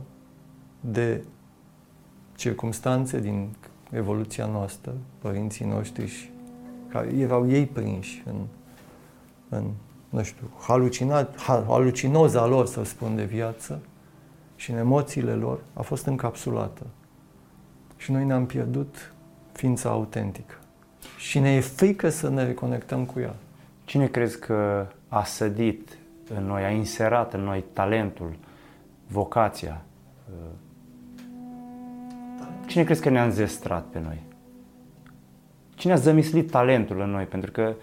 de 0.79 1.23
circumstanțe 2.35 3.19
din 3.19 3.55
evoluția 3.91 4.45
noastră, 4.45 4.93
părinții 5.17 5.65
noștri 5.65 6.07
și 6.07 6.29
care 6.87 7.07
erau 7.07 7.49
ei 7.49 7.65
prinși 7.65 8.23
în, 8.25 8.35
în 9.49 9.63
nu 10.09 10.23
știu, 10.23 10.49
halucinat, 10.59 11.41
halucinoza 11.41 12.45
lor, 12.45 12.65
să 12.65 12.83
spun, 12.83 13.15
de 13.15 13.23
viață 13.23 13.79
și 14.55 14.71
în 14.71 14.77
emoțiile 14.77 15.33
lor 15.33 15.59
a 15.73 15.81
fost 15.81 16.05
încapsulată. 16.05 16.85
Și 17.97 18.11
noi 18.11 18.25
ne-am 18.25 18.45
pierdut 18.45 19.13
ființa 19.51 19.89
autentică 19.89 20.55
și 21.17 21.39
ne 21.39 21.55
e 21.55 21.59
frică 21.59 22.09
să 22.09 22.29
ne 22.29 22.45
reconectăm 22.45 23.05
cu 23.05 23.19
ea. 23.19 23.35
Cine 23.85 24.07
crezi 24.07 24.39
că 24.39 24.87
a 25.07 25.23
sădit 25.23 25.97
în 26.37 26.45
noi, 26.45 26.63
a 26.63 26.69
inserat 26.69 27.33
în 27.33 27.41
noi 27.41 27.63
talentul, 27.73 28.35
vocația? 29.07 29.81
Cine 32.65 32.83
crezi 32.83 33.01
că 33.01 33.09
ne-a 33.09 33.23
înzestrat 33.23 33.83
pe 33.83 33.99
noi? 33.99 34.21
Cine 35.75 35.93
a 35.93 35.95
zămislit 35.95 36.51
talentul 36.51 36.99
în 36.99 37.09
noi? 37.09 37.23
Pentru 37.23 37.51
că, 37.51 37.73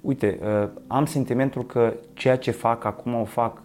uite, 0.00 0.38
am 0.86 1.06
sentimentul 1.06 1.66
că 1.66 1.94
ceea 2.12 2.36
ce 2.36 2.50
fac 2.50 2.84
acum 2.84 3.14
o 3.14 3.24
fac 3.24 3.62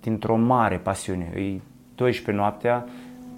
dintr-o 0.00 0.36
mare 0.36 0.76
pasiune. 0.76 1.32
E 1.34 1.60
12 1.94 2.42
noaptea, 2.42 2.86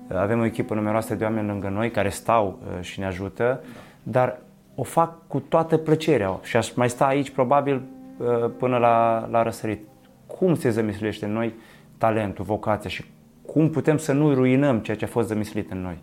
avem 0.08 0.40
o 0.40 0.44
echipă 0.44 0.74
numeroasă 0.74 1.14
de 1.14 1.24
oameni 1.24 1.48
lângă 1.48 1.68
noi 1.68 1.90
care 1.90 2.08
stau 2.08 2.58
și 2.80 2.98
ne 2.98 3.06
ajută, 3.06 3.64
dar 4.02 4.38
o 4.76 4.82
fac 4.82 5.26
cu 5.26 5.40
toată 5.40 5.76
plăcerea 5.76 6.38
și 6.42 6.56
aș 6.56 6.72
mai 6.74 6.90
sta 6.90 7.06
aici 7.06 7.30
probabil 7.30 7.82
uh, 8.18 8.50
până 8.58 8.78
la, 8.78 9.26
la 9.30 9.42
răsărit. 9.42 9.86
Cum 10.26 10.54
se 10.54 10.70
zămislește 10.70 11.24
în 11.24 11.32
noi 11.32 11.54
talentul, 11.98 12.44
vocația 12.44 12.90
și 12.90 13.04
cum 13.46 13.70
putem 13.70 13.96
să 13.96 14.12
nu 14.12 14.34
ruinăm 14.34 14.78
ceea 14.78 14.96
ce 14.96 15.04
a 15.04 15.08
fost 15.08 15.28
zămislit 15.28 15.70
în 15.70 15.80
noi? 15.80 15.98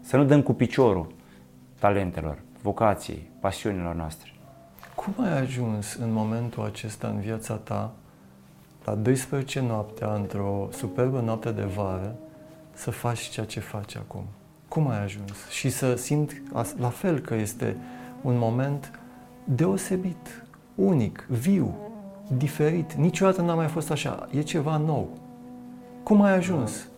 Să 0.00 0.16
nu 0.16 0.24
dăm 0.24 0.42
cu 0.42 0.52
piciorul 0.52 1.12
talentelor, 1.78 2.38
vocației, 2.62 3.30
pasiunilor 3.40 3.94
noastre. 3.94 4.32
Cum 4.94 5.14
ai 5.24 5.38
ajuns 5.38 5.94
în 5.94 6.12
momentul 6.12 6.64
acesta 6.64 7.08
în 7.08 7.20
viața 7.20 7.54
ta, 7.54 7.92
la 8.84 8.94
12 8.94 9.60
noaptea, 9.60 10.14
într-o 10.14 10.68
superbă 10.72 11.20
noapte 11.20 11.50
de 11.50 11.62
vară, 11.62 12.14
să 12.72 12.90
faci 12.90 13.20
ceea 13.20 13.46
ce 13.46 13.60
faci 13.60 13.96
acum? 13.96 14.24
Cum 14.70 14.88
ai 14.88 15.02
ajuns? 15.02 15.48
Și 15.48 15.70
să 15.70 15.94
simt 15.94 16.42
la 16.78 16.88
fel 16.88 17.18
că 17.18 17.34
este 17.34 17.76
un 18.22 18.38
moment 18.38 19.00
deosebit, 19.44 20.44
unic, 20.74 21.26
viu, 21.28 21.74
diferit. 22.36 22.92
Niciodată 22.92 23.42
n-a 23.42 23.54
mai 23.54 23.66
fost 23.66 23.90
așa. 23.90 24.28
E 24.30 24.40
ceva 24.40 24.76
nou. 24.76 25.08
Cum 26.02 26.22
ai 26.22 26.36
ajuns? 26.36 26.88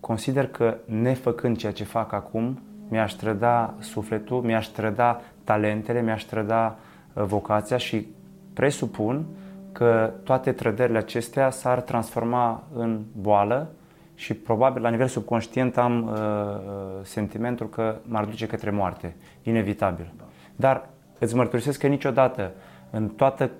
Consider 0.00 0.46
că 0.46 0.76
nefăcând 0.84 1.56
ceea 1.56 1.72
ce 1.72 1.84
fac 1.84 2.12
acum, 2.12 2.60
mi-aș 2.88 3.12
trăda 3.12 3.74
sufletul, 3.78 4.42
mi-aș 4.42 4.66
trăda 4.66 5.20
talentele, 5.44 6.02
mi-aș 6.02 6.22
trăda 6.22 6.76
uh, 7.12 7.24
vocația 7.24 7.76
și 7.76 8.06
presupun 8.52 9.24
că 9.72 10.12
toate 10.22 10.52
trădările 10.52 10.98
acestea 10.98 11.50
s-ar 11.50 11.80
transforma 11.80 12.62
în 12.74 13.00
boală 13.20 13.70
și 14.18 14.34
probabil 14.34 14.82
la 14.82 14.88
nivel 14.88 15.06
subconștient 15.06 15.76
am 15.76 16.06
uh, 16.06 16.12
uh, 16.12 17.00
sentimentul 17.02 17.68
că 17.68 17.96
m-ar 18.02 18.24
duce 18.24 18.46
către 18.46 18.70
moarte, 18.70 19.16
inevitabil. 19.42 20.12
Da. 20.16 20.24
Dar 20.56 20.88
îți 21.18 21.34
mărturisesc 21.34 21.80
că 21.80 21.86
niciodată, 21.86 22.52
în 22.90 23.08
toată 23.08 23.50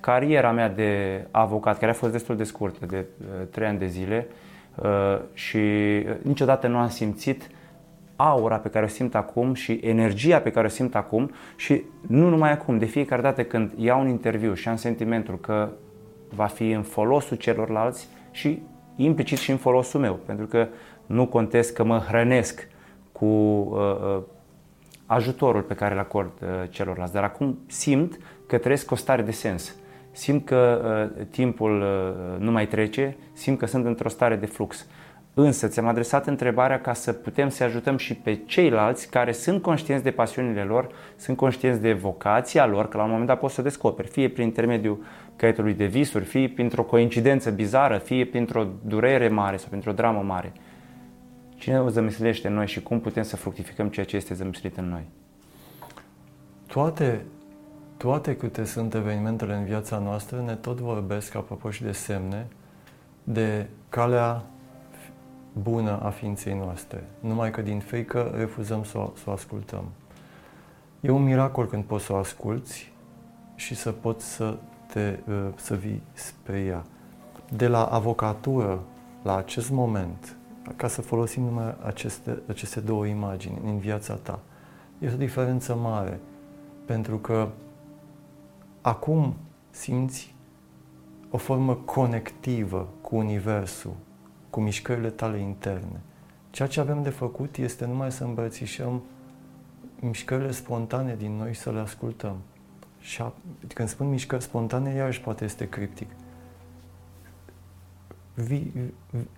cariera 0.00 0.52
mea 0.52 0.68
de 0.68 1.24
avocat, 1.30 1.78
care 1.78 1.90
a 1.90 1.94
fost 1.94 2.12
destul 2.12 2.36
de 2.36 2.44
scurtă, 2.44 2.86
de 2.86 3.06
uh, 3.20 3.46
trei 3.50 3.66
ani 3.66 3.78
de 3.78 3.86
zile, 3.86 4.26
uh, 4.74 5.18
și 5.32 5.56
uh, 5.56 6.14
niciodată 6.22 6.66
nu 6.66 6.76
am 6.76 6.88
simțit 6.88 7.50
aura 8.16 8.56
pe 8.56 8.68
care 8.68 8.84
o 8.84 8.88
simt 8.88 9.14
acum 9.14 9.54
și 9.54 9.72
energia 9.72 10.40
pe 10.40 10.50
care 10.50 10.66
o 10.66 10.70
simt 10.70 10.94
acum 10.94 11.30
și 11.56 11.82
nu 12.06 12.28
numai 12.28 12.52
acum, 12.52 12.78
de 12.78 12.84
fiecare 12.84 13.22
dată 13.22 13.44
când 13.44 13.72
iau 13.76 14.00
un 14.00 14.08
interviu 14.08 14.54
și 14.54 14.68
am 14.68 14.76
sentimentul 14.76 15.38
că 15.40 15.68
va 16.34 16.46
fi 16.46 16.70
în 16.70 16.82
folosul 16.82 17.36
celorlalți 17.36 18.08
și 18.30 18.62
implicit 19.04 19.38
și 19.38 19.50
în 19.50 19.56
folosul 19.56 20.00
meu, 20.00 20.14
pentru 20.26 20.46
că 20.46 20.68
nu 21.06 21.26
contest 21.26 21.74
că 21.74 21.84
mă 21.84 21.98
hrănesc 21.98 22.68
cu 23.12 23.26
uh, 23.26 23.78
uh, 24.16 24.22
ajutorul 25.06 25.62
pe 25.62 25.74
care 25.74 25.94
îl 25.94 26.00
acord 26.00 26.32
uh, 26.42 26.48
celorlalți, 26.70 27.12
dar 27.12 27.22
acum 27.22 27.58
simt 27.66 28.18
că 28.46 28.58
trăiesc 28.58 28.90
o 28.90 28.94
stare 28.94 29.22
de 29.22 29.30
sens. 29.30 29.74
simt 30.12 30.44
că 30.44 30.80
uh, 31.18 31.26
timpul 31.30 31.80
uh, 31.80 32.40
nu 32.40 32.50
mai 32.50 32.66
trece, 32.66 33.16
simt 33.32 33.58
că 33.58 33.66
sunt 33.66 33.86
într-o 33.86 34.08
stare 34.08 34.36
de 34.36 34.46
flux. 34.46 34.86
Însă 35.40 35.68
ți-am 35.68 35.86
adresat 35.86 36.26
întrebarea 36.26 36.80
ca 36.80 36.92
să 36.92 37.12
putem 37.12 37.48
să 37.48 37.64
ajutăm 37.64 37.96
și 37.96 38.14
pe 38.14 38.34
ceilalți 38.46 39.10
care 39.10 39.32
sunt 39.32 39.62
conștienți 39.62 40.04
de 40.04 40.10
pasiunile 40.10 40.62
lor, 40.62 40.88
sunt 41.16 41.36
conștienți 41.36 41.80
de 41.80 41.92
vocația 41.92 42.66
lor, 42.66 42.88
că 42.88 42.96
la 42.96 43.02
un 43.02 43.10
moment 43.10 43.26
dat 43.26 43.38
poți 43.38 43.54
să 43.54 43.62
descoperi, 43.62 44.08
fie 44.08 44.28
prin 44.28 44.44
intermediul 44.44 45.04
caietului 45.36 45.74
de 45.74 45.84
visuri, 45.84 46.24
fie 46.24 46.48
printr-o 46.48 46.82
coincidență 46.82 47.50
bizară, 47.50 47.98
fie 47.98 48.26
printr-o 48.26 48.66
durere 48.86 49.28
mare 49.28 49.56
sau 49.56 49.68
printr-o 49.68 49.92
dramă 49.92 50.20
mare. 50.20 50.52
Cine 51.56 51.80
o 51.80 51.88
zămislește 51.88 52.48
în 52.48 52.54
noi 52.54 52.66
și 52.66 52.82
cum 52.82 53.00
putem 53.00 53.22
să 53.22 53.36
fructificăm 53.36 53.88
ceea 53.88 54.06
ce 54.06 54.16
este 54.16 54.34
zămislit 54.34 54.76
în 54.76 54.88
noi? 54.88 55.06
Toate, 56.66 57.24
toate 57.96 58.36
câte 58.36 58.64
sunt 58.64 58.94
evenimentele 58.94 59.54
în 59.54 59.64
viața 59.64 59.98
noastră 59.98 60.42
ne 60.46 60.54
tot 60.54 60.80
vorbesc, 60.80 61.34
apropo 61.34 61.70
și 61.70 61.82
de 61.82 61.92
semne, 61.92 62.46
de 63.24 63.66
calea 63.88 64.44
bună 65.62 66.00
a 66.02 66.10
ființei 66.10 66.54
noastre. 66.54 67.04
Numai 67.20 67.50
că 67.50 67.62
din 67.62 67.80
frică 67.80 68.32
refuzăm 68.36 68.84
să 68.84 68.98
o, 68.98 69.12
să 69.16 69.24
o 69.26 69.32
ascultăm. 69.32 69.84
E 71.00 71.10
un 71.10 71.22
miracol 71.22 71.66
când 71.66 71.84
poți 71.84 72.04
să 72.04 72.12
o 72.12 72.16
asculți 72.16 72.92
și 73.54 73.74
să 73.74 73.92
poți 73.92 74.26
să, 74.26 74.56
te, 74.86 75.18
uh, 75.28 75.48
să 75.54 75.74
vii 75.74 76.02
spre 76.12 76.60
ea. 76.60 76.84
De 77.56 77.66
la 77.66 77.84
avocatură 77.84 78.80
la 79.22 79.36
acest 79.36 79.70
moment, 79.70 80.36
ca 80.76 80.88
să 80.88 81.02
folosim 81.02 81.42
numai 81.42 81.74
aceste, 81.84 82.42
aceste 82.48 82.80
două 82.80 83.06
imagini 83.06 83.58
în 83.64 83.78
viața 83.78 84.14
ta, 84.14 84.38
este 84.98 85.14
o 85.14 85.18
diferență 85.18 85.74
mare. 85.74 86.20
Pentru 86.84 87.18
că 87.18 87.48
acum 88.80 89.34
simți 89.70 90.34
o 91.30 91.36
formă 91.36 91.74
conectivă 91.74 92.88
cu 93.00 93.16
Universul, 93.16 93.92
cu 94.50 94.60
mișcările 94.60 95.10
tale 95.10 95.38
interne. 95.38 96.00
Ceea 96.50 96.68
ce 96.68 96.80
avem 96.80 97.02
de 97.02 97.10
făcut 97.10 97.56
este 97.56 97.86
numai 97.86 98.12
să 98.12 98.24
îmbrățișăm 98.24 99.02
mișcările 100.00 100.50
spontane 100.50 101.16
din 101.16 101.32
noi 101.32 101.52
și 101.54 101.60
să 101.60 101.72
le 101.72 101.78
ascultăm. 101.78 102.36
Și 103.00 103.22
a, 103.22 103.32
când 103.74 103.88
spun 103.88 104.08
mișcări 104.08 104.42
spontane, 104.42 104.94
iarăși 104.94 105.20
poate 105.20 105.44
este 105.44 105.68
criptic. 105.68 106.10
Vi, 108.34 108.70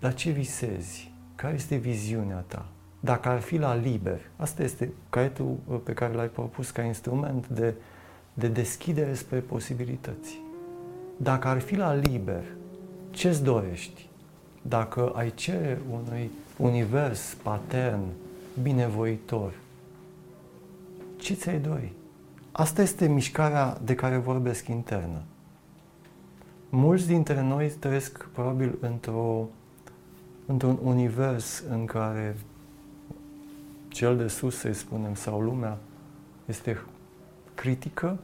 la 0.00 0.12
ce 0.12 0.30
visezi? 0.30 1.12
Care 1.34 1.54
este 1.54 1.76
viziunea 1.76 2.44
ta? 2.46 2.66
Dacă 3.00 3.28
ar 3.28 3.40
fi 3.40 3.56
la 3.56 3.74
liber, 3.74 4.20
asta 4.36 4.62
este 4.62 4.92
caietul 5.10 5.56
uh, 5.66 5.80
pe 5.84 5.92
care 5.92 6.14
l-ai 6.14 6.28
propus 6.28 6.70
ca 6.70 6.82
instrument 6.82 7.48
de, 7.48 7.74
de 8.34 8.48
deschidere 8.48 9.14
spre 9.14 9.38
posibilități. 9.38 10.40
Dacă 11.16 11.48
ar 11.48 11.60
fi 11.60 11.76
la 11.76 11.94
liber, 11.94 12.44
ce-ți 13.10 13.42
dorești? 13.42 14.09
Dacă 14.62 15.12
ai 15.14 15.34
cere 15.34 15.80
unui 15.90 16.30
univers 16.56 17.36
patern, 17.42 18.02
binevoitor, 18.62 19.52
ce 21.16 21.34
ți-ai 21.34 21.58
dori? 21.58 21.92
Asta 22.52 22.82
este 22.82 23.08
mișcarea 23.08 23.78
de 23.84 23.94
care 23.94 24.16
vorbesc 24.16 24.68
internă. 24.68 25.22
Mulți 26.68 27.06
dintre 27.06 27.42
noi 27.42 27.68
trăiesc 27.68 28.28
probabil 28.28 28.78
într-o, 28.80 29.48
într-un 30.46 30.78
univers 30.82 31.62
în 31.70 31.84
care 31.84 32.36
cel 33.88 34.16
de 34.16 34.28
sus, 34.28 34.56
să 34.56 34.72
spunem, 34.72 35.14
sau 35.14 35.40
lumea, 35.40 35.78
este 36.44 36.80
critică 37.54 38.18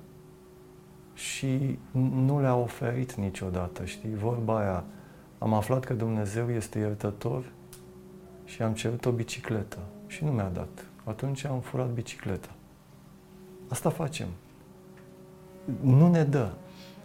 și 1.14 1.78
nu 1.92 2.40
le-a 2.40 2.56
oferit 2.56 3.14
niciodată, 3.14 3.84
știi? 3.84 4.14
Vorba 4.14 4.58
aia, 4.58 4.84
am 5.38 5.52
aflat 5.52 5.84
că 5.84 5.94
Dumnezeu 5.94 6.50
este 6.50 6.78
iertător 6.78 7.44
și 8.44 8.62
am 8.62 8.72
cerut 8.72 9.04
o 9.04 9.10
bicicletă 9.10 9.78
și 10.06 10.24
nu 10.24 10.30
mi-a 10.30 10.50
dat. 10.52 10.84
Atunci 11.04 11.44
am 11.44 11.60
furat 11.60 11.90
bicicleta. 11.90 12.50
Asta 13.68 13.90
facem. 13.90 14.26
Nu 15.80 16.10
ne 16.10 16.24
dă. 16.24 16.52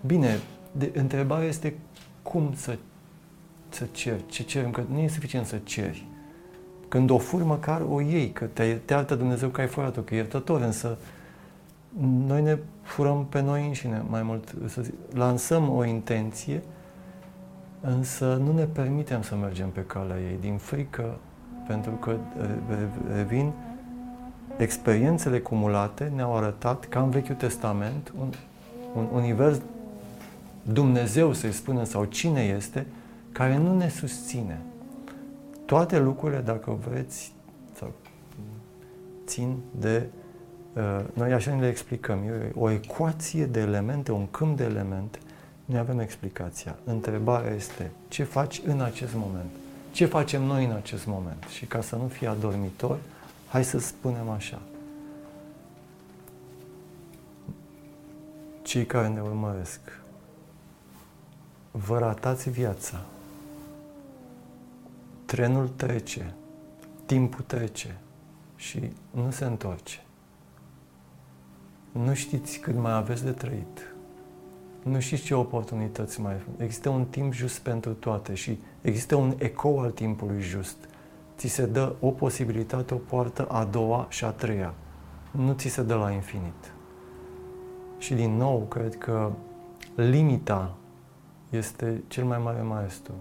Bine, 0.06 0.39
de, 0.72 0.91
întrebarea 0.94 1.48
este 1.48 1.76
cum 2.22 2.54
să, 2.56 2.78
să 3.70 3.88
ceri, 3.91 4.26
ce 4.28 4.44
cerem, 4.44 4.72
că 4.72 4.84
nu 4.89 5.00
e 5.00 5.08
suficient 5.08 5.46
să 5.46 5.58
ceri. 5.63 6.06
Când 6.88 7.10
o 7.10 7.17
furi, 7.17 7.44
măcar 7.44 7.82
o 7.89 8.02
iei, 8.02 8.32
că 8.32 8.46
te, 8.46 8.74
te 8.86 8.94
arată 8.94 9.15
Dumnezeu 9.15 9.50
că 9.50 9.62
ai 9.62 9.67
furat-o, 9.67 10.02
că 10.02 10.13
e 10.13 10.17
iertător, 10.17 10.62
însă 10.62 10.98
noi 12.00 12.41
ne 12.41 12.58
furăm 12.82 13.26
pe 13.26 13.41
noi 13.41 13.67
înșine 13.67 14.04
mai 14.10 14.24
mult. 14.24 14.56
Să 14.67 14.82
zic, 14.82 14.94
lansăm 15.13 15.70
o 15.70 15.86
intenție, 15.86 16.63
însă 17.82 18.41
nu 18.44 18.54
ne 18.54 18.65
permitem 18.65 19.22
să 19.22 19.36
mergem 19.36 19.70
pe 19.70 19.84
calea 19.86 20.20
ei, 20.20 20.38
din 20.39 20.58
frică, 20.58 21.17
pentru 21.67 21.91
că, 21.91 22.15
revin, 23.15 23.52
experiențele 24.58 25.39
cumulate 25.39 26.12
ne-au 26.15 26.36
arătat, 26.36 26.86
ca 26.86 27.02
în 27.02 27.10
Vechiul 27.10 27.36
Testament, 27.36 28.13
un, 28.20 28.34
un 28.96 29.08
univers 29.13 29.62
Dumnezeu, 30.63 31.34
să-i 31.34 31.52
spunem, 31.52 31.84
sau 31.84 32.06
cine 32.06 32.41
este, 32.41 32.86
care 33.32 33.58
nu 33.58 33.78
ne 33.78 33.89
susține. 33.89 34.60
Toate 35.65 36.00
lucrurile, 36.00 36.39
dacă 36.39 36.78
vreți, 36.89 37.34
sau 37.78 37.91
țin 39.26 39.58
de 39.80 40.08
uh, 40.74 41.06
noi 41.13 41.34
așa 41.34 41.56
ne 41.56 41.62
le 41.62 41.67
explicăm. 41.67 42.17
E 42.17 42.52
o 42.56 42.70
ecuație 42.70 43.46
de 43.46 43.60
elemente, 43.60 44.12
un 44.12 44.28
câmp 44.32 44.58
de 44.58 44.63
elemente. 44.63 45.20
Noi 45.72 45.80
avem 45.80 46.00
explicația. 46.00 46.76
Întrebarea 46.84 47.54
este 47.54 47.92
ce 48.08 48.24
faci 48.24 48.62
în 48.66 48.82
acest 48.82 49.14
moment? 49.14 49.50
Ce 49.92 50.06
facem 50.06 50.44
noi 50.44 50.66
în 50.66 50.72
acest 50.72 51.06
moment? 51.06 51.44
Și 51.44 51.66
ca 51.66 51.82
să 51.82 51.96
nu 51.96 52.08
fie 52.08 52.28
adormitor, 52.28 52.98
hai 53.48 53.64
să 53.64 53.80
spunem 53.80 54.30
așa. 54.30 54.62
Cei 58.62 58.86
care 58.86 59.08
ne 59.08 59.22
urmăresc, 59.22 59.80
vă 61.72 62.00
ratați 62.00 62.50
viața. 62.50 63.02
Trenul 65.26 65.68
trece, 65.68 66.34
timpul 67.06 67.44
trece 67.48 68.00
și 68.56 68.92
nu 69.12 69.32
se 69.32 69.46
întoarce. 69.46 70.04
Nu 71.92 72.14
știți 72.14 72.58
cât 72.58 72.76
mai 72.76 72.94
aveți 72.94 73.24
de 73.24 73.32
trăit. 73.32 73.90
Nu 74.84 75.00
știți 75.00 75.24
ce 75.24 75.34
oportunități 75.36 76.22
mai 76.22 76.34
Există 76.58 76.89
un 76.89 77.06
timp 77.06 77.34
just 77.34 77.60
pentru 77.60 77.94
toate 77.94 78.34
și 78.34 78.60
există 78.82 79.15
un 79.15 79.34
ecou 79.38 79.80
al 79.80 79.91
timpului 79.91 80.41
just. 80.41 80.78
Ți 81.38 81.48
se 81.48 81.65
dă 81.65 81.96
o 82.00 82.10
posibilitate, 82.10 82.94
o 82.94 82.98
poartă, 82.98 83.46
a 83.46 83.63
doua 83.63 84.06
și 84.10 84.26
a 84.26 84.30
treia. 84.30 84.74
Nu 85.32 85.54
ți 85.54 85.67
se 85.67 85.82
dă 85.82 85.96
la 85.96 86.12
infinit. 86.12 86.74
Și 87.98 88.13
din 88.13 88.38
nou, 88.38 88.60
cred 88.60 88.98
că 88.98 89.32
limita 89.96 90.76
este 91.50 92.04
cel 92.08 92.24
mai 92.24 92.38
mare 92.44 92.62
maestru. 92.62 93.13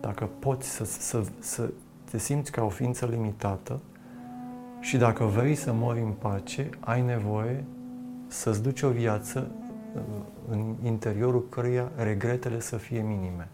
Dacă 0.00 0.28
poți 0.38 0.68
să, 0.68 0.84
să, 0.84 1.22
să 1.38 1.70
te 2.10 2.18
simți 2.18 2.50
ca 2.50 2.62
o 2.64 2.68
ființă 2.68 3.06
limitată 3.06 3.80
și 4.80 4.96
dacă 4.96 5.24
vrei 5.24 5.54
să 5.54 5.72
mori 5.72 6.00
în 6.00 6.10
pace, 6.10 6.70
ai 6.80 7.02
nevoie 7.02 7.64
să-ți 8.26 8.62
duci 8.62 8.82
o 8.82 8.88
viață 8.88 9.50
uh, 9.60 9.65
în 10.48 10.74
interiorul 10.82 11.48
căreia 11.48 11.90
regretele 11.96 12.60
să 12.60 12.76
fie 12.76 13.02
minime. 13.02 13.48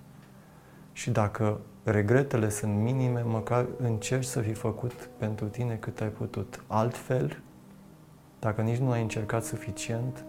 Și 0.93 1.11
dacă 1.11 1.61
regretele 1.85 2.49
sunt 2.49 2.75
minime, 2.75 3.21
măcar 3.21 3.67
încerci 3.79 4.25
să 4.25 4.41
fi 4.41 4.53
făcut 4.53 5.09
pentru 5.17 5.47
tine 5.47 5.75
cât 5.75 6.01
ai 6.01 6.09
putut. 6.09 6.65
Altfel, 6.67 7.39
dacă 8.39 8.63
nici 8.63 8.79
nu 8.79 8.91
ai 8.91 9.03
încercat 9.03 9.45
suficient, 9.45 10.25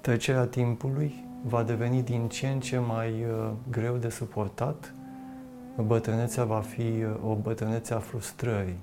trecerea 0.00 0.46
timpului 0.46 1.24
va 1.46 1.62
deveni 1.62 2.02
din 2.02 2.28
ce 2.28 2.48
în 2.48 2.60
ce 2.60 2.78
mai 2.78 3.10
uh, 3.10 3.50
greu 3.70 3.96
de 3.96 4.08
suportat. 4.08 4.94
Bătrânețea 5.76 6.44
va 6.44 6.60
fi 6.60 6.80
uh, 6.80 7.30
o 7.30 7.34
bătrânețe 7.34 7.94
a 7.94 7.98
frustrării, 7.98 8.78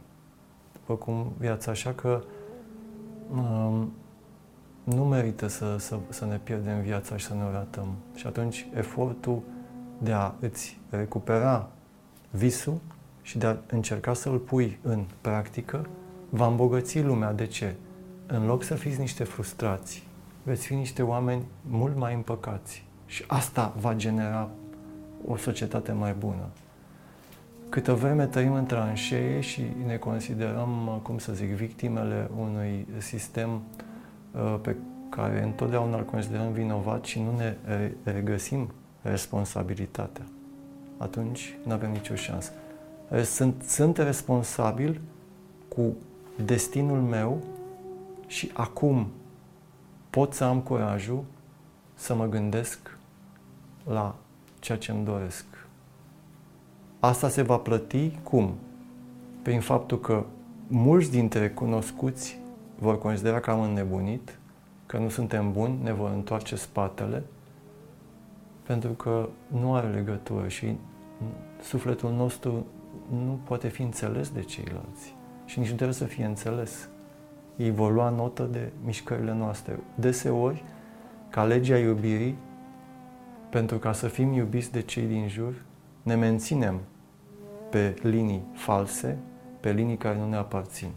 după 0.73 0.95
cum 0.95 1.31
viața. 1.37 1.71
Așa 1.71 1.91
că 1.91 2.23
um, 3.31 3.91
nu 4.93 5.05
merită 5.05 5.47
să, 5.47 5.75
să, 5.79 5.97
să 6.09 6.25
ne 6.25 6.39
pierdem 6.43 6.81
viața 6.81 7.17
și 7.17 7.25
să 7.25 7.33
ne 7.33 7.51
ratăm. 7.51 7.87
Și 8.15 8.27
atunci 8.27 8.67
efortul 8.73 9.41
de 9.97 10.11
a 10.11 10.33
îți 10.39 10.79
recupera 10.89 11.69
visul 12.29 12.77
și 13.21 13.37
de 13.37 13.45
a 13.45 13.55
încerca 13.67 14.13
să-l 14.13 14.37
pui 14.37 14.79
în 14.81 15.05
practică 15.21 15.85
va 16.29 16.47
îmbogăți 16.47 17.01
lumea. 17.01 17.33
De 17.33 17.45
ce? 17.45 17.75
În 18.27 18.45
loc 18.45 18.63
să 18.63 18.75
fiți 18.75 18.99
niște 18.99 19.23
frustrați, 19.23 20.07
veți 20.43 20.65
fi 20.65 20.73
niște 20.73 21.01
oameni 21.01 21.43
mult 21.61 21.97
mai 21.97 22.13
împăcați. 22.13 22.85
Și 23.05 23.23
asta 23.27 23.73
va 23.79 23.95
genera 23.95 24.49
o 25.27 25.35
societate 25.37 25.91
mai 25.91 26.15
bună. 26.17 26.49
Câtă 27.69 27.93
vreme 27.93 28.25
trăim 28.25 28.53
în 28.53 28.65
tranșee 28.65 29.39
și 29.39 29.61
ne 29.85 29.97
considerăm, 29.97 30.99
cum 31.03 31.17
să 31.17 31.33
zic, 31.33 31.47
victimele 31.47 32.29
unui 32.37 32.87
sistem 32.97 33.53
uh, 33.53 33.88
pe 34.61 34.75
care 35.09 35.43
întotdeauna 35.43 35.97
îl 35.97 36.05
considerăm 36.05 36.51
vinovat 36.51 37.05
și 37.05 37.19
nu 37.21 37.35
ne 37.37 37.55
regăsim 38.03 38.71
responsabilitatea, 39.01 40.25
atunci 40.97 41.57
nu 41.65 41.71
avem 41.71 41.91
nicio 41.91 42.15
șansă. 42.15 42.51
Sunt, 43.23 43.63
sunt 43.63 43.97
responsabil 43.97 45.01
cu 45.67 45.95
destinul 46.45 47.01
meu 47.01 47.41
și 48.27 48.51
acum 48.53 49.07
pot 50.09 50.33
să 50.33 50.43
am 50.43 50.59
curajul 50.59 51.23
să 51.93 52.15
mă 52.15 52.25
gândesc 52.25 52.97
la 53.83 54.15
ceea 54.59 54.77
ce 54.77 54.91
îmi 54.91 55.05
doresc. 55.05 55.45
Asta 56.99 57.29
se 57.29 57.41
va 57.41 57.57
plăti 57.57 58.09
cum? 58.23 58.53
Prin 59.41 59.61
faptul 59.61 59.99
că 59.99 60.25
mulți 60.67 61.11
dintre 61.11 61.49
cunoscuți 61.49 62.38
vor 62.79 62.97
considera 62.97 63.39
că 63.39 63.51
am 63.51 63.61
înnebunit, 63.61 64.39
că 64.85 64.97
nu 64.97 65.09
suntem 65.09 65.51
buni, 65.51 65.79
ne 65.83 65.93
vor 65.93 66.09
întoarce 66.09 66.55
spatele, 66.55 67.23
pentru 68.63 68.91
că 68.91 69.29
nu 69.47 69.73
are 69.75 69.87
legătură 69.87 70.47
și 70.47 70.77
sufletul 71.61 72.11
nostru 72.11 72.65
nu 73.09 73.39
poate 73.43 73.67
fi 73.67 73.81
înțeles 73.81 74.29
de 74.29 74.41
ceilalți 74.41 75.15
și 75.45 75.59
nici 75.59 75.69
nu 75.69 75.75
trebuie 75.75 75.95
să 75.95 76.05
fie 76.05 76.25
înțeles. 76.25 76.89
Ei 77.55 77.71
vor 77.71 77.93
lua 77.93 78.09
notă 78.09 78.43
de 78.43 78.71
mișcările 78.83 79.33
noastre. 79.33 79.79
Deseori, 79.95 80.63
ca 81.29 81.43
legea 81.43 81.77
iubirii, 81.77 82.37
pentru 83.49 83.77
ca 83.77 83.93
să 83.93 84.07
fim 84.07 84.33
iubiți 84.33 84.71
de 84.71 84.81
cei 84.81 85.05
din 85.05 85.27
jur, 85.27 85.53
ne 86.03 86.15
menținem 86.15 86.79
pe 87.69 87.93
linii 88.01 88.43
false, 88.53 89.17
pe 89.59 89.71
linii 89.71 89.97
care 89.97 90.17
nu 90.17 90.29
ne 90.29 90.35
aparțin. 90.35 90.89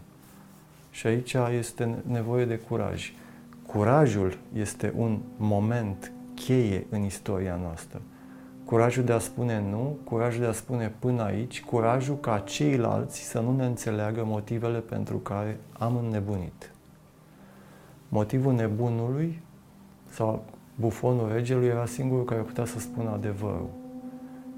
Și 0.93 1.07
aici 1.07 1.35
este 1.57 2.03
nevoie 2.07 2.45
de 2.45 2.57
curaj. 2.57 3.13
Curajul 3.67 4.37
este 4.55 4.93
un 4.95 5.19
moment 5.37 6.11
cheie 6.35 6.85
în 6.89 7.03
istoria 7.03 7.55
noastră. 7.61 8.01
Curajul 8.65 9.03
de 9.03 9.11
a 9.11 9.19
spune 9.19 9.63
nu, 9.69 9.97
curajul 10.03 10.41
de 10.41 10.47
a 10.47 10.51
spune 10.51 10.93
până 10.99 11.23
aici, 11.23 11.63
curajul 11.63 12.19
ca 12.19 12.39
ceilalți 12.39 13.21
să 13.21 13.39
nu 13.39 13.55
ne 13.55 13.65
înțeleagă 13.65 14.23
motivele 14.25 14.79
pentru 14.79 15.17
care 15.17 15.59
am 15.71 15.95
înnebunit. 15.95 16.71
Motivul 18.09 18.53
nebunului 18.53 19.41
sau 20.09 20.45
bufonul 20.75 21.31
regelui 21.31 21.67
era 21.67 21.85
singurul 21.85 22.25
care 22.25 22.41
putea 22.41 22.65
să 22.65 22.79
spună 22.79 23.09
adevărul. 23.09 23.69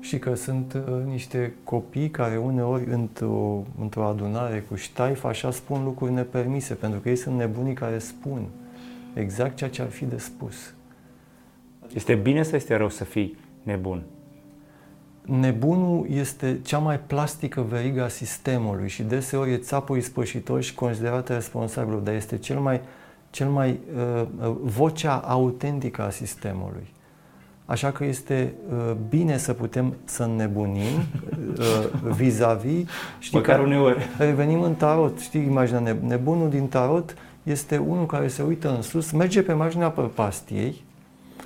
Și 0.05 0.19
că 0.19 0.35
sunt 0.35 0.73
uh, 0.73 1.03
niște 1.05 1.53
copii 1.63 2.09
care 2.09 2.37
uneori 2.37 2.85
într-o, 2.89 3.63
într-o 3.79 4.05
adunare 4.05 4.59
cu 4.69 4.75
ștaif 4.75 5.23
așa 5.23 5.51
spun 5.51 5.83
lucruri 5.83 6.11
nepermise, 6.11 6.73
pentru 6.73 6.99
că 6.99 7.09
ei 7.09 7.15
sunt 7.15 7.37
nebunii 7.37 7.73
care 7.73 7.97
spun 7.97 8.47
exact 9.13 9.55
ceea 9.55 9.69
ce 9.69 9.81
ar 9.81 9.89
fi 9.89 10.05
de 10.05 10.17
spus. 10.17 10.73
Este 11.93 12.15
bine 12.15 12.43
sau 12.43 12.55
este 12.55 12.75
rău 12.75 12.89
să 12.89 13.03
fii 13.03 13.37
nebun? 13.63 14.03
Nebunul 15.21 16.05
este 16.09 16.59
cea 16.63 16.77
mai 16.77 16.99
plastică 16.99 17.61
verigă 17.61 18.03
a 18.03 18.07
sistemului 18.07 18.89
și 18.89 19.03
deseori 19.03 19.51
e 19.51 19.57
țapul 19.57 19.97
ispășitor 19.97 20.61
și 20.61 20.73
considerat 20.73 21.29
responsabil, 21.29 22.01
dar 22.03 22.13
este 22.13 22.37
cel 22.37 22.59
mai, 22.59 22.81
cel 23.29 23.49
mai 23.49 23.79
uh, 23.95 24.27
vocea 24.61 25.15
autentică 25.15 26.01
a 26.01 26.09
sistemului. 26.09 26.93
Așa 27.65 27.91
că 27.91 28.05
este 28.05 28.53
uh, 28.69 28.95
bine 29.09 29.37
să 29.37 29.53
putem 29.53 29.93
să 30.03 30.29
nebunim 30.35 30.83
uh, 31.57 32.11
vis-a-vis. 32.15 32.87
Știi 33.19 33.37
Măcar 33.37 33.59
uneori. 33.59 34.09
Revenim 34.17 34.61
în 34.61 34.73
tarot. 34.73 35.19
Știi, 35.19 35.45
imaginea 35.45 35.97
nebunul 36.01 36.49
din 36.49 36.67
tarot 36.67 37.15
este 37.43 37.77
unul 37.77 38.05
care 38.05 38.27
se 38.27 38.41
uită 38.41 38.75
în 38.75 38.81
sus, 38.81 39.11
merge 39.11 39.41
pe 39.41 39.53
marginea 39.53 39.89
prăpastiei, 39.89 40.83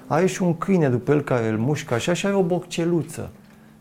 are 0.07 0.25
și 0.25 0.43
un 0.43 0.57
câine 0.57 0.89
după 0.89 1.11
el 1.11 1.21
care 1.21 1.47
îl 1.47 1.57
mușcă 1.57 1.93
așa 1.93 2.13
și 2.13 2.25
are 2.25 2.35
o 2.35 2.43
bocceluță. 2.43 3.29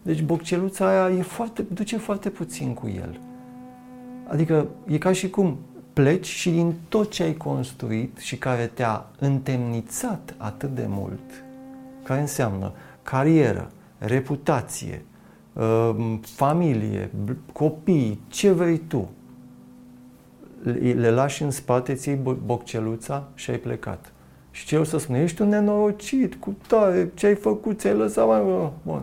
Deci 0.02 0.22
bocceluța 0.22 0.88
aia 0.88 1.16
e 1.16 1.22
foarte, 1.22 1.64
duce 1.72 1.96
foarte 1.96 2.28
puțin 2.28 2.74
cu 2.74 2.92
el. 2.96 3.20
Adică 4.26 4.66
e 4.86 4.98
ca 4.98 5.12
și 5.12 5.30
cum 5.30 5.58
pleci 5.92 6.26
și 6.26 6.50
din 6.50 6.74
tot 6.88 7.10
ce 7.10 7.22
ai 7.22 7.34
construit 7.34 8.18
și 8.18 8.36
care 8.36 8.70
te-a 8.74 9.06
întemnițat 9.18 10.34
atât 10.36 10.74
de 10.74 10.84
mult, 10.88 11.44
care 12.08 12.20
înseamnă 12.20 12.72
carieră, 13.02 13.70
reputație, 13.98 15.04
uh, 15.52 16.18
familie, 16.20 17.10
copii, 17.52 18.20
ce 18.28 18.50
vrei 18.50 18.78
tu, 18.78 19.08
le 20.94 21.10
lași 21.10 21.42
în 21.42 21.50
spate, 21.50 21.94
ții 21.94 22.20
bocceluța 22.44 23.28
și 23.34 23.50
ai 23.50 23.56
plecat. 23.56 24.12
Și 24.50 24.66
ce 24.66 24.76
o 24.76 24.84
să 24.84 24.98
spune? 24.98 25.22
Ești 25.22 25.42
un 25.42 25.48
nenorocit, 25.48 26.34
cu 26.34 26.56
tare, 26.66 27.10
ce 27.14 27.26
ai 27.26 27.34
făcut, 27.34 27.78
ți-ai 27.78 27.94
lăsat 27.94 28.26
mai... 28.26 28.70
Bun. 28.82 29.02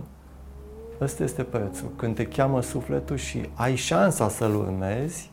Ăsta 1.01 1.23
este 1.23 1.43
prețul. 1.43 1.91
Când 1.95 2.15
te 2.15 2.25
cheamă 2.25 2.61
sufletul 2.61 3.15
și 3.15 3.49
ai 3.53 3.75
șansa 3.75 4.29
să-l 4.29 4.55
urmezi, 4.55 5.31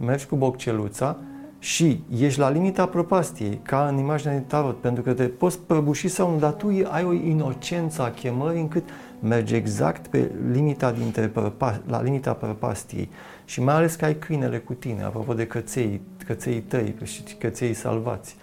mergi 0.00 0.26
cu 0.26 0.36
bocceluța 0.36 1.16
și 1.58 2.02
ești 2.18 2.38
la 2.38 2.50
limita 2.50 2.86
prăpastiei, 2.86 3.60
ca 3.62 3.88
în 3.88 3.98
imaginea 3.98 4.34
din 4.34 4.44
tarot, 4.46 4.80
pentru 4.80 5.02
că 5.02 5.12
te 5.12 5.24
poți 5.24 5.58
prăbuși 5.58 6.08
sau 6.08 6.30
nu, 6.30 6.38
dar 6.38 6.52
tu 6.52 6.72
ai 6.90 7.04
o 7.04 7.12
inocență 7.12 8.02
a 8.02 8.10
chemării 8.10 8.60
încât 8.60 8.88
mergi 9.20 9.54
exact 9.54 10.06
pe 10.06 10.30
limita 10.52 10.92
dintre 10.92 11.26
prăpa, 11.26 11.80
la 11.86 12.02
limita 12.02 12.32
prăpastiei. 12.32 13.08
Și 13.44 13.62
mai 13.62 13.74
ales 13.74 13.94
că 13.94 14.04
ai 14.04 14.14
câinele 14.14 14.58
cu 14.58 14.72
tine, 14.72 15.02
apropo 15.02 15.34
de 15.34 15.46
căței, 15.46 16.00
căței 16.26 16.60
tăi 16.60 16.94
și 17.02 17.22
căței 17.38 17.74
salvați. 17.74 18.36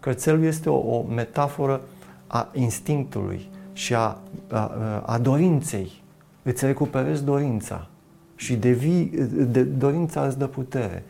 Cățelul 0.00 0.44
este 0.44 0.70
o, 0.70 0.96
o 0.96 1.02
metaforă 1.02 1.80
a 2.26 2.48
instinctului 2.52 3.48
și 3.72 3.94
a, 3.94 4.18
a, 4.50 4.70
a 5.06 5.18
dorinței. 5.18 6.02
Îți 6.42 6.64
recuperezi 6.64 7.24
dorința 7.24 7.88
și 8.36 8.56
devii, 8.56 9.04
de, 9.28 9.62
dorința 9.62 10.26
îți 10.26 10.38
dă 10.38 10.46
putere. 10.46 11.04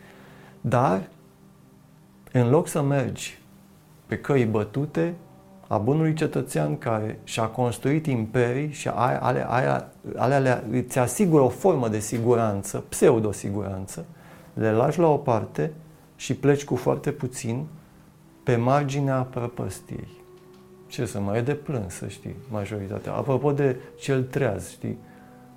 Dar, 0.61 1.09
în 2.31 2.49
loc 2.49 2.67
să 2.67 2.81
mergi 2.81 3.37
pe 4.05 4.17
căi 4.17 4.45
bătute, 4.45 5.13
a 5.67 5.77
bunului 5.77 6.13
cetățean 6.13 6.77
care 6.77 7.19
și-a 7.23 7.45
construit 7.45 8.05
imperii 8.05 8.71
și 8.71 8.87
ale, 8.87 9.19
ale, 9.21 9.45
ale, 9.49 9.87
ale 10.15 10.63
îți 10.71 10.99
asigură 10.99 11.43
o 11.43 11.49
formă 11.49 11.87
de 11.87 11.99
siguranță, 11.99 12.83
pseudo-siguranță, 12.89 14.05
le 14.53 14.71
lași 14.71 14.99
la 14.99 15.07
o 15.07 15.17
parte 15.17 15.71
și 16.15 16.33
pleci 16.35 16.63
cu 16.63 16.75
foarte 16.75 17.11
puțin 17.11 17.65
pe 18.43 18.55
marginea 18.55 19.27
prăpăstiei. 19.29 20.07
Ce 20.87 21.05
să 21.05 21.19
mai 21.19 21.37
e 21.37 21.41
de 21.41 21.53
plâns, 21.53 21.93
să 21.93 22.07
știi, 22.07 22.35
majoritatea. 22.51 23.13
Apropo 23.13 23.51
de 23.51 23.75
cel 23.99 24.23
treaz, 24.23 24.69
știi, 24.69 24.97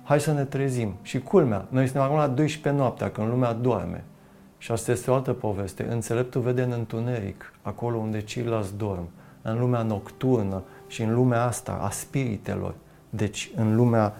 hai 0.03 0.19
să 0.19 0.31
ne 0.31 0.43
trezim. 0.43 0.93
Și 1.01 1.19
culmea, 1.19 1.65
noi 1.69 1.85
suntem 1.85 2.03
acum 2.03 2.17
la 2.17 2.27
12 2.27 2.81
noaptea, 2.81 3.09
când 3.09 3.27
lumea 3.27 3.53
doarme. 3.53 4.03
Și 4.63 4.71
asta 4.71 4.91
este 4.91 5.11
o 5.11 5.13
altă 5.13 5.33
poveste. 5.33 5.87
Înțeleptul 5.89 6.41
vede 6.41 6.61
în 6.61 6.71
întuneric, 6.71 7.53
acolo 7.61 7.97
unde 7.97 8.21
ceilalți 8.21 8.77
dorm, 8.77 9.09
în 9.41 9.59
lumea 9.59 9.81
nocturnă 9.81 10.63
și 10.87 11.01
în 11.01 11.13
lumea 11.13 11.43
asta 11.43 11.71
a 11.71 11.89
spiritelor. 11.89 12.75
Deci, 13.09 13.51
în 13.55 13.75
lumea 13.75 14.15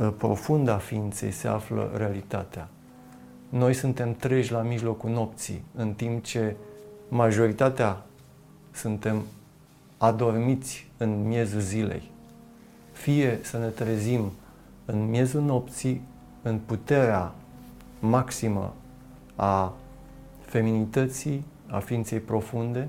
ă, 0.00 0.10
profundă 0.10 0.72
a 0.72 0.76
ființei 0.76 1.30
se 1.30 1.48
află 1.48 1.90
realitatea. 1.96 2.68
Noi 3.48 3.74
suntem 3.74 4.14
treji 4.14 4.52
la 4.52 4.60
mijlocul 4.60 5.10
nopții, 5.10 5.64
în 5.74 5.92
timp 5.92 6.24
ce 6.24 6.56
majoritatea 7.08 8.02
suntem 8.70 9.22
adormiți 9.98 10.90
în 10.96 11.26
miezul 11.28 11.60
zilei. 11.60 12.10
Fie 12.92 13.38
să 13.42 13.58
ne 13.58 13.68
trezim 13.68 14.32
în 14.84 15.08
miezul 15.08 15.42
nopții, 15.42 16.02
în 16.42 16.58
puterea 16.66 17.32
maximă 18.00 18.74
a 19.36 19.72
feminității, 20.40 21.44
a 21.66 21.78
ființei 21.78 22.20
profunde, 22.20 22.88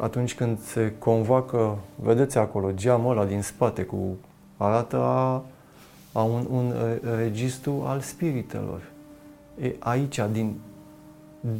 atunci 0.00 0.34
când 0.34 0.60
se 0.60 0.94
convoacă, 0.98 1.78
vedeți 1.94 2.38
acolo, 2.38 2.72
geamul 2.72 3.10
ăla 3.10 3.24
din 3.24 3.42
spate 3.42 3.82
cu 3.82 4.16
arată 4.56 4.96
a, 4.96 5.44
a 6.12 6.22
un, 6.22 6.46
un 6.50 6.74
registru 7.16 7.82
al 7.86 8.00
spiritelor. 8.00 8.82
E 9.60 9.74
aici, 9.78 10.20
din 10.32 10.56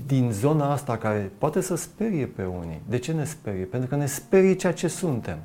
din 0.06 0.30
zona 0.32 0.72
asta 0.72 0.96
care 0.96 1.32
poate 1.38 1.60
să 1.60 1.74
sperie 1.74 2.26
pe 2.26 2.44
unii. 2.44 2.82
De 2.88 2.98
ce 2.98 3.12
ne 3.12 3.24
sperie? 3.24 3.64
Pentru 3.64 3.88
că 3.88 3.96
ne 3.96 4.06
sperie 4.06 4.54
ceea 4.54 4.72
ce 4.72 4.88
suntem. 4.88 5.38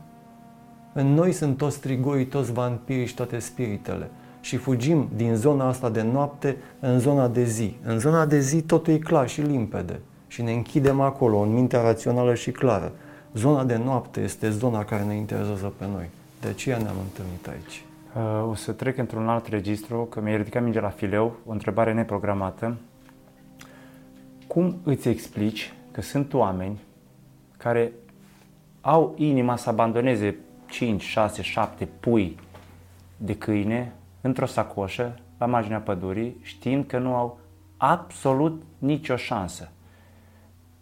În 0.93 1.07
noi 1.13 1.31
sunt 1.31 1.57
toți 1.57 1.79
trigorii, 1.79 2.25
toți 2.25 2.51
vampirii 2.51 3.05
și 3.05 3.15
toate 3.15 3.39
spiritele. 3.39 4.09
Și 4.43 4.57
fugim 4.57 5.09
din 5.15 5.35
zona 5.35 5.67
asta 5.67 5.89
de 5.89 6.01
noapte 6.01 6.57
în 6.79 6.99
zona 6.99 7.27
de 7.27 7.43
zi. 7.43 7.75
În 7.83 7.99
zona 7.99 8.25
de 8.25 8.39
zi 8.39 8.61
totul 8.61 8.93
e 8.93 8.97
clar 8.97 9.29
și 9.29 9.41
limpede. 9.41 9.99
Și 10.27 10.41
ne 10.41 10.51
închidem 10.51 11.01
acolo, 11.01 11.37
în 11.37 11.53
mintea 11.53 11.81
rațională 11.81 12.33
și 12.33 12.51
clară. 12.51 12.91
Zona 13.33 13.63
de 13.63 13.81
noapte 13.85 14.21
este 14.21 14.49
zona 14.49 14.83
care 14.83 15.03
ne 15.03 15.15
interesează 15.15 15.73
pe 15.77 15.85
noi. 15.93 16.09
De 16.41 16.47
aceea 16.47 16.77
ne-am 16.77 16.95
întâlnit 17.03 17.47
aici. 17.47 17.85
Uh, 18.15 18.49
o 18.49 18.55
să 18.55 18.71
trec 18.71 18.97
într-un 18.97 19.27
alt 19.27 19.47
registru, 19.47 20.07
că 20.09 20.21
mi-a 20.21 20.37
ridicat 20.37 20.63
minge 20.63 20.79
la 20.79 20.89
fileu, 20.89 21.35
o 21.45 21.51
întrebare 21.51 21.93
neprogramată 21.93 22.77
cum 24.53 24.79
îți 24.83 25.09
explici 25.09 25.73
că 25.91 26.01
sunt 26.01 26.33
oameni 26.33 26.79
care 27.57 27.91
au 28.81 29.13
inima 29.17 29.55
să 29.55 29.69
abandoneze 29.69 30.35
5, 30.69 31.01
6, 31.01 31.41
7 31.41 31.85
pui 31.99 32.37
de 33.17 33.35
câine 33.35 33.93
într-o 34.23 34.45
sacoșă 34.45 35.15
la 35.37 35.45
marginea 35.45 35.79
pădurii, 35.79 36.37
știind 36.41 36.85
că 36.85 36.97
nu 36.97 37.15
au 37.15 37.39
absolut 37.77 38.63
nicio 38.77 39.15
șansă. 39.15 39.71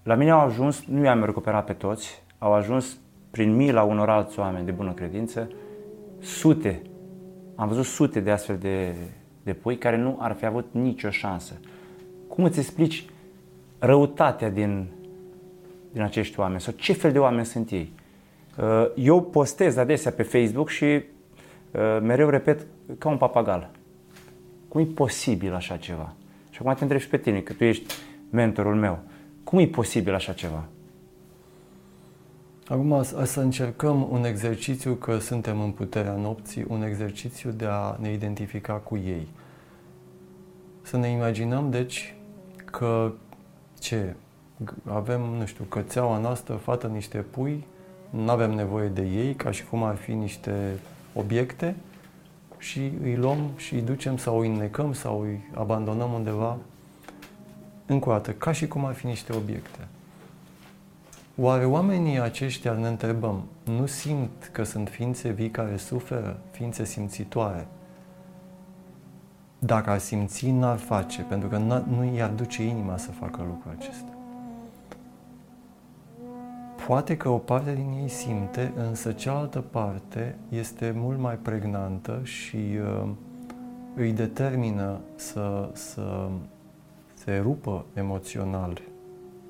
La 0.04 0.16
mine 0.16 0.32
au 0.32 0.40
ajuns, 0.40 0.84
nu 0.86 1.04
i-am 1.04 1.24
recuperat 1.24 1.66
pe 1.66 1.74
toți, 1.74 2.24
au 2.38 2.54
ajuns 2.54 2.98
prin 3.32 3.56
mila 3.56 3.84
unor 3.84 4.10
alți 4.10 4.40
oameni 4.40 4.66
de 4.66 4.72
bună 4.72 4.92
credință, 4.92 5.50
sute, 6.20 6.82
am 7.56 7.68
văzut 7.68 7.86
sute 7.86 8.20
de 8.20 8.32
astfel 8.32 8.58
de, 8.58 8.96
de 9.44 9.54
pui 9.54 9.78
care 9.78 9.98
nu 9.98 10.18
ar 10.20 10.34
fi 10.34 10.46
avut 10.46 10.68
nicio 10.72 11.10
șansă. 11.10 11.60
Cum 12.28 12.44
îți 12.44 12.60
explici 12.60 13.06
răutatea 13.80 14.50
din, 14.50 14.88
din 15.92 16.02
acești 16.02 16.40
oameni 16.40 16.62
sau 16.62 16.74
ce 16.74 16.94
fel 16.94 17.12
de 17.12 17.20
oameni 17.20 17.46
sunt 17.46 17.70
ei? 17.70 17.94
Uh, 18.58 18.92
eu 18.96 19.22
postez 19.22 19.78
adesea 19.78 20.12
pe 20.12 20.24
Facebook 20.24 20.70
și 20.70 20.84
uh, 20.86 21.02
mereu 22.02 22.30
repet 22.30 22.66
ca 22.98 23.10
un 23.10 23.18
papagal. 23.18 23.70
Cum 24.68 24.82
e 24.82 24.86
posibil 24.86 25.54
așa 25.54 25.78
ceva? 25.78 26.14
Și 26.50 26.60
acum 26.60 26.74
te 26.74 26.84
întreb 26.84 27.00
și 27.00 27.08
pe 27.08 27.18
tine, 27.18 27.40
că 27.40 27.54
tu 27.54 27.64
ești 27.64 27.94
mentorul 28.30 28.76
meu. 28.76 29.00
Cum 29.44 29.60
e 29.60 29.68
posibil 29.68 30.14
așa 30.14 30.34
ceva? 30.34 30.64
Acum 32.68 33.04
să 33.24 33.40
încercăm 33.40 34.08
un 34.12 34.26
exercițiu 34.26 34.94
că 34.94 35.18
suntem 35.18 35.62
în 35.62 35.72
puterea 35.72 36.16
nopții, 36.16 36.66
un 36.68 36.84
exercițiu 36.84 37.50
de 37.52 37.66
a 37.70 37.96
ne 38.00 38.14
identifica 38.14 38.74
cu 38.74 38.98
ei. 38.98 39.28
Să 40.82 40.98
ne 40.98 41.08
imaginăm, 41.08 41.70
deci, 41.70 42.16
că 42.66 43.12
ce? 43.80 44.16
Avem, 44.90 45.22
nu 45.22 45.46
știu, 45.46 45.64
cățeaua 45.64 46.18
noastră, 46.18 46.56
fată 46.56 46.88
niște 46.88 47.18
pui, 47.18 47.66
nu 48.10 48.30
avem 48.30 48.52
nevoie 48.52 48.88
de 48.88 49.02
ei, 49.02 49.34
ca 49.34 49.52
și 49.52 49.66
cum 49.66 49.84
ar 49.84 49.96
fi 49.96 50.12
niște 50.12 50.80
obiecte, 51.14 51.76
și 52.62 52.92
îi 53.02 53.16
luăm 53.16 53.50
și 53.56 53.74
îi 53.74 53.82
ducem 53.82 54.18
sau 54.18 54.40
îi 54.40 54.48
înnecăm 54.48 54.94
sau 54.94 55.22
îi 55.22 55.50
abandonăm 55.54 56.14
undeva, 56.14 56.58
încă 57.86 58.10
o 58.10 58.12
dată, 58.12 58.32
ca 58.32 58.52
și 58.52 58.68
cum 58.68 58.86
ar 58.86 58.94
fi 58.94 59.06
niște 59.06 59.34
obiecte. 59.34 59.88
Oare 61.36 61.66
oamenii 61.66 62.20
aceștia, 62.20 62.72
ne 62.72 62.88
întrebăm, 62.88 63.44
nu 63.64 63.86
simt 63.86 64.50
că 64.52 64.64
sunt 64.64 64.90
ființe 64.90 65.30
vii 65.30 65.50
care 65.50 65.78
suferă, 65.78 66.40
ființe 66.52 66.86
simțitoare? 66.86 67.68
Dacă 69.60 69.90
ar 69.90 69.98
simți, 69.98 70.50
n-ar 70.50 70.78
face, 70.78 71.22
pentru 71.22 71.48
că 71.48 71.58
nu 71.58 72.14
i-ar 72.16 72.30
duce 72.30 72.64
inima 72.64 72.98
să 72.98 73.12
facă 73.12 73.42
lucrul 73.48 73.76
acesta. 73.78 74.11
Poate 76.92 77.18
că 77.18 77.30
o 77.30 77.38
parte 77.38 77.74
din 77.74 77.92
ei 78.02 78.08
simte, 78.08 78.74
însă 78.76 79.12
cealaltă 79.12 79.62
parte 79.62 80.36
este 80.50 80.94
mult 80.96 81.20
mai 81.20 81.36
pregnantă 81.36 82.20
și 82.24 82.56
uh, 82.56 83.10
îi 83.96 84.12
determină 84.12 85.00
să, 85.16 85.70
să 85.74 86.30
se 87.14 87.38
rupă 87.38 87.86
emoțional 87.94 88.82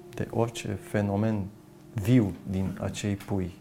de 0.09 0.27
orice 0.31 0.67
fenomen 0.67 1.45
viu 1.93 2.33
din 2.49 2.77
acei 2.81 3.15
pui 3.15 3.53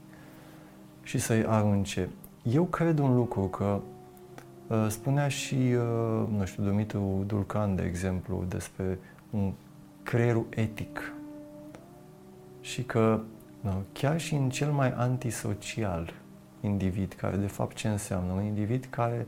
și 1.02 1.18
să-i 1.18 1.44
arunce. 1.46 2.08
Eu 2.42 2.64
cred 2.64 2.98
un 2.98 3.14
lucru 3.14 3.40
că 3.40 3.80
uh, 4.66 4.86
spunea 4.88 5.28
și, 5.28 5.54
uh, 5.54 6.28
nu 6.36 6.44
știu, 6.44 6.62
Dumitru 6.62 7.24
Dulcan, 7.26 7.76
de 7.76 7.82
exemplu, 7.82 8.44
despre 8.48 8.98
un 9.30 9.52
creierul 10.02 10.46
etic 10.50 11.12
și 12.60 12.82
că 12.82 13.20
nu, 13.60 13.82
chiar 13.92 14.20
și 14.20 14.34
în 14.34 14.50
cel 14.50 14.70
mai 14.70 14.92
antisocial 14.92 16.12
individ, 16.60 17.12
care 17.12 17.36
de 17.36 17.46
fapt 17.46 17.76
ce 17.76 17.88
înseamnă? 17.88 18.32
Un 18.32 18.42
individ 18.42 18.86
care 18.90 19.26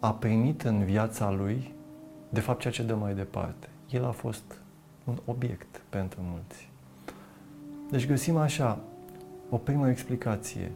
a 0.00 0.12
primit 0.12 0.62
în 0.62 0.84
viața 0.84 1.30
lui 1.30 1.74
de 2.28 2.40
fapt 2.40 2.60
ceea 2.60 2.72
ce 2.72 2.82
dă 2.82 2.94
mai 2.94 3.14
departe. 3.14 3.68
El 3.90 4.04
a 4.04 4.10
fost 4.10 4.60
un 5.04 5.18
obiect 5.24 5.82
pentru 5.88 6.20
mulți. 6.22 6.70
Deci 7.90 8.06
găsim 8.06 8.36
așa 8.36 8.78
o 9.50 9.56
primă 9.56 9.90
explicație. 9.90 10.72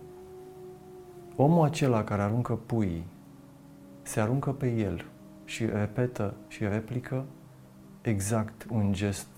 Omul 1.37 1.65
acela 1.65 2.05
care 2.05 2.23
aruncă 2.23 2.55
puii 2.55 3.05
se 4.03 4.21
aruncă 4.21 4.53
pe 4.53 4.71
el 4.71 5.05
și 5.45 5.67
repetă 5.67 6.35
și 6.49 6.65
replică 6.65 7.25
exact 8.01 8.67
un 8.71 8.93
gest 8.93 9.38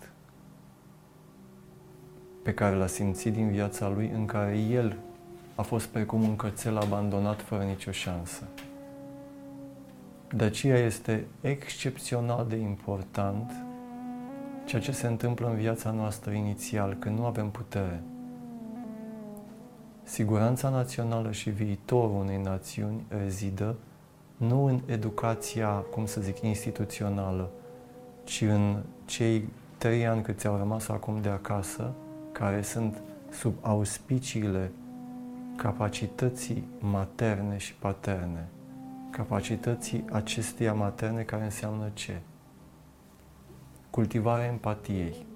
pe 2.43 2.55
care 2.55 2.77
l-a 2.77 2.87
simțit 2.87 3.33
din 3.33 3.51
viața 3.51 3.89
lui, 3.89 4.11
în 4.15 4.27
care 4.27 4.59
el 4.59 4.97
a 5.55 5.63
fost 5.63 5.87
precum 5.87 6.23
un 6.23 6.37
cățel 6.37 6.77
abandonat 6.77 7.41
fără 7.41 7.63
nicio 7.63 7.91
șansă. 7.91 8.43
De 10.35 10.45
aceea 10.45 10.79
este 10.79 11.27
excepțional 11.41 12.47
de 12.49 12.57
important 12.57 13.53
ceea 14.65 14.83
ce 14.83 14.93
se 14.93 15.07
întâmplă 15.07 15.49
în 15.49 15.57
viața 15.57 15.91
noastră 15.91 16.33
inițial, 16.33 16.97
când 16.99 17.19
nu 17.19 17.25
avem 17.25 17.51
putere. 17.51 18.03
Siguranța 20.03 20.69
națională 20.69 21.31
și 21.31 21.51
viitorul 21.51 22.21
unei 22.21 22.41
națiuni 22.43 23.05
rezidă 23.09 23.77
nu 24.37 24.65
în 24.65 24.81
educația, 24.87 25.69
cum 25.69 26.07
să 26.07 26.21
zic, 26.21 26.41
instituțională, 26.41 27.51
ci 28.25 28.41
în 28.41 28.83
cei 29.05 29.49
trei 29.79 30.07
ani 30.07 30.23
cât 30.23 30.39
ți-au 30.39 30.57
rămas 30.57 30.89
acum 30.89 31.21
de 31.21 31.29
acasă, 31.29 31.93
care 32.41 32.63
sunt 32.63 33.03
sub 33.31 33.55
auspiciile 33.61 34.71
capacității 35.57 36.65
materne 36.79 37.57
și 37.57 37.75
paterne. 37.75 38.49
Capacității 39.11 40.05
acesteia 40.13 40.73
materne 40.75 41.23
care 41.23 41.45
înseamnă 41.45 41.91
ce? 41.93 42.21
Cultivarea 43.91 44.47
empatiei. 44.47 45.27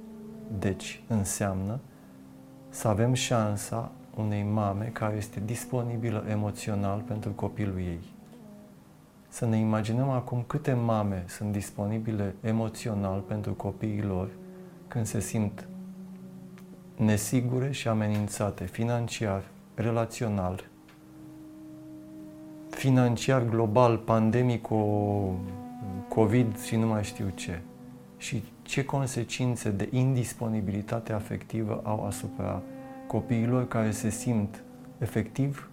Deci 0.59 1.02
înseamnă 1.09 1.80
să 2.68 2.88
avem 2.88 3.12
șansa 3.12 3.92
unei 4.16 4.42
mame 4.42 4.84
care 4.84 5.16
este 5.16 5.42
disponibilă 5.44 6.24
emoțional 6.28 7.00
pentru 7.00 7.30
copilul 7.30 7.78
ei. 7.78 8.12
Să 9.28 9.46
ne 9.46 9.57
imaginăm 9.57 10.09
acum 10.09 10.44
câte 10.46 10.72
mame 10.72 11.24
sunt 11.28 11.52
disponibile 11.52 12.34
emoțional 12.40 13.20
pentru 13.20 13.52
copiii 13.52 14.02
lor 14.02 14.28
când 14.88 15.07
se 15.07 15.20
simt 15.20 15.68
nesigure 16.97 17.70
și 17.70 17.88
amenințate 17.88 18.64
financiar, 18.64 19.42
relațional, 19.74 20.64
financiar 22.70 23.45
global, 23.45 23.97
pandemic, 23.97 24.66
COVID 26.09 26.61
și 26.61 26.76
nu 26.76 26.86
mai 26.86 27.05
știu 27.05 27.32
ce. 27.34 27.61
Și 28.16 28.42
ce 28.62 28.84
consecințe 28.84 29.70
de 29.70 29.88
indisponibilitate 29.90 31.12
afectivă 31.12 31.80
au 31.84 32.07
asupra 32.07 32.62
copiilor 33.07 33.68
care 33.68 33.90
se 33.90 34.11
simt 34.11 34.62
efectiv 34.99 35.68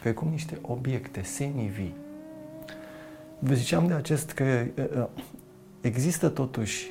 precum 0.00 0.28
niște 0.28 0.58
obiecte 0.62 1.22
semi-vii. 1.22 1.94
Vă 3.38 3.54
ziceam 3.54 3.86
de 3.86 3.92
acest 3.92 4.30
că 4.30 4.64
există 5.80 6.28
totuși 6.28 6.90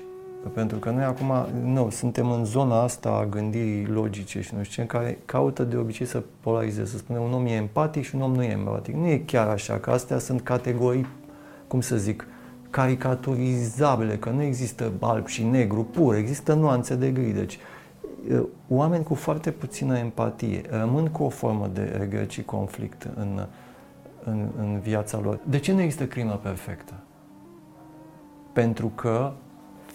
pentru 0.53 0.77
că 0.77 0.89
noi 0.89 1.03
acum, 1.03 1.33
nu, 1.63 1.89
suntem 1.89 2.31
în 2.31 2.45
zona 2.45 2.81
asta 2.81 3.09
a 3.09 3.25
gândirii 3.25 3.85
logice 3.85 4.41
și 4.41 4.55
nu 4.55 4.63
știu 4.63 4.75
ce, 4.75 4.81
în 4.81 4.87
care 4.87 5.17
caută 5.25 5.63
de 5.63 5.77
obicei 5.77 6.05
să 6.05 6.23
polarizeze, 6.39 6.91
să 6.91 6.97
spune 6.97 7.19
un 7.19 7.33
om 7.33 7.45
e 7.45 7.51
empatic 7.51 8.03
și 8.03 8.15
un 8.15 8.21
om 8.21 8.33
nu 8.33 8.43
e 8.43 8.51
empatic. 8.51 8.95
Nu 8.95 9.07
e 9.07 9.17
chiar 9.17 9.47
așa, 9.47 9.77
că 9.77 9.89
astea 9.89 10.17
sunt 10.17 10.41
categorii, 10.41 11.07
cum 11.67 11.81
să 11.81 11.97
zic, 11.97 12.27
caricaturizabile, 12.69 14.17
că 14.17 14.29
nu 14.29 14.41
există 14.41 14.91
alb 14.99 15.27
și 15.27 15.43
negru 15.43 15.83
pur, 15.83 16.15
există 16.15 16.53
nuanțe 16.53 16.95
de 16.95 17.11
gri. 17.11 17.31
Deci, 17.31 17.59
oameni 18.67 19.03
cu 19.03 19.13
foarte 19.13 19.51
puțină 19.51 19.97
empatie 19.97 20.61
rămân 20.69 21.07
cu 21.07 21.23
o 21.23 21.29
formă 21.29 21.69
de 21.73 21.95
regret 21.97 22.29
și 22.29 22.43
conflict 22.43 23.07
în, 23.15 23.47
în, 24.23 24.47
în 24.59 24.79
viața 24.79 25.19
lor. 25.19 25.39
De 25.43 25.59
ce 25.59 25.73
nu 25.73 25.81
există 25.81 26.05
crimă 26.05 26.39
perfectă? 26.43 26.93
Pentru 28.53 28.91
că 28.95 29.31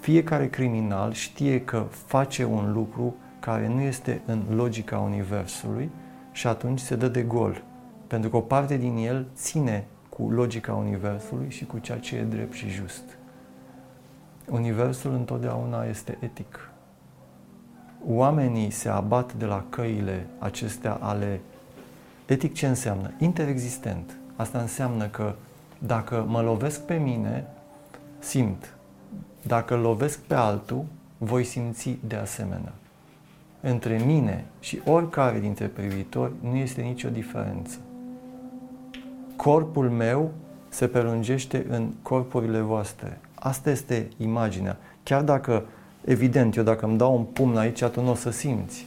fiecare 0.02 0.48
criminal 0.48 1.12
știe 1.12 1.64
că 1.64 1.86
face 1.90 2.44
un 2.44 2.72
lucru 2.72 3.14
care 3.40 3.68
nu 3.68 3.80
este 3.80 4.22
în 4.26 4.42
logica 4.54 4.98
Universului 4.98 5.90
și 6.32 6.46
atunci 6.46 6.80
se 6.80 6.96
dă 6.96 7.08
de 7.08 7.22
gol. 7.22 7.62
Pentru 8.06 8.30
că 8.30 8.36
o 8.36 8.40
parte 8.40 8.76
din 8.76 8.96
el 8.96 9.26
ține 9.34 9.86
cu 10.08 10.30
logica 10.30 10.74
Universului 10.74 11.50
și 11.50 11.64
cu 11.64 11.78
ceea 11.78 11.98
ce 11.98 12.16
e 12.16 12.22
drept 12.22 12.52
și 12.52 12.68
just. 12.68 13.02
Universul 14.50 15.12
întotdeauna 15.12 15.84
este 15.84 16.16
etic. 16.20 16.70
Oamenii 18.06 18.70
se 18.70 18.88
abat 18.88 19.34
de 19.34 19.44
la 19.44 19.64
căile 19.68 20.26
acestea 20.38 20.92
ale... 20.92 21.40
Etic 22.26 22.54
ce 22.54 22.66
înseamnă? 22.66 23.10
Interexistent. 23.18 24.16
Asta 24.36 24.58
înseamnă 24.58 25.06
că 25.06 25.34
dacă 25.78 26.24
mă 26.28 26.40
lovesc 26.40 26.80
pe 26.80 26.94
mine, 26.94 27.46
simt. 28.18 28.76
Dacă 29.46 29.76
lovesc 29.76 30.18
pe 30.18 30.34
altul, 30.34 30.84
voi 31.18 31.44
simți 31.44 31.98
de 32.06 32.16
asemenea. 32.16 32.72
între 33.64 34.02
mine 34.06 34.44
și 34.60 34.80
oricare 34.84 35.38
dintre 35.38 35.66
privitori 35.66 36.32
nu 36.40 36.56
este 36.56 36.80
nicio 36.80 37.08
diferență. 37.08 37.78
Corpul 39.36 39.90
meu 39.90 40.30
se 40.68 40.86
prelungește 40.86 41.66
în 41.68 41.90
corpurile 42.02 42.60
voastre. 42.60 43.20
Asta 43.34 43.70
este 43.70 44.08
imaginea. 44.16 44.76
Chiar 45.02 45.22
dacă, 45.22 45.64
evident, 46.04 46.56
eu 46.56 46.62
dacă 46.62 46.86
îmi 46.86 46.98
dau 46.98 47.16
un 47.16 47.24
pumn 47.24 47.56
aici, 47.56 47.84
tu 47.84 48.02
nu 48.02 48.10
o 48.10 48.14
să 48.14 48.30
simți. 48.30 48.86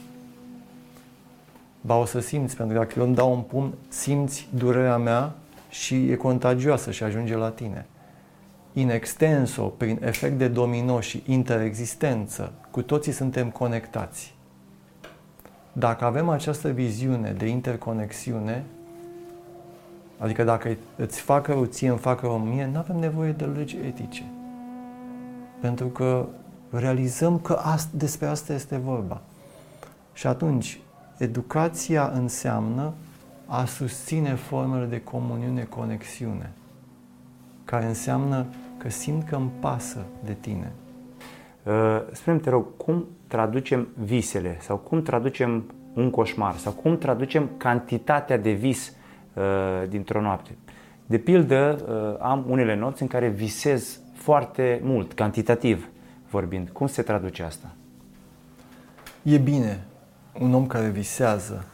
Ba 1.80 1.96
o 1.96 2.04
să 2.04 2.20
simți, 2.20 2.56
pentru 2.56 2.74
că 2.74 2.82
dacă 2.82 2.98
eu 2.98 3.06
îmi 3.06 3.14
dau 3.14 3.32
un 3.32 3.40
pumn, 3.40 3.72
simți 3.88 4.48
durerea 4.54 4.96
mea 4.96 5.32
și 5.68 6.10
e 6.10 6.14
contagioasă 6.14 6.90
și 6.90 7.02
ajunge 7.02 7.36
la 7.36 7.50
tine. 7.50 7.86
In 8.78 8.90
extenso, 8.90 9.62
prin 9.62 9.98
efect 10.02 10.38
de 10.38 10.48
domino 10.48 11.00
și 11.00 11.22
interexistență, 11.26 12.52
cu 12.70 12.82
toții 12.82 13.12
suntem 13.12 13.50
conectați. 13.50 14.34
Dacă 15.72 16.04
avem 16.04 16.28
această 16.28 16.68
viziune 16.68 17.30
de 17.30 17.46
interconexiune, 17.46 18.64
adică 20.18 20.44
dacă 20.44 20.76
îți 20.96 21.20
fac 21.20 21.46
rău 21.46 21.64
ție, 21.64 21.88
îmi 21.88 21.98
fac 21.98 22.20
rău 22.20 22.38
mie, 22.38 22.68
nu 22.72 22.78
avem 22.78 22.96
nevoie 22.96 23.32
de 23.32 23.44
legi 23.44 23.76
etice. 23.76 24.24
Pentru 25.60 25.86
că 25.86 26.26
realizăm 26.70 27.38
că 27.38 27.52
asta, 27.52 27.90
despre 27.94 28.26
asta 28.26 28.52
este 28.52 28.76
vorba. 28.76 29.20
Și 30.12 30.26
atunci, 30.26 30.78
educația 31.18 32.10
înseamnă 32.14 32.92
a 33.46 33.64
susține 33.64 34.34
formele 34.34 34.84
de 34.84 35.02
comuniune, 35.02 35.62
conexiune, 35.62 36.52
care 37.64 37.86
înseamnă 37.86 38.46
că 38.86 38.92
simt 38.92 39.28
că 39.28 39.36
îmi 39.36 39.50
pasă 39.60 40.06
de 40.24 40.36
tine. 40.40 40.72
Uh, 41.62 41.72
spune 42.12 42.38
te 42.38 42.50
rog, 42.50 42.66
cum 42.76 43.06
traducem 43.26 43.88
visele 44.04 44.56
sau 44.60 44.76
cum 44.76 45.02
traducem 45.02 45.64
un 45.94 46.10
coșmar 46.10 46.54
sau 46.54 46.72
cum 46.72 46.98
traducem 46.98 47.50
cantitatea 47.56 48.38
de 48.38 48.50
vis 48.50 48.92
uh, 49.34 49.42
dintr-o 49.88 50.20
noapte? 50.20 50.56
De 51.06 51.18
pildă, 51.18 51.84
uh, 51.88 52.26
am 52.26 52.44
unele 52.48 52.76
nopți 52.76 53.02
în 53.02 53.08
care 53.08 53.28
visez 53.28 54.00
foarte 54.14 54.80
mult, 54.82 55.12
cantitativ 55.12 55.88
vorbind. 56.30 56.68
Cum 56.68 56.86
se 56.86 57.02
traduce 57.02 57.42
asta? 57.42 57.74
E 59.22 59.38
bine. 59.38 59.84
Un 60.40 60.54
om 60.54 60.66
care 60.66 60.88
visează 60.88 61.64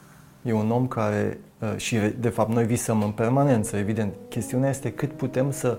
e 0.42 0.52
un 0.52 0.70
om 0.70 0.86
care, 0.86 1.38
uh, 1.58 1.76
și 1.76 1.96
de 1.96 2.28
fapt 2.28 2.50
noi 2.50 2.66
visăm 2.66 3.02
în 3.02 3.10
permanență, 3.10 3.76
evident. 3.76 4.14
Chestiunea 4.28 4.68
este 4.68 4.92
cât 4.92 5.12
putem 5.12 5.50
să 5.50 5.78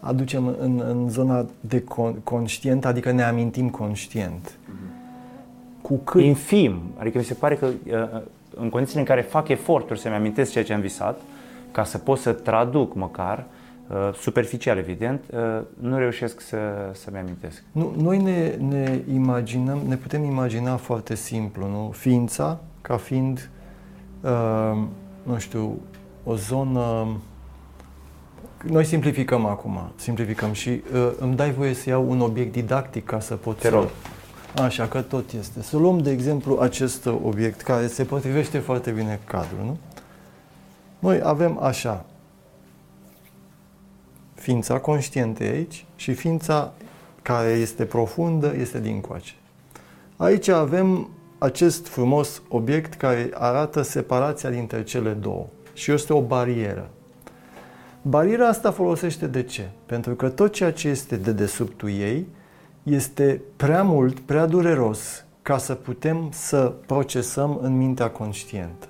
aducem 0.00 0.56
în, 0.60 0.82
în 0.88 1.08
zona 1.08 1.46
de 1.60 1.80
con- 1.80 2.22
conștient, 2.24 2.84
adică 2.84 3.10
ne 3.10 3.22
amintim 3.22 3.70
conștient. 3.70 4.58
Cu 5.82 5.96
cât... 5.96 6.22
Infim, 6.22 6.80
adică 6.98 7.18
mi 7.18 7.24
se 7.24 7.34
pare 7.34 7.54
că 7.54 7.66
uh, 7.66 8.20
în 8.54 8.68
condițiile 8.68 9.00
în 9.00 9.06
care 9.06 9.20
fac 9.20 9.48
eforturi 9.48 10.00
să-mi 10.00 10.14
amintesc 10.14 10.50
ceea 10.50 10.64
ce 10.64 10.72
am 10.72 10.80
visat, 10.80 11.20
ca 11.72 11.84
să 11.84 11.98
pot 11.98 12.18
să 12.18 12.32
traduc 12.32 12.94
măcar, 12.94 13.46
Uh, 13.90 14.14
superficial 14.14 14.78
evident, 14.78 15.24
uh, 15.32 15.62
nu 15.80 15.98
reușesc 15.98 16.40
să, 16.40 16.58
să-mi 16.92 17.18
amintesc. 17.18 17.62
Nu, 17.72 17.94
noi 17.96 18.22
ne, 18.22 18.54
ne 18.68 19.00
imaginăm, 19.12 19.78
ne 19.88 19.96
putem 19.96 20.24
imagina 20.24 20.76
foarte 20.76 21.14
simplu, 21.14 21.68
nu? 21.68 21.90
Ființa 21.90 22.60
ca 22.80 22.96
fiind, 22.96 23.50
uh, 24.20 24.82
nu 25.22 25.38
știu, 25.38 25.80
o 26.24 26.36
zonă... 26.36 27.06
Noi 28.64 28.84
simplificăm 28.84 29.46
acum, 29.46 29.92
simplificăm 29.96 30.52
și 30.52 30.68
uh, 30.68 31.12
îmi 31.18 31.36
dai 31.36 31.52
voie 31.52 31.74
să 31.74 31.88
iau 31.88 32.10
un 32.10 32.20
obiect 32.20 32.52
didactic 32.52 33.04
ca 33.04 33.20
să 33.20 33.34
pot 33.34 33.58
Te 33.58 33.68
rog. 33.68 33.88
Să... 34.54 34.62
Așa 34.62 34.86
că 34.88 35.00
tot 35.00 35.32
este. 35.32 35.62
Să 35.62 35.76
luăm, 35.76 35.98
de 35.98 36.10
exemplu, 36.10 36.58
acest 36.60 37.06
obiect 37.06 37.60
care 37.60 37.86
se 37.86 38.04
potrivește 38.04 38.58
foarte 38.58 38.90
bine 38.90 39.20
cadrul, 39.24 39.64
nu? 39.64 39.78
Noi 40.98 41.20
avem 41.22 41.58
așa, 41.62 42.04
ființa 44.34 44.78
conștientă 44.78 45.42
aici 45.42 45.84
și 45.96 46.14
ființa 46.14 46.72
care 47.22 47.48
este 47.48 47.84
profundă 47.84 48.54
este 48.58 48.80
din 48.80 49.00
coace. 49.00 49.34
Aici 50.16 50.48
avem 50.48 51.08
acest 51.38 51.86
frumos 51.86 52.42
obiect 52.48 52.94
care 52.94 53.30
arată 53.34 53.82
separația 53.82 54.50
dintre 54.50 54.82
cele 54.82 55.10
două 55.10 55.46
și 55.72 55.92
este 55.92 56.12
o 56.12 56.20
barieră. 56.20 56.90
Bariera 58.08 58.48
asta 58.48 58.70
folosește 58.70 59.26
de 59.26 59.42
ce? 59.42 59.70
Pentru 59.86 60.14
că 60.14 60.28
tot 60.28 60.52
ceea 60.52 60.72
ce 60.72 60.88
este 60.88 61.16
de 61.16 61.32
desubtul 61.32 61.88
ei 61.88 62.26
este 62.82 63.42
prea 63.56 63.82
mult, 63.82 64.20
prea 64.20 64.46
dureros 64.46 65.24
ca 65.42 65.58
să 65.58 65.74
putem 65.74 66.28
să 66.32 66.72
procesăm 66.86 67.58
în 67.62 67.76
mintea 67.76 68.10
conștientă. 68.10 68.86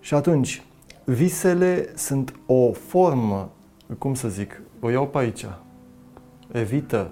Și 0.00 0.14
atunci, 0.14 0.62
visele 1.04 1.88
sunt 1.94 2.34
o 2.46 2.72
formă 2.72 3.50
cum 3.98 4.14
să 4.14 4.28
zic, 4.28 4.60
o 4.80 4.90
iau 4.90 5.06
pe 5.06 5.18
aici, 5.18 5.46
evită 6.52 7.10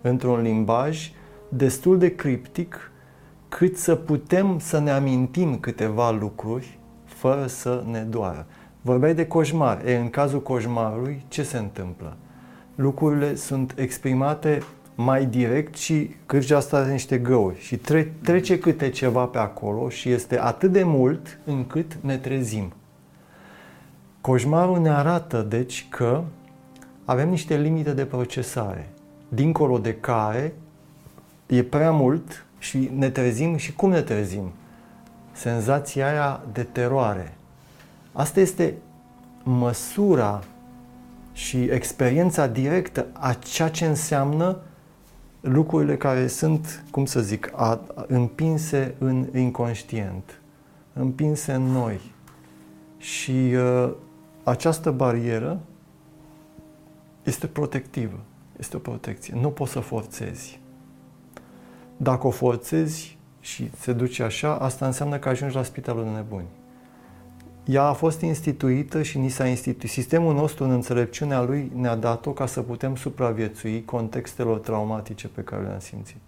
într-un 0.00 0.42
limbaj 0.42 1.12
destul 1.48 1.98
de 1.98 2.14
criptic 2.14 2.90
cât 3.48 3.76
să 3.76 3.94
putem 3.94 4.58
să 4.58 4.78
ne 4.78 4.90
amintim 4.90 5.58
câteva 5.58 6.10
lucruri 6.10 6.78
fără 7.04 7.46
să 7.46 7.84
ne 7.90 8.00
doară. 8.00 8.46
Vorbeai 8.84 9.14
de 9.14 9.26
coșmar. 9.26 9.84
E, 9.84 9.96
în 9.96 10.10
cazul 10.10 10.42
coșmarului, 10.42 11.24
ce 11.28 11.42
se 11.42 11.58
întâmplă? 11.58 12.16
Lucrurile 12.74 13.34
sunt 13.34 13.74
exprimate 13.76 14.62
mai 14.94 15.26
direct 15.26 15.74
și 15.74 16.14
cârja 16.26 16.56
asta 16.56 16.76
are 16.76 16.90
niște 16.90 17.18
găuri 17.18 17.60
și 17.60 17.76
tre- 17.76 18.12
trece 18.22 18.58
câte 18.58 18.88
ceva 18.90 19.24
pe 19.24 19.38
acolo 19.38 19.88
și 19.88 20.10
este 20.10 20.40
atât 20.40 20.72
de 20.72 20.82
mult 20.82 21.38
încât 21.44 21.94
ne 22.00 22.16
trezim. 22.16 22.72
Coșmarul 24.20 24.80
ne 24.80 24.90
arată, 24.90 25.42
deci, 25.42 25.86
că 25.88 26.22
avem 27.04 27.28
niște 27.28 27.56
limite 27.56 27.92
de 27.92 28.04
procesare, 28.04 28.88
dincolo 29.28 29.78
de 29.78 29.94
care 29.94 30.54
e 31.46 31.62
prea 31.62 31.90
mult 31.90 32.44
și 32.58 32.90
ne 32.96 33.10
trezim 33.10 33.56
și 33.56 33.72
cum 33.72 33.90
ne 33.90 34.00
trezim? 34.00 34.52
Senzația 35.32 36.08
aia 36.08 36.42
de 36.52 36.62
teroare. 36.62 37.36
Asta 38.16 38.40
este 38.40 38.74
măsura 39.42 40.42
și 41.32 41.62
experiența 41.62 42.46
directă 42.46 43.06
a 43.12 43.32
ceea 43.32 43.68
ce 43.68 43.86
înseamnă 43.86 44.58
lucrurile 45.40 45.96
care 45.96 46.26
sunt, 46.26 46.84
cum 46.90 47.04
să 47.04 47.20
zic, 47.20 47.50
a, 47.54 47.80
împinse 48.06 48.94
în 48.98 49.26
inconștient, 49.34 50.40
împinse 50.92 51.52
în 51.52 51.62
noi. 51.62 52.00
Și 52.98 53.54
uh, 53.54 53.92
această 54.42 54.90
barieră 54.90 55.60
este 57.22 57.46
protectivă, 57.46 58.18
este 58.58 58.76
o 58.76 58.78
protecție. 58.78 59.34
Nu 59.40 59.48
poți 59.48 59.72
să 59.72 59.80
forțezi. 59.80 60.60
Dacă 61.96 62.26
o 62.26 62.30
forțezi 62.30 63.18
și 63.40 63.70
se 63.78 63.92
duce 63.92 64.22
așa, 64.22 64.56
asta 64.56 64.86
înseamnă 64.86 65.18
că 65.18 65.28
ajungi 65.28 65.54
la 65.54 65.62
spitalul 65.62 66.04
de 66.04 66.10
nebuni. 66.10 66.46
Ea 67.64 67.82
a 67.82 67.92
fost 67.92 68.20
instituită 68.20 69.02
și 69.02 69.18
ni 69.18 69.28
s-a 69.28 69.46
instituit. 69.46 69.90
Sistemul 69.90 70.34
nostru, 70.34 70.64
în 70.64 70.70
înțelepciunea 70.70 71.42
lui, 71.42 71.72
ne-a 71.74 71.96
dat-o 71.96 72.30
ca 72.30 72.46
să 72.46 72.60
putem 72.62 72.96
supraviețui 72.96 73.84
contextelor 73.84 74.58
traumatice 74.58 75.28
pe 75.28 75.40
care 75.40 75.62
le-am 75.62 75.78
simțit. 75.78 76.20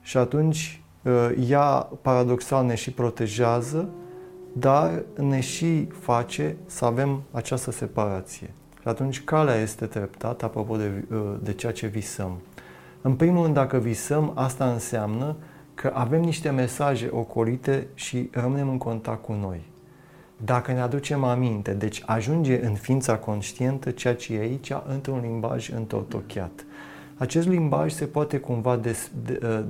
Și 0.00 0.16
atunci, 0.16 0.82
ă, 1.04 1.30
ea, 1.48 1.88
paradoxal, 2.02 2.64
ne 2.64 2.74
și 2.74 2.90
protejează, 2.90 3.88
dar 4.52 5.02
ne 5.18 5.40
și 5.40 5.86
face 6.00 6.56
să 6.66 6.84
avem 6.84 7.22
această 7.30 7.70
separație. 7.70 8.50
Și 8.80 8.88
atunci 8.88 9.24
calea 9.24 9.54
este 9.54 9.86
treptată, 9.86 10.44
apropo 10.44 10.76
de, 10.76 11.04
uh, 11.10 11.34
de 11.42 11.52
ceea 11.52 11.72
ce 11.72 11.86
visăm. 11.86 12.40
În 13.02 13.14
primul 13.14 13.42
rând, 13.42 13.54
dacă 13.54 13.78
visăm, 13.78 14.32
asta 14.34 14.72
înseamnă 14.72 15.36
că 15.74 15.92
avem 15.94 16.20
niște 16.20 16.50
mesaje 16.50 17.08
ocolite 17.12 17.86
și 17.94 18.28
rămânem 18.32 18.68
în 18.68 18.78
contact 18.78 19.22
cu 19.22 19.32
noi. 19.32 19.60
Dacă 20.44 20.72
ne 20.72 20.80
aducem 20.80 21.24
aminte, 21.24 21.72
deci 21.72 22.02
ajunge 22.06 22.64
în 22.64 22.74
ființa 22.74 23.18
conștientă 23.18 23.90
ceea 23.90 24.14
ce 24.14 24.34
e 24.34 24.40
aici 24.40 24.72
într-un 24.88 25.20
limbaj 25.20 25.70
întortocheat. 25.70 26.64
Acest 27.16 27.48
limbaj 27.48 27.92
se 27.92 28.04
poate 28.04 28.38
cumva 28.38 28.76
des, 28.76 29.10
de, 29.24 29.32
de, 29.32 29.46
uh, 29.46 29.64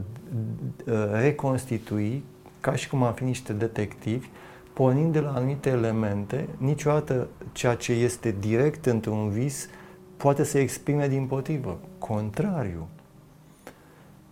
de, 0.84 0.92
uh, 0.92 1.08
reconstitui 1.12 2.24
ca 2.60 2.74
și 2.74 2.88
cum 2.88 3.02
am 3.02 3.12
fi 3.12 3.24
niște 3.24 3.52
detectivi 3.52 4.28
pornind 4.72 5.12
de 5.12 5.20
la 5.20 5.32
anumite 5.32 5.70
elemente, 5.70 6.48
niciodată 6.56 7.28
ceea 7.52 7.74
ce 7.74 7.92
este 7.92 8.34
direct 8.40 8.86
într-un 8.86 9.28
vis 9.28 9.68
poate 10.16 10.44
să 10.44 10.58
exprime 10.58 11.08
din 11.08 11.26
potrivă, 11.26 11.78
contrariu. 11.98 12.88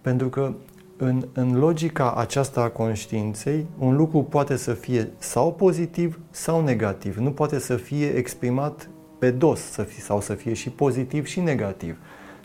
Pentru 0.00 0.28
că 0.28 0.52
în, 0.96 1.28
în 1.32 1.58
logica 1.58 2.14
aceasta 2.14 2.60
a 2.60 2.68
conștiinței, 2.68 3.66
un 3.78 3.96
lucru 3.96 4.22
poate 4.22 4.56
să 4.56 4.72
fie 4.72 5.10
sau 5.18 5.52
pozitiv 5.52 6.20
sau 6.30 6.62
negativ. 6.62 7.16
Nu 7.16 7.30
poate 7.30 7.58
să 7.58 7.76
fie 7.76 8.06
exprimat 8.06 8.88
pe 9.18 9.30
dos 9.30 9.60
să 9.60 9.82
fie, 9.82 10.02
sau 10.02 10.20
să 10.20 10.34
fie 10.34 10.52
și 10.52 10.70
pozitiv 10.70 11.26
și 11.26 11.40
negativ. 11.40 11.98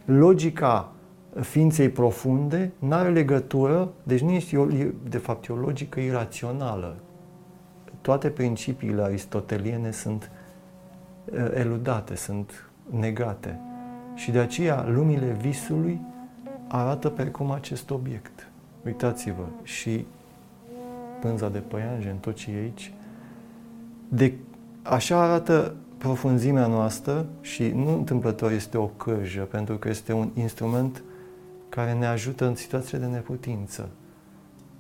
Logica 0.06 0.92
ființei 1.42 1.90
profunde, 1.90 2.72
nu 2.80 2.94
are 2.94 3.10
legătură, 3.10 3.90
deci 4.04 4.22
nu 4.22 4.32
este, 4.32 4.58
o, 4.58 4.66
de 5.10 5.18
fapt, 5.18 5.48
e 5.48 5.54
o 5.54 5.56
logică 5.56 6.00
irațională. 6.00 6.96
Toate 8.02 8.30
principiile 8.30 9.02
aristoteliene 9.02 9.92
sunt 9.92 10.32
uh, 11.26 11.52
eludate, 11.54 12.16
sunt 12.16 12.70
negate. 12.90 13.60
Și 14.16 14.32
de 14.32 14.40
aceea 14.40 14.86
lumile 14.88 15.38
visului 15.42 16.02
arată 16.68 17.10
pe 17.10 17.26
cum 17.26 17.52
acest 17.52 17.90
obiect. 17.90 18.39
Uitați-vă, 18.86 19.46
și 19.64 20.06
pânza 21.22 21.50
de 21.50 21.60
păianjen, 21.60 22.18
tot 22.18 22.36
ce 22.36 22.52
e 22.52 22.56
aici, 22.56 22.94
de, 24.10 24.34
așa 24.82 25.22
arată 25.22 25.76
profunzimea 25.98 26.68
noastră 26.68 27.26
și 27.42 27.68
nu 27.68 27.94
întâmplător 27.94 28.52
este 28.52 28.78
o 28.78 28.86
căjă, 28.86 29.42
pentru 29.42 29.78
că 29.78 29.90
este 29.90 30.14
un 30.14 30.30
instrument 30.34 31.04
care 31.70 31.94
ne 31.94 32.06
ajută 32.06 32.46
în 32.46 32.56
situațiile 32.56 33.06
de 33.06 33.12
neputință. 33.12 33.90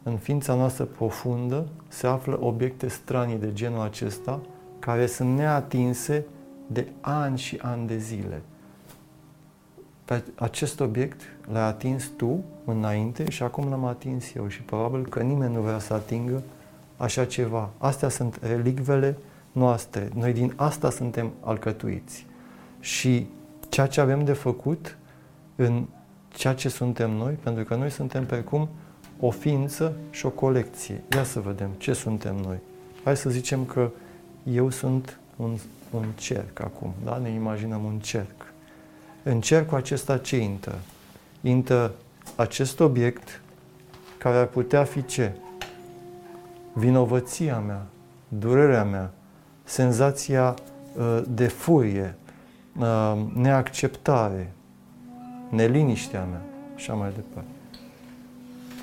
În 0.04 0.18
ființa 0.18 0.56
noastră 0.56 0.84
profundă 0.84 1.68
se 1.88 2.08
află 2.08 2.40
obiecte 2.42 2.88
stranii 2.88 3.38
de 3.38 3.54
genul 3.54 3.82
acesta 3.82 4.40
care 4.80 5.06
sunt 5.06 5.38
neatinse 5.38 6.26
de 6.68 6.88
ani 7.02 7.38
și 7.38 7.60
ani 7.62 7.88
de 7.88 7.98
zile. 7.98 8.42
Pe 10.10 10.24
acest 10.36 10.80
obiect 10.80 11.22
l-ai 11.52 11.62
atins 11.62 12.12
tu 12.18 12.44
înainte 12.66 13.30
și 13.30 13.44
acum 13.44 13.70
l-am 13.70 13.86
atins 13.86 14.34
eu 14.34 14.48
și 14.48 14.62
probabil 14.62 15.08
că 15.08 15.20
nimeni 15.20 15.54
nu 15.54 15.62
vrea 15.62 15.80
să 15.80 15.94
atingă 15.94 16.44
așa 16.98 17.26
ceva. 17.26 17.70
Astea 17.78 18.10
sunt 18.10 18.40
relicvele 18.42 19.18
noastre. 19.52 20.10
Noi 20.16 20.34
din 20.34 20.54
asta 20.56 20.90
suntem 20.90 21.32
alcătuiți. 21.40 22.26
Și 22.80 23.28
ceea 23.70 23.88
ce 23.88 24.02
avem 24.02 24.24
de 24.24 24.34
făcut 24.34 24.98
în 25.56 25.86
ceea 26.30 26.54
ce 26.54 26.70
suntem 26.70 27.12
noi, 27.12 27.34
pentru 27.34 27.64
că 27.64 27.76
noi 27.76 27.90
suntem 27.90 28.26
precum 28.26 28.70
o 29.20 29.30
ființă 29.30 29.94
și 30.10 30.26
o 30.26 30.30
colecție. 30.30 31.02
Ia 31.16 31.24
să 31.24 31.40
vedem 31.40 31.70
ce 31.78 31.94
suntem 31.94 32.36
noi. 32.36 32.58
Hai 33.04 33.18
să 33.18 33.30
zicem 33.30 33.66
că 33.66 33.90
eu 34.44 34.70
sunt 34.70 35.20
un, 35.36 35.58
un 35.92 36.06
cerc 36.16 36.60
acum, 36.60 36.94
da? 37.04 37.18
Ne 37.18 37.30
imaginăm 37.30 37.84
un 37.84 38.00
cerc. 38.00 38.49
În 39.24 39.42
cercul 39.42 39.78
acesta 39.78 40.18
ce 40.18 40.38
intră? 40.38 40.80
Intră 41.42 41.94
acest 42.36 42.80
obiect 42.80 43.42
care 44.18 44.38
ar 44.38 44.46
putea 44.46 44.84
fi 44.84 45.06
ce? 45.06 45.32
Vinovăția 46.74 47.60
mea, 47.60 47.86
durerea 48.28 48.84
mea, 48.84 49.12
senzația 49.64 50.54
uh, 50.98 51.22
de 51.28 51.48
furie, 51.48 52.16
uh, 52.80 53.14
neacceptare, 53.34 54.54
neliniștea 55.50 56.24
mea 56.24 56.42
și 56.76 56.90
așa 56.90 56.94
mai 56.94 57.12
departe. 57.16 57.50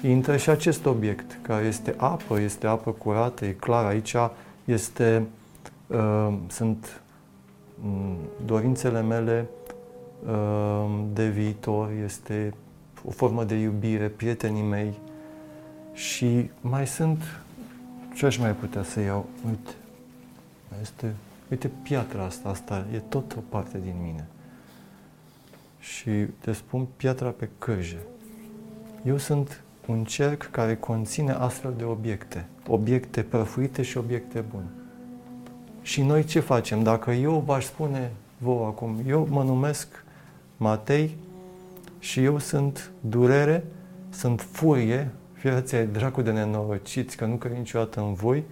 Intră 0.08 0.36
și 0.36 0.50
acest 0.50 0.86
obiect, 0.86 1.38
care 1.42 1.64
este 1.64 1.94
apă, 1.96 2.40
este 2.40 2.66
apă 2.66 2.90
curată, 2.90 3.44
e 3.44 3.52
clar, 3.52 3.84
aici 3.84 4.14
este, 4.64 5.26
uh, 5.86 6.34
sunt 6.48 7.00
um, 7.84 8.16
dorințele 8.44 9.02
mele 9.02 9.46
uh, 9.50 9.65
de 11.12 11.28
viitor, 11.28 11.90
este 12.04 12.54
o 13.04 13.10
formă 13.10 13.44
de 13.44 13.54
iubire, 13.54 14.08
prietenii 14.08 14.62
mei 14.62 14.94
și 15.92 16.50
mai 16.60 16.86
sunt, 16.86 17.22
ce 18.14 18.26
aș 18.26 18.36
mai 18.36 18.52
putea 18.52 18.82
să 18.82 19.00
iau? 19.00 19.26
Uite, 19.46 19.70
este, 20.80 21.14
uite 21.50 21.70
piatra 21.82 22.24
asta, 22.24 22.48
asta 22.48 22.86
e 22.94 22.98
tot 22.98 23.36
o 23.36 23.40
parte 23.48 23.78
din 23.82 23.94
mine 24.02 24.26
și 25.78 26.10
te 26.40 26.52
spun 26.52 26.86
piatra 26.96 27.28
pe 27.28 27.48
căje. 27.58 27.98
Eu 29.04 29.16
sunt 29.16 29.62
un 29.86 30.04
cerc 30.04 30.50
care 30.50 30.76
conține 30.76 31.32
astfel 31.32 31.74
de 31.76 31.84
obiecte, 31.84 32.46
obiecte 32.68 33.22
prăfuite 33.22 33.82
și 33.82 33.96
obiecte 33.98 34.44
bune. 34.50 34.66
Și 35.82 36.02
noi 36.02 36.24
ce 36.24 36.40
facem? 36.40 36.82
Dacă 36.82 37.10
eu 37.10 37.42
v-aș 37.46 37.64
spune 37.64 38.12
vouă 38.38 38.66
acum, 38.66 39.00
eu 39.06 39.26
mă 39.30 39.42
numesc 39.42 40.04
Matei 40.56 41.16
și 41.98 42.24
eu 42.24 42.38
sunt 42.38 42.90
durere, 43.00 43.64
sunt 44.10 44.40
furie, 44.40 45.10
fiați 45.32 45.74
ați 45.74 45.92
dracu 45.92 46.22
de 46.22 46.30
nenorociți, 46.30 47.16
că 47.16 47.24
nu 47.24 47.34
cred 47.34 47.56
niciodată 47.56 48.00
în 48.00 48.14
voi, 48.14 48.44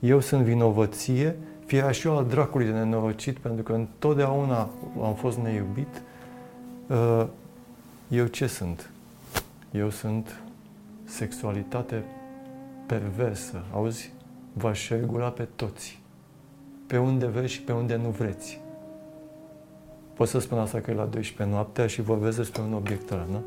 eu 0.00 0.20
sunt 0.20 0.42
vinovăție, 0.42 1.36
fie 1.66 1.90
și 1.90 2.06
eu 2.06 2.16
al 2.16 2.26
dracului 2.26 2.66
de 2.66 2.72
nenorocit, 2.72 3.38
pentru 3.38 3.62
că 3.62 3.72
întotdeauna 3.72 4.70
am 5.02 5.14
fost 5.14 5.38
neiubit, 5.38 6.02
Uh, 6.92 7.26
eu 8.08 8.26
ce 8.26 8.46
sunt? 8.46 8.90
Eu 9.70 9.90
sunt 9.90 10.40
sexualitate 11.04 12.04
perversă. 12.86 13.64
Auzi? 13.72 14.12
V-aș 14.52 14.88
regula 14.88 15.28
pe 15.28 15.48
toți. 15.56 16.00
Pe 16.86 16.98
unde 16.98 17.26
vreți 17.26 17.52
și 17.52 17.62
pe 17.62 17.72
unde 17.72 17.96
nu 17.96 18.08
vreți. 18.08 18.60
Pot 20.14 20.28
să 20.28 20.38
spun 20.38 20.58
asta 20.58 20.80
că 20.80 20.90
e 20.90 20.94
la 20.94 21.04
12 21.04 21.54
noaptea 21.54 21.86
și 21.86 22.02
vorbesc 22.02 22.36
despre 22.36 22.62
un 22.62 22.72
obiect 22.72 23.10
ăla, 23.10 23.26
nu? 23.30 23.42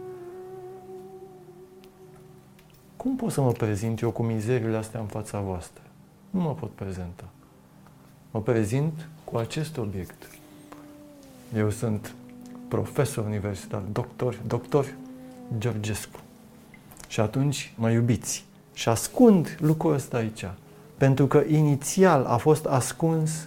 Cum 2.96 3.16
pot 3.16 3.32
să 3.32 3.42
mă 3.42 3.52
prezint 3.52 4.02
eu 4.02 4.12
cu 4.12 4.24
mizeriile 4.24 4.78
astea 4.78 5.00
în 5.00 5.06
fața 5.06 5.40
voastră? 5.40 5.82
Nu 6.30 6.40
mă 6.40 6.54
pot 6.54 6.72
prezenta. 6.72 7.24
Mă 8.32 8.42
prezint 8.42 9.08
cu 9.24 9.38
acest 9.38 9.78
obiect. 9.78 10.30
Eu 11.56 11.70
sunt 11.70 12.14
profesor 12.68 13.26
universitar, 13.26 13.82
doctor, 13.92 14.40
doctor 14.48 14.86
Georgescu. 15.58 16.20
Și 17.08 17.20
atunci 17.20 17.74
mă 17.78 17.92
iubiți. 17.92 18.46
Și 18.74 18.90
ascund 18.90 19.58
lucrul 19.60 19.94
ăsta 19.94 20.18
aici. 20.18 20.46
Pentru 20.98 21.28
că 21.28 21.44
inițial 21.48 22.26
a 22.26 22.38
fost 22.38 22.66
ascuns 22.66 23.46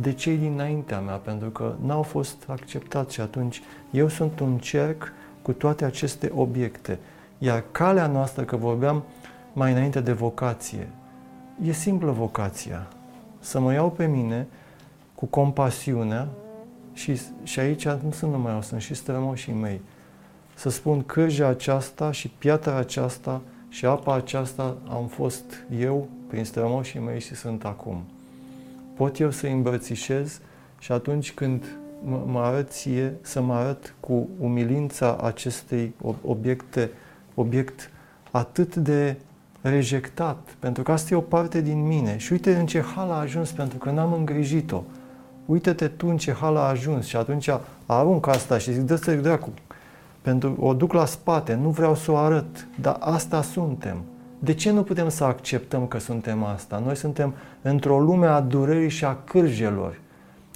de 0.00 0.12
cei 0.12 0.36
dinaintea 0.36 1.00
mea, 1.00 1.16
pentru 1.16 1.48
că 1.50 1.74
n-au 1.84 2.02
fost 2.02 2.44
acceptați 2.46 3.14
și 3.14 3.20
atunci 3.20 3.62
eu 3.90 4.08
sunt 4.08 4.40
un 4.40 4.58
cerc 4.58 5.12
cu 5.42 5.52
toate 5.52 5.84
aceste 5.84 6.32
obiecte. 6.34 6.98
Iar 7.38 7.64
calea 7.70 8.06
noastră, 8.06 8.42
că 8.42 8.56
vorbeam 8.56 9.02
mai 9.52 9.72
înainte 9.72 10.00
de 10.00 10.12
vocație, 10.12 10.88
e 11.62 11.72
simplă 11.72 12.10
vocația. 12.10 12.86
Să 13.40 13.60
mă 13.60 13.72
iau 13.72 13.90
pe 13.90 14.06
mine 14.06 14.46
cu 15.14 15.26
compasiunea 15.26 16.28
și, 16.92 17.20
și 17.42 17.60
aici 17.60 17.88
nu 17.88 18.10
sunt 18.10 18.30
numai 18.30 18.52
eu, 18.52 18.62
sunt 18.62 18.80
și 18.80 18.94
strămoșii 18.94 19.52
mei. 19.52 19.80
Să 20.54 20.70
spun 20.70 21.02
cârja 21.02 21.46
aceasta 21.46 22.10
și 22.10 22.28
piatra 22.28 22.76
aceasta 22.76 23.40
și 23.68 23.86
apa 23.86 24.14
aceasta 24.14 24.76
am 24.88 25.06
fost 25.06 25.64
eu 25.80 26.08
prin 26.28 26.44
strămoșii 26.44 27.00
mei 27.00 27.20
și 27.20 27.34
sunt 27.34 27.64
acum. 27.64 28.04
Pot 28.96 29.18
eu 29.18 29.30
să 29.30 29.46
îmbrățișez 29.46 30.40
și 30.78 30.92
atunci 30.92 31.32
când 31.32 31.64
mă, 32.04 32.22
mă 32.26 32.40
arăt 32.40 32.70
ție, 32.70 33.14
să 33.20 33.40
mă 33.40 33.54
arăt 33.54 33.94
cu 34.00 34.28
umilința 34.40 35.16
acestei 35.22 35.94
obiecte, 36.24 36.90
obiect 37.34 37.90
atât 38.30 38.76
de 38.76 39.16
rejectat, 39.60 40.56
pentru 40.58 40.82
că 40.82 40.92
asta 40.92 41.14
e 41.14 41.16
o 41.16 41.20
parte 41.20 41.60
din 41.60 41.86
mine. 41.86 42.16
Și 42.16 42.32
uite 42.32 42.56
în 42.56 42.66
ce 42.66 42.80
hal 42.80 43.10
a 43.10 43.18
ajuns 43.18 43.50
pentru 43.50 43.78
că 43.78 43.90
n-am 43.90 44.12
îngrijit-o 44.12 44.82
uite-te 45.46 45.88
tu 45.88 46.08
în 46.08 46.16
ce 46.16 46.32
hal 46.32 46.56
a 46.56 46.68
ajuns 46.68 47.06
și 47.06 47.16
atunci 47.16 47.50
arunc 47.86 48.26
asta 48.26 48.58
și 48.58 48.72
zic, 48.72 48.82
dă-ți 48.82 49.10
dracu, 49.10 49.52
pentru 50.22 50.56
o 50.58 50.74
duc 50.74 50.92
la 50.92 51.04
spate, 51.04 51.54
nu 51.54 51.68
vreau 51.68 51.94
să 51.94 52.10
o 52.10 52.16
arăt, 52.16 52.66
dar 52.80 52.96
asta 53.00 53.42
suntem. 53.42 54.02
De 54.44 54.54
ce 54.54 54.70
nu 54.70 54.82
putem 54.82 55.08
să 55.08 55.24
acceptăm 55.24 55.86
că 55.86 55.98
suntem 55.98 56.44
asta? 56.44 56.82
Noi 56.84 56.96
suntem 56.96 57.34
într-o 57.62 58.00
lume 58.00 58.26
a 58.26 58.40
durerii 58.40 58.88
și 58.88 59.04
a 59.04 59.16
cârjelor. 59.24 60.00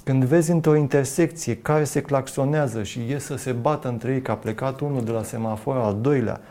Când 0.03 0.23
vezi 0.23 0.51
într-o 0.51 0.75
intersecție 0.75 1.55
care 1.57 1.83
se 1.83 2.01
claxonează 2.01 2.83
și 2.83 2.99
ies 3.07 3.23
să 3.23 3.35
se 3.35 3.51
bată 3.51 3.87
între 3.87 4.13
ei, 4.13 4.21
că 4.21 4.31
a 4.31 4.35
plecat 4.35 4.79
unul 4.79 5.03
de 5.03 5.11
la 5.11 5.23
semafor 5.23 5.77
al 5.77 5.97
doilea, 6.01 6.41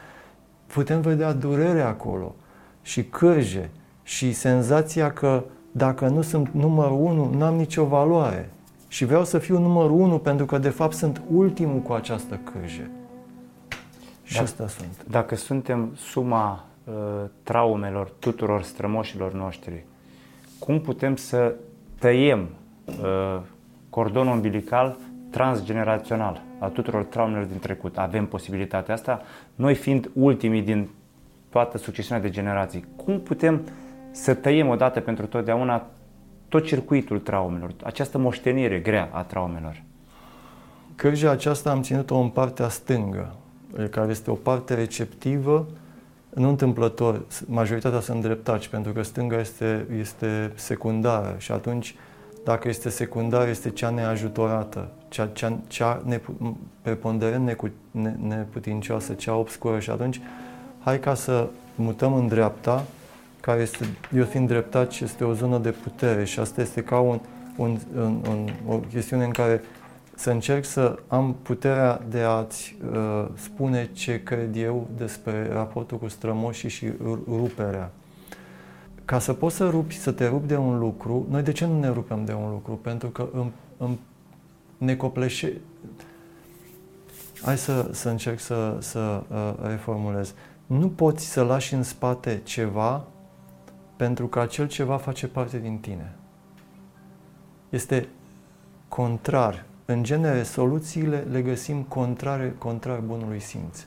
putem 0.66 1.00
vedea 1.00 1.32
durere 1.32 1.80
acolo 1.80 2.34
și 2.82 3.04
cârje 3.04 3.70
și 4.02 4.32
senzația 4.32 5.12
că 5.12 5.44
dacă 5.72 6.08
nu 6.08 6.22
sunt 6.22 6.48
numărul 6.48 7.00
unu, 7.00 7.34
n-am 7.36 7.54
nicio 7.54 7.84
valoare. 7.84 8.50
Și 8.88 9.04
vreau 9.04 9.24
să 9.24 9.38
fiu 9.38 9.58
numărul 9.58 10.00
unu 10.00 10.18
pentru 10.18 10.46
că 10.46 10.58
de 10.58 10.68
fapt 10.68 10.94
sunt 10.94 11.22
ultimul 11.34 11.78
cu 11.78 11.92
această 11.92 12.40
cârje. 12.52 12.90
Și 14.22 14.32
dacă, 14.32 14.44
asta 14.44 14.68
sunt. 14.68 15.04
Dacă 15.10 15.36
suntem 15.36 15.92
suma 15.96 16.52
uh, 16.52 16.67
traumelor 17.42 18.12
tuturor 18.18 18.62
strămoșilor 18.62 19.32
noștri, 19.32 19.84
cum 20.58 20.80
putem 20.80 21.16
să 21.16 21.54
tăiem 21.98 22.48
uh, 22.84 23.40
cordonul 23.90 24.32
umbilical 24.32 24.96
transgenerațional 25.30 26.42
a 26.58 26.66
tuturor 26.66 27.04
traumelor 27.04 27.44
din 27.44 27.58
trecut? 27.58 27.98
Avem 27.98 28.26
posibilitatea 28.26 28.94
asta? 28.94 29.22
Noi 29.54 29.74
fiind 29.74 30.10
ultimii 30.14 30.62
din 30.62 30.88
toată 31.50 31.78
succesiunea 31.78 32.22
de 32.22 32.30
generații, 32.30 32.84
cum 32.96 33.20
putem 33.20 33.60
să 34.10 34.34
tăiem 34.34 34.68
odată 34.68 35.00
pentru 35.00 35.26
totdeauna 35.26 35.86
tot 36.48 36.64
circuitul 36.64 37.18
traumelor, 37.18 37.70
această 37.82 38.18
moștenire 38.18 38.78
grea 38.78 39.08
a 39.12 39.22
traumelor. 39.22 39.82
Cărja 40.94 41.30
aceasta 41.30 41.70
am 41.70 41.82
ținut-o 41.82 42.16
în 42.18 42.28
partea 42.28 42.68
stângă. 42.68 43.34
care 43.90 44.10
este 44.10 44.30
o 44.30 44.34
parte 44.34 44.74
receptivă, 44.74 45.66
nu 46.34 46.48
întâmplător, 46.48 47.24
majoritatea 47.46 48.00
sunt 48.00 48.22
dreptaci, 48.22 48.68
pentru 48.68 48.92
că 48.92 49.02
stânga 49.02 49.38
este, 49.38 49.86
este 49.98 50.52
secundară 50.54 51.34
și 51.38 51.52
atunci, 51.52 51.94
dacă 52.44 52.68
este 52.68 52.88
secundară, 52.88 53.50
este 53.50 53.70
cea 53.70 53.90
neajutorată, 53.90 54.88
cea, 55.08 55.28
cea, 55.32 55.58
cea 55.66 56.02
nepu, 56.04 56.58
preponderent 56.82 57.44
necu, 57.44 57.70
ne, 57.90 58.14
neputincioasă, 58.26 59.12
cea 59.12 59.34
obscură 59.34 59.78
și 59.78 59.90
atunci, 59.90 60.20
hai 60.78 61.00
ca 61.00 61.14
să 61.14 61.48
mutăm 61.74 62.14
în 62.14 62.26
dreapta, 62.26 62.84
care 63.40 63.60
este, 63.60 63.84
eu 64.14 64.24
fiind 64.24 64.48
dreptaci, 64.48 65.00
este 65.00 65.24
o 65.24 65.32
zonă 65.32 65.58
de 65.58 65.70
putere 65.70 66.24
și 66.24 66.40
asta 66.40 66.60
este 66.60 66.82
ca 66.82 66.98
un, 66.98 67.20
un, 67.56 67.78
un, 67.96 68.20
un, 68.28 68.48
o 68.68 68.74
chestiune 68.76 69.24
în 69.24 69.30
care 69.30 69.62
să 70.18 70.30
încerc 70.30 70.64
să 70.64 70.98
am 71.08 71.36
puterea 71.42 72.02
de 72.08 72.20
a-ți 72.20 72.76
uh, 72.92 73.26
spune 73.34 73.90
ce 73.92 74.22
cred 74.22 74.56
eu 74.56 74.88
despre 74.96 75.48
raportul 75.52 75.98
cu 75.98 76.08
strămoșii 76.08 76.68
și 76.68 76.92
ruperea. 77.28 77.90
Ca 79.04 79.18
să 79.18 79.32
poți 79.32 79.56
să 79.56 79.68
rupi, 79.68 79.98
să 79.98 80.12
te 80.12 80.26
rupi 80.26 80.46
de 80.46 80.56
un 80.56 80.78
lucru, 80.78 81.26
noi 81.30 81.42
de 81.42 81.52
ce 81.52 81.66
nu 81.66 81.78
ne 81.78 81.88
rupem 81.88 82.24
de 82.24 82.32
un 82.32 82.50
lucru? 82.50 82.72
Pentru 82.72 83.08
că 83.08 83.28
îmi, 83.32 83.52
îmi 83.76 83.98
ne 84.78 84.96
copleșe... 84.96 85.52
Hai 87.42 87.58
să, 87.58 87.88
să 87.92 88.08
încerc 88.08 88.38
să, 88.38 88.76
să 88.80 89.22
uh, 89.28 89.54
reformulez. 89.68 90.34
Nu 90.66 90.88
poți 90.88 91.26
să 91.26 91.42
lași 91.42 91.74
în 91.74 91.82
spate 91.82 92.40
ceva 92.44 93.04
pentru 93.96 94.26
că 94.26 94.40
acel 94.40 94.68
ceva 94.68 94.96
face 94.96 95.26
parte 95.26 95.58
din 95.58 95.78
tine. 95.78 96.14
Este 97.68 98.08
contrar 98.88 99.66
în 99.90 100.02
genere, 100.02 100.42
soluțiile 100.42 101.26
le 101.30 101.42
găsim 101.42 101.82
contrare, 101.82 102.54
contrar 102.58 102.98
bunului 103.00 103.40
simț. 103.40 103.86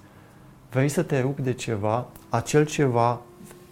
Vrei 0.71 0.89
să 0.89 1.03
te 1.03 1.19
rupi 1.19 1.41
de 1.41 1.53
ceva, 1.53 2.07
acel 2.29 2.65
ceva 2.65 3.21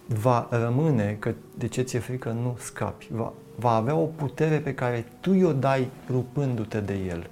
va 0.06 0.48
rămâne, 0.50 1.16
că 1.18 1.34
de 1.58 1.66
ce 1.66 1.82
ți-e 1.82 1.98
frică 1.98 2.30
nu 2.30 2.56
scapi. 2.60 3.08
Va, 3.10 3.32
va 3.56 3.70
avea 3.70 3.94
o 3.94 4.04
putere 4.04 4.58
pe 4.58 4.74
care 4.74 5.06
tu 5.20 5.32
i-o 5.32 5.52
dai 5.52 5.88
rupându-te 6.08 6.80
de 6.80 6.94
el. 6.94 7.30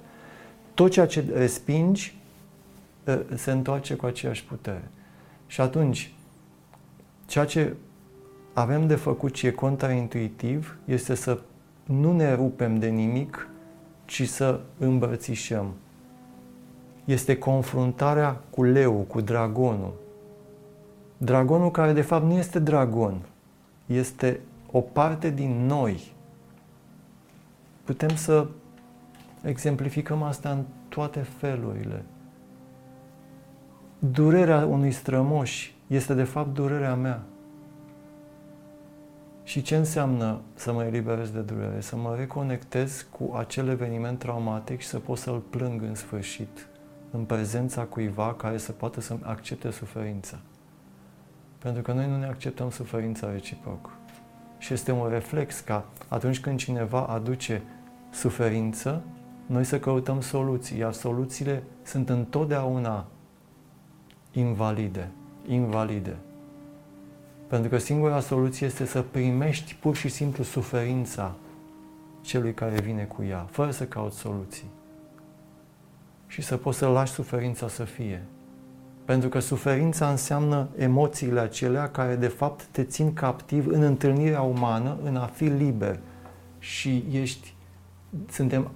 Tot 0.73 0.91
ceea 0.91 1.07
ce 1.07 1.25
respingi 1.33 2.17
ă, 3.07 3.19
se 3.35 3.51
întoarce 3.51 3.95
cu 3.95 4.05
aceeași 4.05 4.43
putere. 4.43 4.87
Și 5.47 5.61
atunci, 5.61 6.13
ceea 7.25 7.45
ce 7.45 7.75
avem 8.53 8.87
de 8.87 8.95
făcut 8.95 9.33
ce 9.33 9.47
e 9.47 9.51
contraintuitiv 9.51 10.77
este 10.85 11.15
să 11.15 11.39
nu 11.83 12.13
ne 12.13 12.33
rupem 12.33 12.79
de 12.79 12.87
nimic, 12.87 13.49
ci 14.09 14.27
să 14.27 14.59
îmbrățișăm. 14.77 15.73
Este 17.05 17.37
confruntarea 17.37 18.41
cu 18.49 18.63
leu, 18.63 18.93
cu 18.93 19.21
dragonul. 19.21 19.93
Dragonul 21.17 21.71
care 21.71 21.93
de 21.93 22.01
fapt 22.01 22.25
nu 22.25 22.33
este 22.33 22.59
dragon, 22.59 23.21
este 23.85 24.39
o 24.71 24.81
parte 24.81 25.29
din 25.29 25.65
noi. 25.65 26.11
Putem 27.83 28.15
să 28.15 28.47
exemplificăm 29.41 30.23
asta 30.23 30.49
în 30.49 30.63
toate 30.87 31.19
felurile. 31.19 32.03
Durerea 33.99 34.65
unui 34.65 34.91
strămoș 34.91 35.71
este 35.87 36.13
de 36.13 36.23
fapt 36.23 36.53
durerea 36.53 36.95
mea. 36.95 37.21
Și 39.49 39.61
ce 39.61 39.75
înseamnă 39.75 40.39
să 40.53 40.73
mă 40.73 40.83
eliberez 40.83 41.29
de 41.29 41.39
durere? 41.39 41.81
Să 41.81 41.95
mă 41.95 42.15
reconectez 42.15 43.05
cu 43.11 43.33
acel 43.35 43.67
eveniment 43.67 44.19
traumatic 44.19 44.79
și 44.79 44.87
să 44.87 44.99
pot 44.99 45.17
să-l 45.17 45.39
plâng 45.39 45.81
în 45.81 45.95
sfârșit, 45.95 46.67
în 47.11 47.23
prezența 47.23 47.83
cuiva 47.83 48.33
care 48.33 48.57
să 48.57 48.71
poată 48.71 49.01
să 49.01 49.17
accepte 49.21 49.71
suferința. 49.71 50.37
Pentru 51.57 51.81
că 51.81 51.93
noi 51.93 52.07
nu 52.07 52.17
ne 52.17 52.25
acceptăm 52.25 52.69
suferința 52.69 53.31
reciproc. 53.31 53.89
Și 54.57 54.73
este 54.73 54.91
un 54.91 55.09
reflex 55.09 55.59
ca 55.59 55.85
atunci 56.07 56.39
când 56.39 56.57
cineva 56.57 57.05
aduce 57.05 57.61
suferință, 58.11 59.01
noi 59.45 59.63
să 59.63 59.79
căutăm 59.79 60.21
soluții, 60.21 60.77
iar 60.77 60.93
soluțiile 60.93 61.63
sunt 61.83 62.09
întotdeauna 62.09 63.05
invalide, 64.31 65.09
invalide. 65.47 66.17
Pentru 67.49 67.69
că 67.69 67.77
singura 67.77 68.19
soluție 68.19 68.67
este 68.67 68.85
să 68.85 69.01
primești 69.01 69.75
pur 69.75 69.95
și 69.95 70.07
simplu 70.07 70.43
suferința 70.43 71.35
celui 72.21 72.53
care 72.53 72.79
vine 72.79 73.03
cu 73.03 73.23
ea, 73.23 73.47
fără 73.51 73.71
să 73.71 73.83
cauți 73.83 74.17
soluții. 74.17 74.67
Și 76.27 76.41
să 76.41 76.57
poți 76.57 76.77
să 76.77 76.87
lași 76.87 77.11
suferința 77.11 77.67
să 77.67 77.83
fie. 77.83 78.23
Pentru 79.05 79.29
că 79.29 79.39
suferința 79.39 80.09
înseamnă 80.09 80.67
emoțiile 80.77 81.39
acelea 81.39 81.89
care 81.89 82.15
de 82.15 82.27
fapt 82.27 82.63
te 82.63 82.83
țin 82.83 83.13
captiv 83.13 83.67
în 83.67 83.81
întâlnirea 83.81 84.41
umană, 84.41 84.97
în 85.03 85.15
a 85.15 85.25
fi 85.25 85.43
liber. 85.43 85.99
Și 86.59 87.03
ești, 87.11 87.53
suntem 88.29 88.71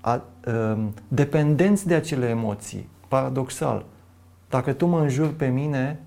a, 0.00 0.10
a, 0.10 0.22
um, 0.52 0.94
dependenți 1.08 1.86
de 1.86 1.94
acele 1.94 2.28
emoții. 2.28 2.88
Paradoxal. 3.08 3.84
Dacă 4.48 4.72
tu 4.72 4.86
mă 4.86 5.00
înjuri 5.00 5.32
pe 5.32 5.46
mine, 5.46 6.00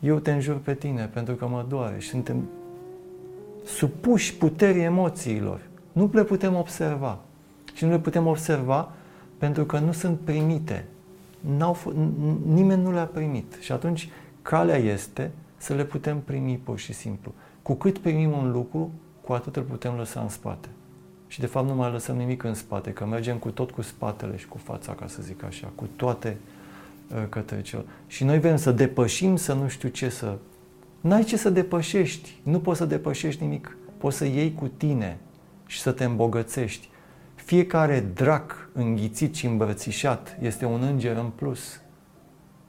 eu 0.00 0.18
te 0.18 0.32
înjur 0.32 0.56
pe 0.56 0.74
tine 0.74 1.06
pentru 1.06 1.34
că 1.34 1.46
mă 1.46 1.64
doare 1.68 1.98
și 1.98 2.08
suntem 2.08 2.48
supuși 3.64 4.34
puterii 4.36 4.82
emoțiilor. 4.82 5.60
Nu 5.92 6.10
le 6.12 6.24
putem 6.24 6.54
observa. 6.54 7.18
Și 7.74 7.84
nu 7.84 7.90
le 7.90 7.98
putem 7.98 8.26
observa 8.26 8.92
pentru 9.38 9.64
că 9.64 9.78
nu 9.78 9.92
sunt 9.92 10.18
primite. 10.18 10.84
N-au 11.56 11.76
f- 11.76 11.94
nimeni 12.46 12.82
nu 12.82 12.92
le-a 12.92 13.06
primit. 13.06 13.56
Și 13.60 13.72
atunci 13.72 14.08
calea 14.42 14.76
este 14.76 15.30
să 15.56 15.74
le 15.74 15.84
putem 15.84 16.20
primi 16.20 16.60
pur 16.64 16.78
și 16.78 16.92
simplu. 16.92 17.32
Cu 17.62 17.74
cât 17.74 17.98
primim 17.98 18.32
un 18.32 18.50
lucru, 18.50 18.90
cu 19.20 19.32
atât 19.32 19.56
îl 19.56 19.62
putem 19.62 19.94
lăsa 19.94 20.20
în 20.20 20.28
spate. 20.28 20.68
Și 21.26 21.40
de 21.40 21.46
fapt 21.46 21.66
nu 21.66 21.74
mai 21.74 21.90
lăsăm 21.90 22.16
nimic 22.16 22.42
în 22.42 22.54
spate, 22.54 22.92
că 22.92 23.06
mergem 23.06 23.36
cu 23.36 23.50
tot 23.50 23.70
cu 23.70 23.82
spatele 23.82 24.36
și 24.36 24.48
cu 24.48 24.58
fața, 24.58 24.92
ca 24.92 25.06
să 25.06 25.22
zic 25.22 25.44
așa, 25.44 25.68
cu 25.74 25.88
toate 25.96 26.36
Uh, 26.36 26.57
către 27.28 27.62
cel. 27.62 27.84
Și 28.06 28.24
noi 28.24 28.40
vrem 28.40 28.56
să 28.56 28.72
depășim, 28.72 29.36
să 29.36 29.52
nu 29.52 29.68
știu 29.68 29.88
ce 29.88 30.08
să... 30.08 30.38
N-ai 31.00 31.22
ce 31.22 31.36
să 31.36 31.50
depășești, 31.50 32.40
nu 32.42 32.60
poți 32.60 32.78
să 32.78 32.84
depășești 32.84 33.42
nimic. 33.42 33.76
Poți 33.98 34.16
să 34.16 34.24
iei 34.24 34.54
cu 34.54 34.70
tine 34.76 35.18
și 35.66 35.80
să 35.80 35.92
te 35.92 36.04
îmbogățești. 36.04 36.88
Fiecare 37.34 38.00
drac 38.14 38.70
înghițit 38.72 39.34
și 39.34 39.46
îmbrățișat 39.46 40.36
este 40.40 40.64
un 40.64 40.82
înger 40.82 41.16
în 41.16 41.30
plus. 41.34 41.80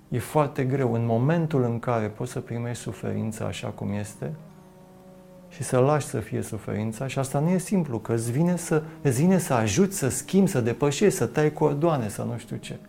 E 0.09 0.19
foarte 0.19 0.63
greu. 0.63 0.93
În 0.93 1.05
momentul 1.05 1.63
în 1.63 1.79
care 1.79 2.07
poți 2.07 2.31
să 2.31 2.39
primești 2.39 2.83
suferința 2.83 3.45
așa 3.45 3.67
cum 3.67 3.91
este 3.91 4.31
și 5.49 5.63
să 5.63 5.77
lași 5.77 6.05
să 6.05 6.19
fie 6.19 6.41
suferința, 6.41 7.07
și 7.07 7.19
asta 7.19 7.39
nu 7.39 7.49
e 7.49 7.57
simplu, 7.57 7.99
că 7.99 8.13
îți 8.13 8.31
vine 8.31 8.55
să, 8.55 8.83
îți 9.01 9.21
vine 9.21 9.37
să 9.37 9.53
ajuți, 9.53 9.97
să 9.97 10.09
schimbi, 10.09 10.49
să 10.49 10.61
depășești, 10.61 11.17
să 11.17 11.25
tai 11.25 11.53
cordoane, 11.53 12.09
să 12.09 12.23
nu 12.23 12.37
știu 12.37 12.55
ce. 12.55 12.79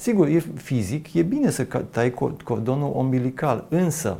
Sigur, 0.00 0.28
e 0.28 0.38
fizic, 0.54 1.14
e 1.14 1.22
bine 1.22 1.50
să 1.50 1.64
tai 1.90 2.14
cordonul 2.44 2.92
umbilical, 2.94 3.66
însă, 3.68 4.18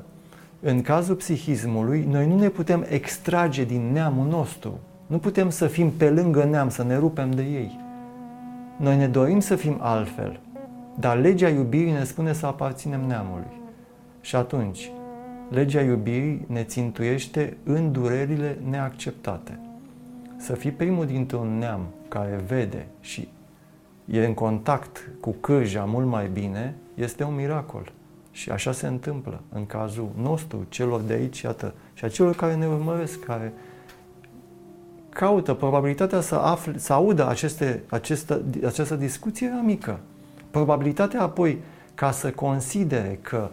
în 0.61 0.83
cazul 0.83 1.15
psihismului, 1.15 2.07
noi 2.11 2.27
nu 2.27 2.39
ne 2.39 2.49
putem 2.49 2.87
extrage 2.89 3.65
din 3.65 3.93
neamul 3.93 4.27
nostru. 4.27 4.79
Nu 5.07 5.19
putem 5.19 5.51
să 5.51 5.67
fim 5.67 5.91
pe 5.91 6.11
lângă 6.11 6.45
neam, 6.45 6.69
să 6.69 6.83
ne 6.83 6.97
rupem 6.97 7.31
de 7.31 7.43
ei. 7.43 7.81
Noi 8.77 8.97
ne 8.97 9.07
dorim 9.07 9.41
să 9.41 9.57
fim 9.57 9.77
altfel, 9.81 10.41
dar 10.99 11.19
legea 11.19 11.49
iubirii 11.49 11.93
ne 11.93 12.05
spune 12.05 12.33
să 12.33 12.47
aparținem 12.47 13.01
neamului. 13.07 13.61
Și 14.21 14.37
atunci, 14.37 14.91
legea 15.51 15.81
iubirii 15.81 16.45
ne 16.47 16.63
țintuiește 16.63 17.57
în 17.65 17.93
durerile 17.93 18.59
neacceptate. 18.71 19.59
Să 20.37 20.53
fii 20.53 20.71
primul 20.71 21.07
dintr-un 21.07 21.59
neam 21.59 21.87
care 22.09 22.45
vede 22.47 22.87
și 23.01 23.29
e 24.11 24.25
în 24.25 24.35
contact 24.35 25.11
cu 25.21 25.31
cârja 25.41 25.85
mult 25.85 26.07
mai 26.07 26.29
bine, 26.29 26.75
este 26.95 27.25
un 27.25 27.35
miracol. 27.35 27.93
Și 28.31 28.51
așa 28.51 28.73
se 28.73 28.87
întâmplă 28.87 29.41
în 29.53 29.67
cazul 29.67 30.11
nostru, 30.21 30.67
celor 30.69 31.01
de 31.01 31.13
aici, 31.13 31.41
iată, 31.41 31.75
și 31.95 32.05
a 32.05 32.09
celor 32.09 32.35
care 32.35 32.55
ne 32.55 32.67
urmăresc, 32.67 33.21
care 33.21 33.53
caută 35.09 35.55
probabilitatea 35.55 36.21
să, 36.21 36.35
afle, 36.35 36.79
să 36.79 36.93
audă 36.93 37.29
aceste, 37.29 37.83
aceste, 37.89 38.43
această 38.67 38.95
discuție 38.95 39.47
era 39.47 39.61
mică. 39.61 40.01
Probabilitatea 40.51 41.23
apoi 41.23 41.59
ca 41.95 42.11
să 42.11 42.31
considere 42.31 43.19
că 43.23 43.49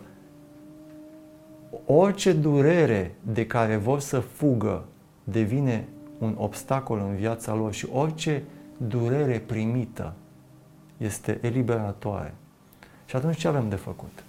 orice 1.85 2.33
durere 2.33 3.15
de 3.21 3.45
care 3.45 3.75
vor 3.75 3.99
să 3.99 4.19
fugă 4.19 4.83
devine 5.23 5.87
un 6.17 6.35
obstacol 6.37 7.05
în 7.09 7.15
viața 7.15 7.55
lor 7.55 7.73
și 7.73 7.87
orice 7.91 8.43
durere 8.77 9.43
primită 9.45 10.13
este 10.97 11.39
eliberatoare. 11.41 12.33
Și 13.05 13.15
atunci 13.15 13.37
ce 13.37 13.47
avem 13.47 13.69
de 13.69 13.75
făcut? 13.75 14.23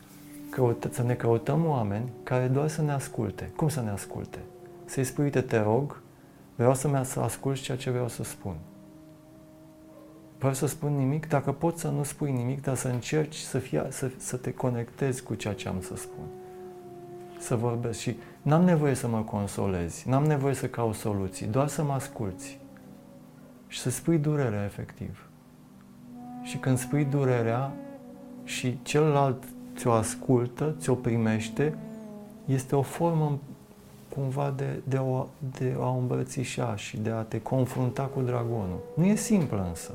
Căută, 0.50 0.88
să 0.92 1.02
ne 1.02 1.14
căutăm 1.14 1.66
oameni 1.66 2.10
care 2.22 2.46
doar 2.46 2.68
să 2.68 2.82
ne 2.82 2.92
asculte. 2.92 3.50
Cum 3.56 3.68
să 3.68 3.80
ne 3.80 3.90
asculte? 3.90 4.38
Să-i 4.84 5.04
spui, 5.04 5.24
uite, 5.24 5.40
te 5.40 5.60
rog, 5.60 6.00
vreau 6.54 6.74
să-mi 6.74 7.04
să 7.04 7.20
ascult 7.20 7.60
ceea 7.60 7.76
ce 7.76 7.90
vreau 7.90 8.08
să 8.08 8.24
spun. 8.24 8.54
vreau 10.38 10.54
să 10.54 10.66
spun 10.66 10.96
nimic, 10.96 11.28
dacă 11.28 11.52
poți 11.52 11.80
să 11.80 11.88
nu 11.88 12.02
spui 12.02 12.32
nimic, 12.32 12.62
dar 12.62 12.76
să 12.76 12.88
încerci 12.88 13.36
să, 13.36 13.58
fie, 13.58 13.86
să, 13.88 14.10
să 14.16 14.36
te 14.36 14.52
conectezi 14.52 15.22
cu 15.22 15.34
ceea 15.34 15.54
ce 15.54 15.68
am 15.68 15.80
să 15.80 15.96
spun. 15.96 16.24
Să 17.38 17.56
vorbesc 17.56 17.98
și 17.98 18.16
n-am 18.42 18.64
nevoie 18.64 18.94
să 18.94 19.08
mă 19.08 19.22
consolezi, 19.22 20.08
n-am 20.08 20.24
nevoie 20.24 20.54
să 20.54 20.68
caut 20.68 20.94
soluții, 20.94 21.46
doar 21.46 21.68
să 21.68 21.82
mă 21.82 21.92
asculți 21.92 22.58
și 23.66 23.78
să 23.80 23.90
spui 23.90 24.18
durerea 24.18 24.64
efectiv. 24.64 25.25
Și 26.46 26.56
când 26.56 26.78
spui 26.78 27.04
durerea 27.04 27.72
și 28.44 28.78
celălalt 28.82 29.44
ți-o 29.76 29.92
ascultă, 29.92 30.74
ți-o 30.78 30.94
primește, 30.94 31.74
este 32.44 32.76
o 32.76 32.82
formă 32.82 33.38
cumva 34.14 34.52
de, 34.56 34.80
de, 34.84 34.96
o, 34.96 35.26
de 35.58 35.76
a 35.80 35.96
îmbrățișa 36.00 36.76
și 36.76 36.96
de 36.96 37.10
a 37.10 37.20
te 37.20 37.40
confrunta 37.40 38.02
cu 38.02 38.20
dragonul. 38.20 38.78
Nu 38.94 39.04
e 39.04 39.14
simplă 39.14 39.64
însă. 39.68 39.94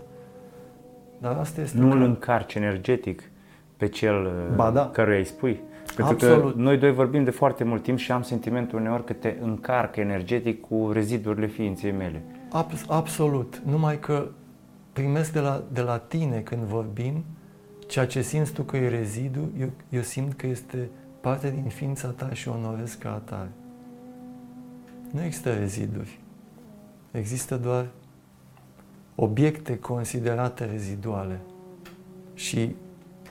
Dar 1.17 1.37
asta 1.37 1.61
este... 1.61 1.77
Nu 1.77 1.91
îl 1.91 2.01
încarci 2.01 2.53
energetic 2.53 3.23
pe 3.77 3.87
cel 3.87 4.31
ba, 4.55 4.71
da. 4.71 4.89
căruia 4.89 5.17
îi 5.17 5.25
spui. 5.25 5.59
Pentru 5.95 6.13
Absolut. 6.13 6.53
că 6.53 6.59
noi 6.61 6.77
doi 6.77 6.93
vorbim 6.93 7.23
de 7.23 7.31
foarte 7.31 7.63
mult 7.63 7.83
timp 7.83 7.97
și 7.97 8.11
am 8.11 8.21
sentimentul 8.21 8.79
uneori 8.79 9.03
că 9.03 9.13
te 9.13 9.35
încarcă 9.41 9.99
energetic 9.99 10.61
cu 10.61 10.89
rezidurile 10.93 11.47
ființei 11.47 11.91
mele. 11.91 12.21
Abs- 12.51 12.85
absolut. 12.89 13.61
Numai 13.65 13.99
că 13.99 14.27
primesc 14.93 15.31
de 15.31 15.39
la, 15.39 15.63
de 15.71 15.81
la 15.81 15.97
tine 15.97 16.41
când 16.41 16.61
vorbim, 16.61 17.23
ceea 17.87 18.07
ce 18.07 18.21
simți 18.21 18.51
tu 18.51 18.63
că 18.63 18.77
e 18.77 18.89
rezidu, 18.89 19.51
eu, 19.59 19.69
eu 19.89 20.01
simt 20.01 20.33
că 20.33 20.47
este 20.47 20.89
parte 21.21 21.49
din 21.51 21.69
ființa 21.69 22.07
ta 22.07 22.33
și 22.33 22.47
o 22.47 22.51
onorez 22.51 22.93
ca 22.93 23.13
atare. 23.13 23.49
Nu 25.11 25.23
există 25.23 25.53
reziduri. 25.53 26.19
Există 27.11 27.57
doar 27.57 27.87
obiecte 29.15 29.79
considerate 29.79 30.65
reziduale 30.65 31.39
și 32.33 32.75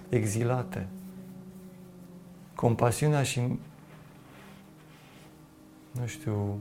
exilate. 0.09 0.87
Compasiunea 2.55 3.23
și, 3.23 3.41
nu 5.91 6.07
știu, 6.07 6.59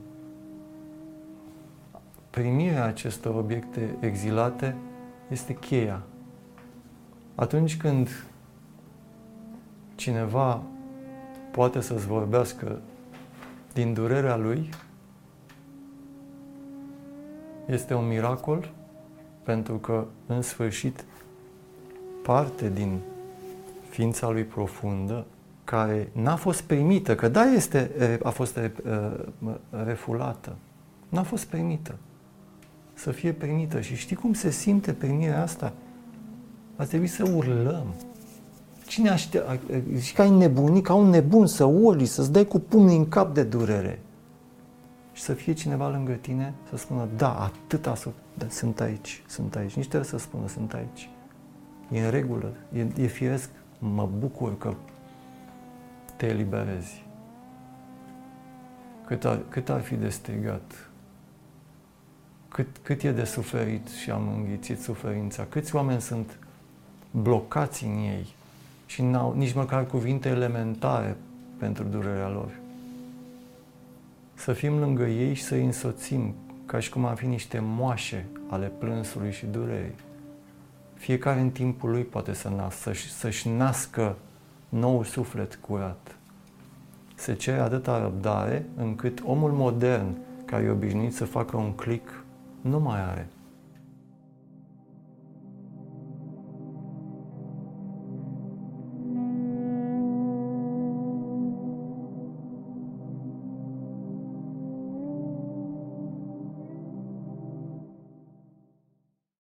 primirea 2.29 2.85
acestor 2.85 3.35
obiecte 3.35 3.95
exilate 3.99 4.75
este 5.29 5.53
cheia. 5.53 6.01
Atunci 7.35 7.77
când 7.77 8.09
cineva 9.95 10.61
poate 11.51 11.81
să-ți 11.81 12.07
vorbească 12.07 12.81
din 13.73 13.93
durerea 13.93 14.35
lui, 14.35 14.69
este 17.65 17.93
un 17.93 18.07
miracol 18.07 18.71
pentru 19.43 19.77
că, 19.77 20.05
în 20.25 20.41
sfârșit, 20.41 21.05
parte 22.23 22.69
din 22.69 22.99
ființa 23.89 24.29
lui 24.29 24.43
profundă, 24.43 25.25
care 25.63 26.09
n-a 26.11 26.35
fost 26.35 26.61
primită, 26.61 27.15
că 27.15 27.27
da, 27.27 27.43
este, 27.43 28.19
a 28.23 28.29
fost 28.29 28.59
refulată, 29.69 30.55
n-a 31.09 31.23
fost 31.23 31.45
primită. 31.45 31.95
Să 32.99 33.11
fie 33.11 33.31
primită. 33.31 33.81
Și 33.81 33.95
știi 33.95 34.15
cum 34.15 34.33
se 34.33 34.49
simte 34.49 34.93
primirea 34.93 35.41
asta? 35.41 35.73
A 36.75 36.83
trebuit 36.83 37.11
să 37.11 37.31
urlăm. 37.35 37.85
Cine 38.87 39.09
aștept? 39.09 39.61
Zici 39.93 40.13
că 40.13 40.21
ai 40.21 40.29
nebunit, 40.29 40.83
ca 40.83 40.93
un 40.93 41.09
nebun 41.09 41.47
să 41.47 41.63
urli, 41.63 42.05
să-ți 42.05 42.31
dai 42.31 42.45
cu 42.45 42.59
pumnii 42.59 42.97
în 42.97 43.09
cap 43.09 43.33
de 43.33 43.43
durere 43.43 44.01
și 45.13 45.21
să 45.21 45.33
fie 45.33 45.53
cineva 45.53 45.89
lângă 45.89 46.11
tine 46.11 46.53
să 46.69 46.77
spună, 46.77 47.07
da, 47.15 47.39
atâta 47.39 47.93
da, 48.33 48.45
sunt 48.49 48.79
aici, 48.79 49.23
sunt 49.27 49.55
aici. 49.55 49.73
Nici 49.73 49.87
trebuie 49.87 50.09
să 50.09 50.17
spună, 50.17 50.47
sunt 50.47 50.73
aici. 50.73 51.09
E 51.91 52.03
în 52.03 52.09
regulă, 52.09 52.53
e, 52.73 52.87
e 53.01 53.05
firesc, 53.05 53.49
mă 53.79 54.09
bucur 54.19 54.57
că 54.57 54.73
te 56.15 56.25
eliberezi. 56.25 57.05
Cât 59.05 59.25
ar, 59.25 59.39
cât 59.49 59.69
ar 59.69 59.81
fi 59.81 59.95
de 59.95 60.09
strigat, 60.09 60.88
cât, 62.49 62.67
cât 62.81 63.03
e 63.03 63.11
de 63.11 63.23
suferit 63.23 63.87
și 63.87 64.11
am 64.11 64.33
înghițit 64.37 64.81
suferința, 64.81 65.45
câți 65.49 65.75
oameni 65.75 66.01
sunt 66.01 66.37
blocați 67.11 67.83
în 67.83 67.97
ei 67.97 68.35
și 68.85 69.01
n-au 69.01 69.33
nici 69.37 69.53
măcar 69.53 69.85
cuvinte 69.85 70.29
elementare 70.29 71.15
pentru 71.57 71.83
durerea 71.83 72.29
lor 72.29 72.51
să 74.39 74.53
fim 74.53 74.79
lângă 74.79 75.03
ei 75.03 75.33
și 75.33 75.43
să-i 75.43 75.65
însoțim, 75.65 76.33
ca 76.65 76.79
și 76.79 76.89
cum 76.89 77.05
am 77.05 77.15
fi 77.15 77.25
niște 77.25 77.59
moașe 77.63 78.25
ale 78.49 78.71
plânsului 78.77 79.31
și 79.31 79.45
durerii. 79.45 79.95
Fiecare 80.93 81.39
în 81.39 81.49
timpul 81.49 81.89
lui 81.89 82.03
poate 82.03 82.33
să 82.33 82.49
nască, 82.49 82.79
să-și, 82.81 83.11
să-și 83.11 83.49
nască 83.49 84.15
nou 84.69 85.03
suflet 85.03 85.55
curat. 85.55 86.15
Se 87.15 87.33
cere 87.33 87.59
atâta 87.59 88.01
răbdare 88.01 88.65
încât 88.75 89.21
omul 89.25 89.51
modern, 89.51 90.17
care 90.45 90.63
e 90.63 90.69
obișnuit 90.69 91.15
să 91.15 91.25
facă 91.25 91.57
un 91.57 91.71
click, 91.71 92.18
nu 92.61 92.79
mai 92.79 92.99
are. 92.99 93.38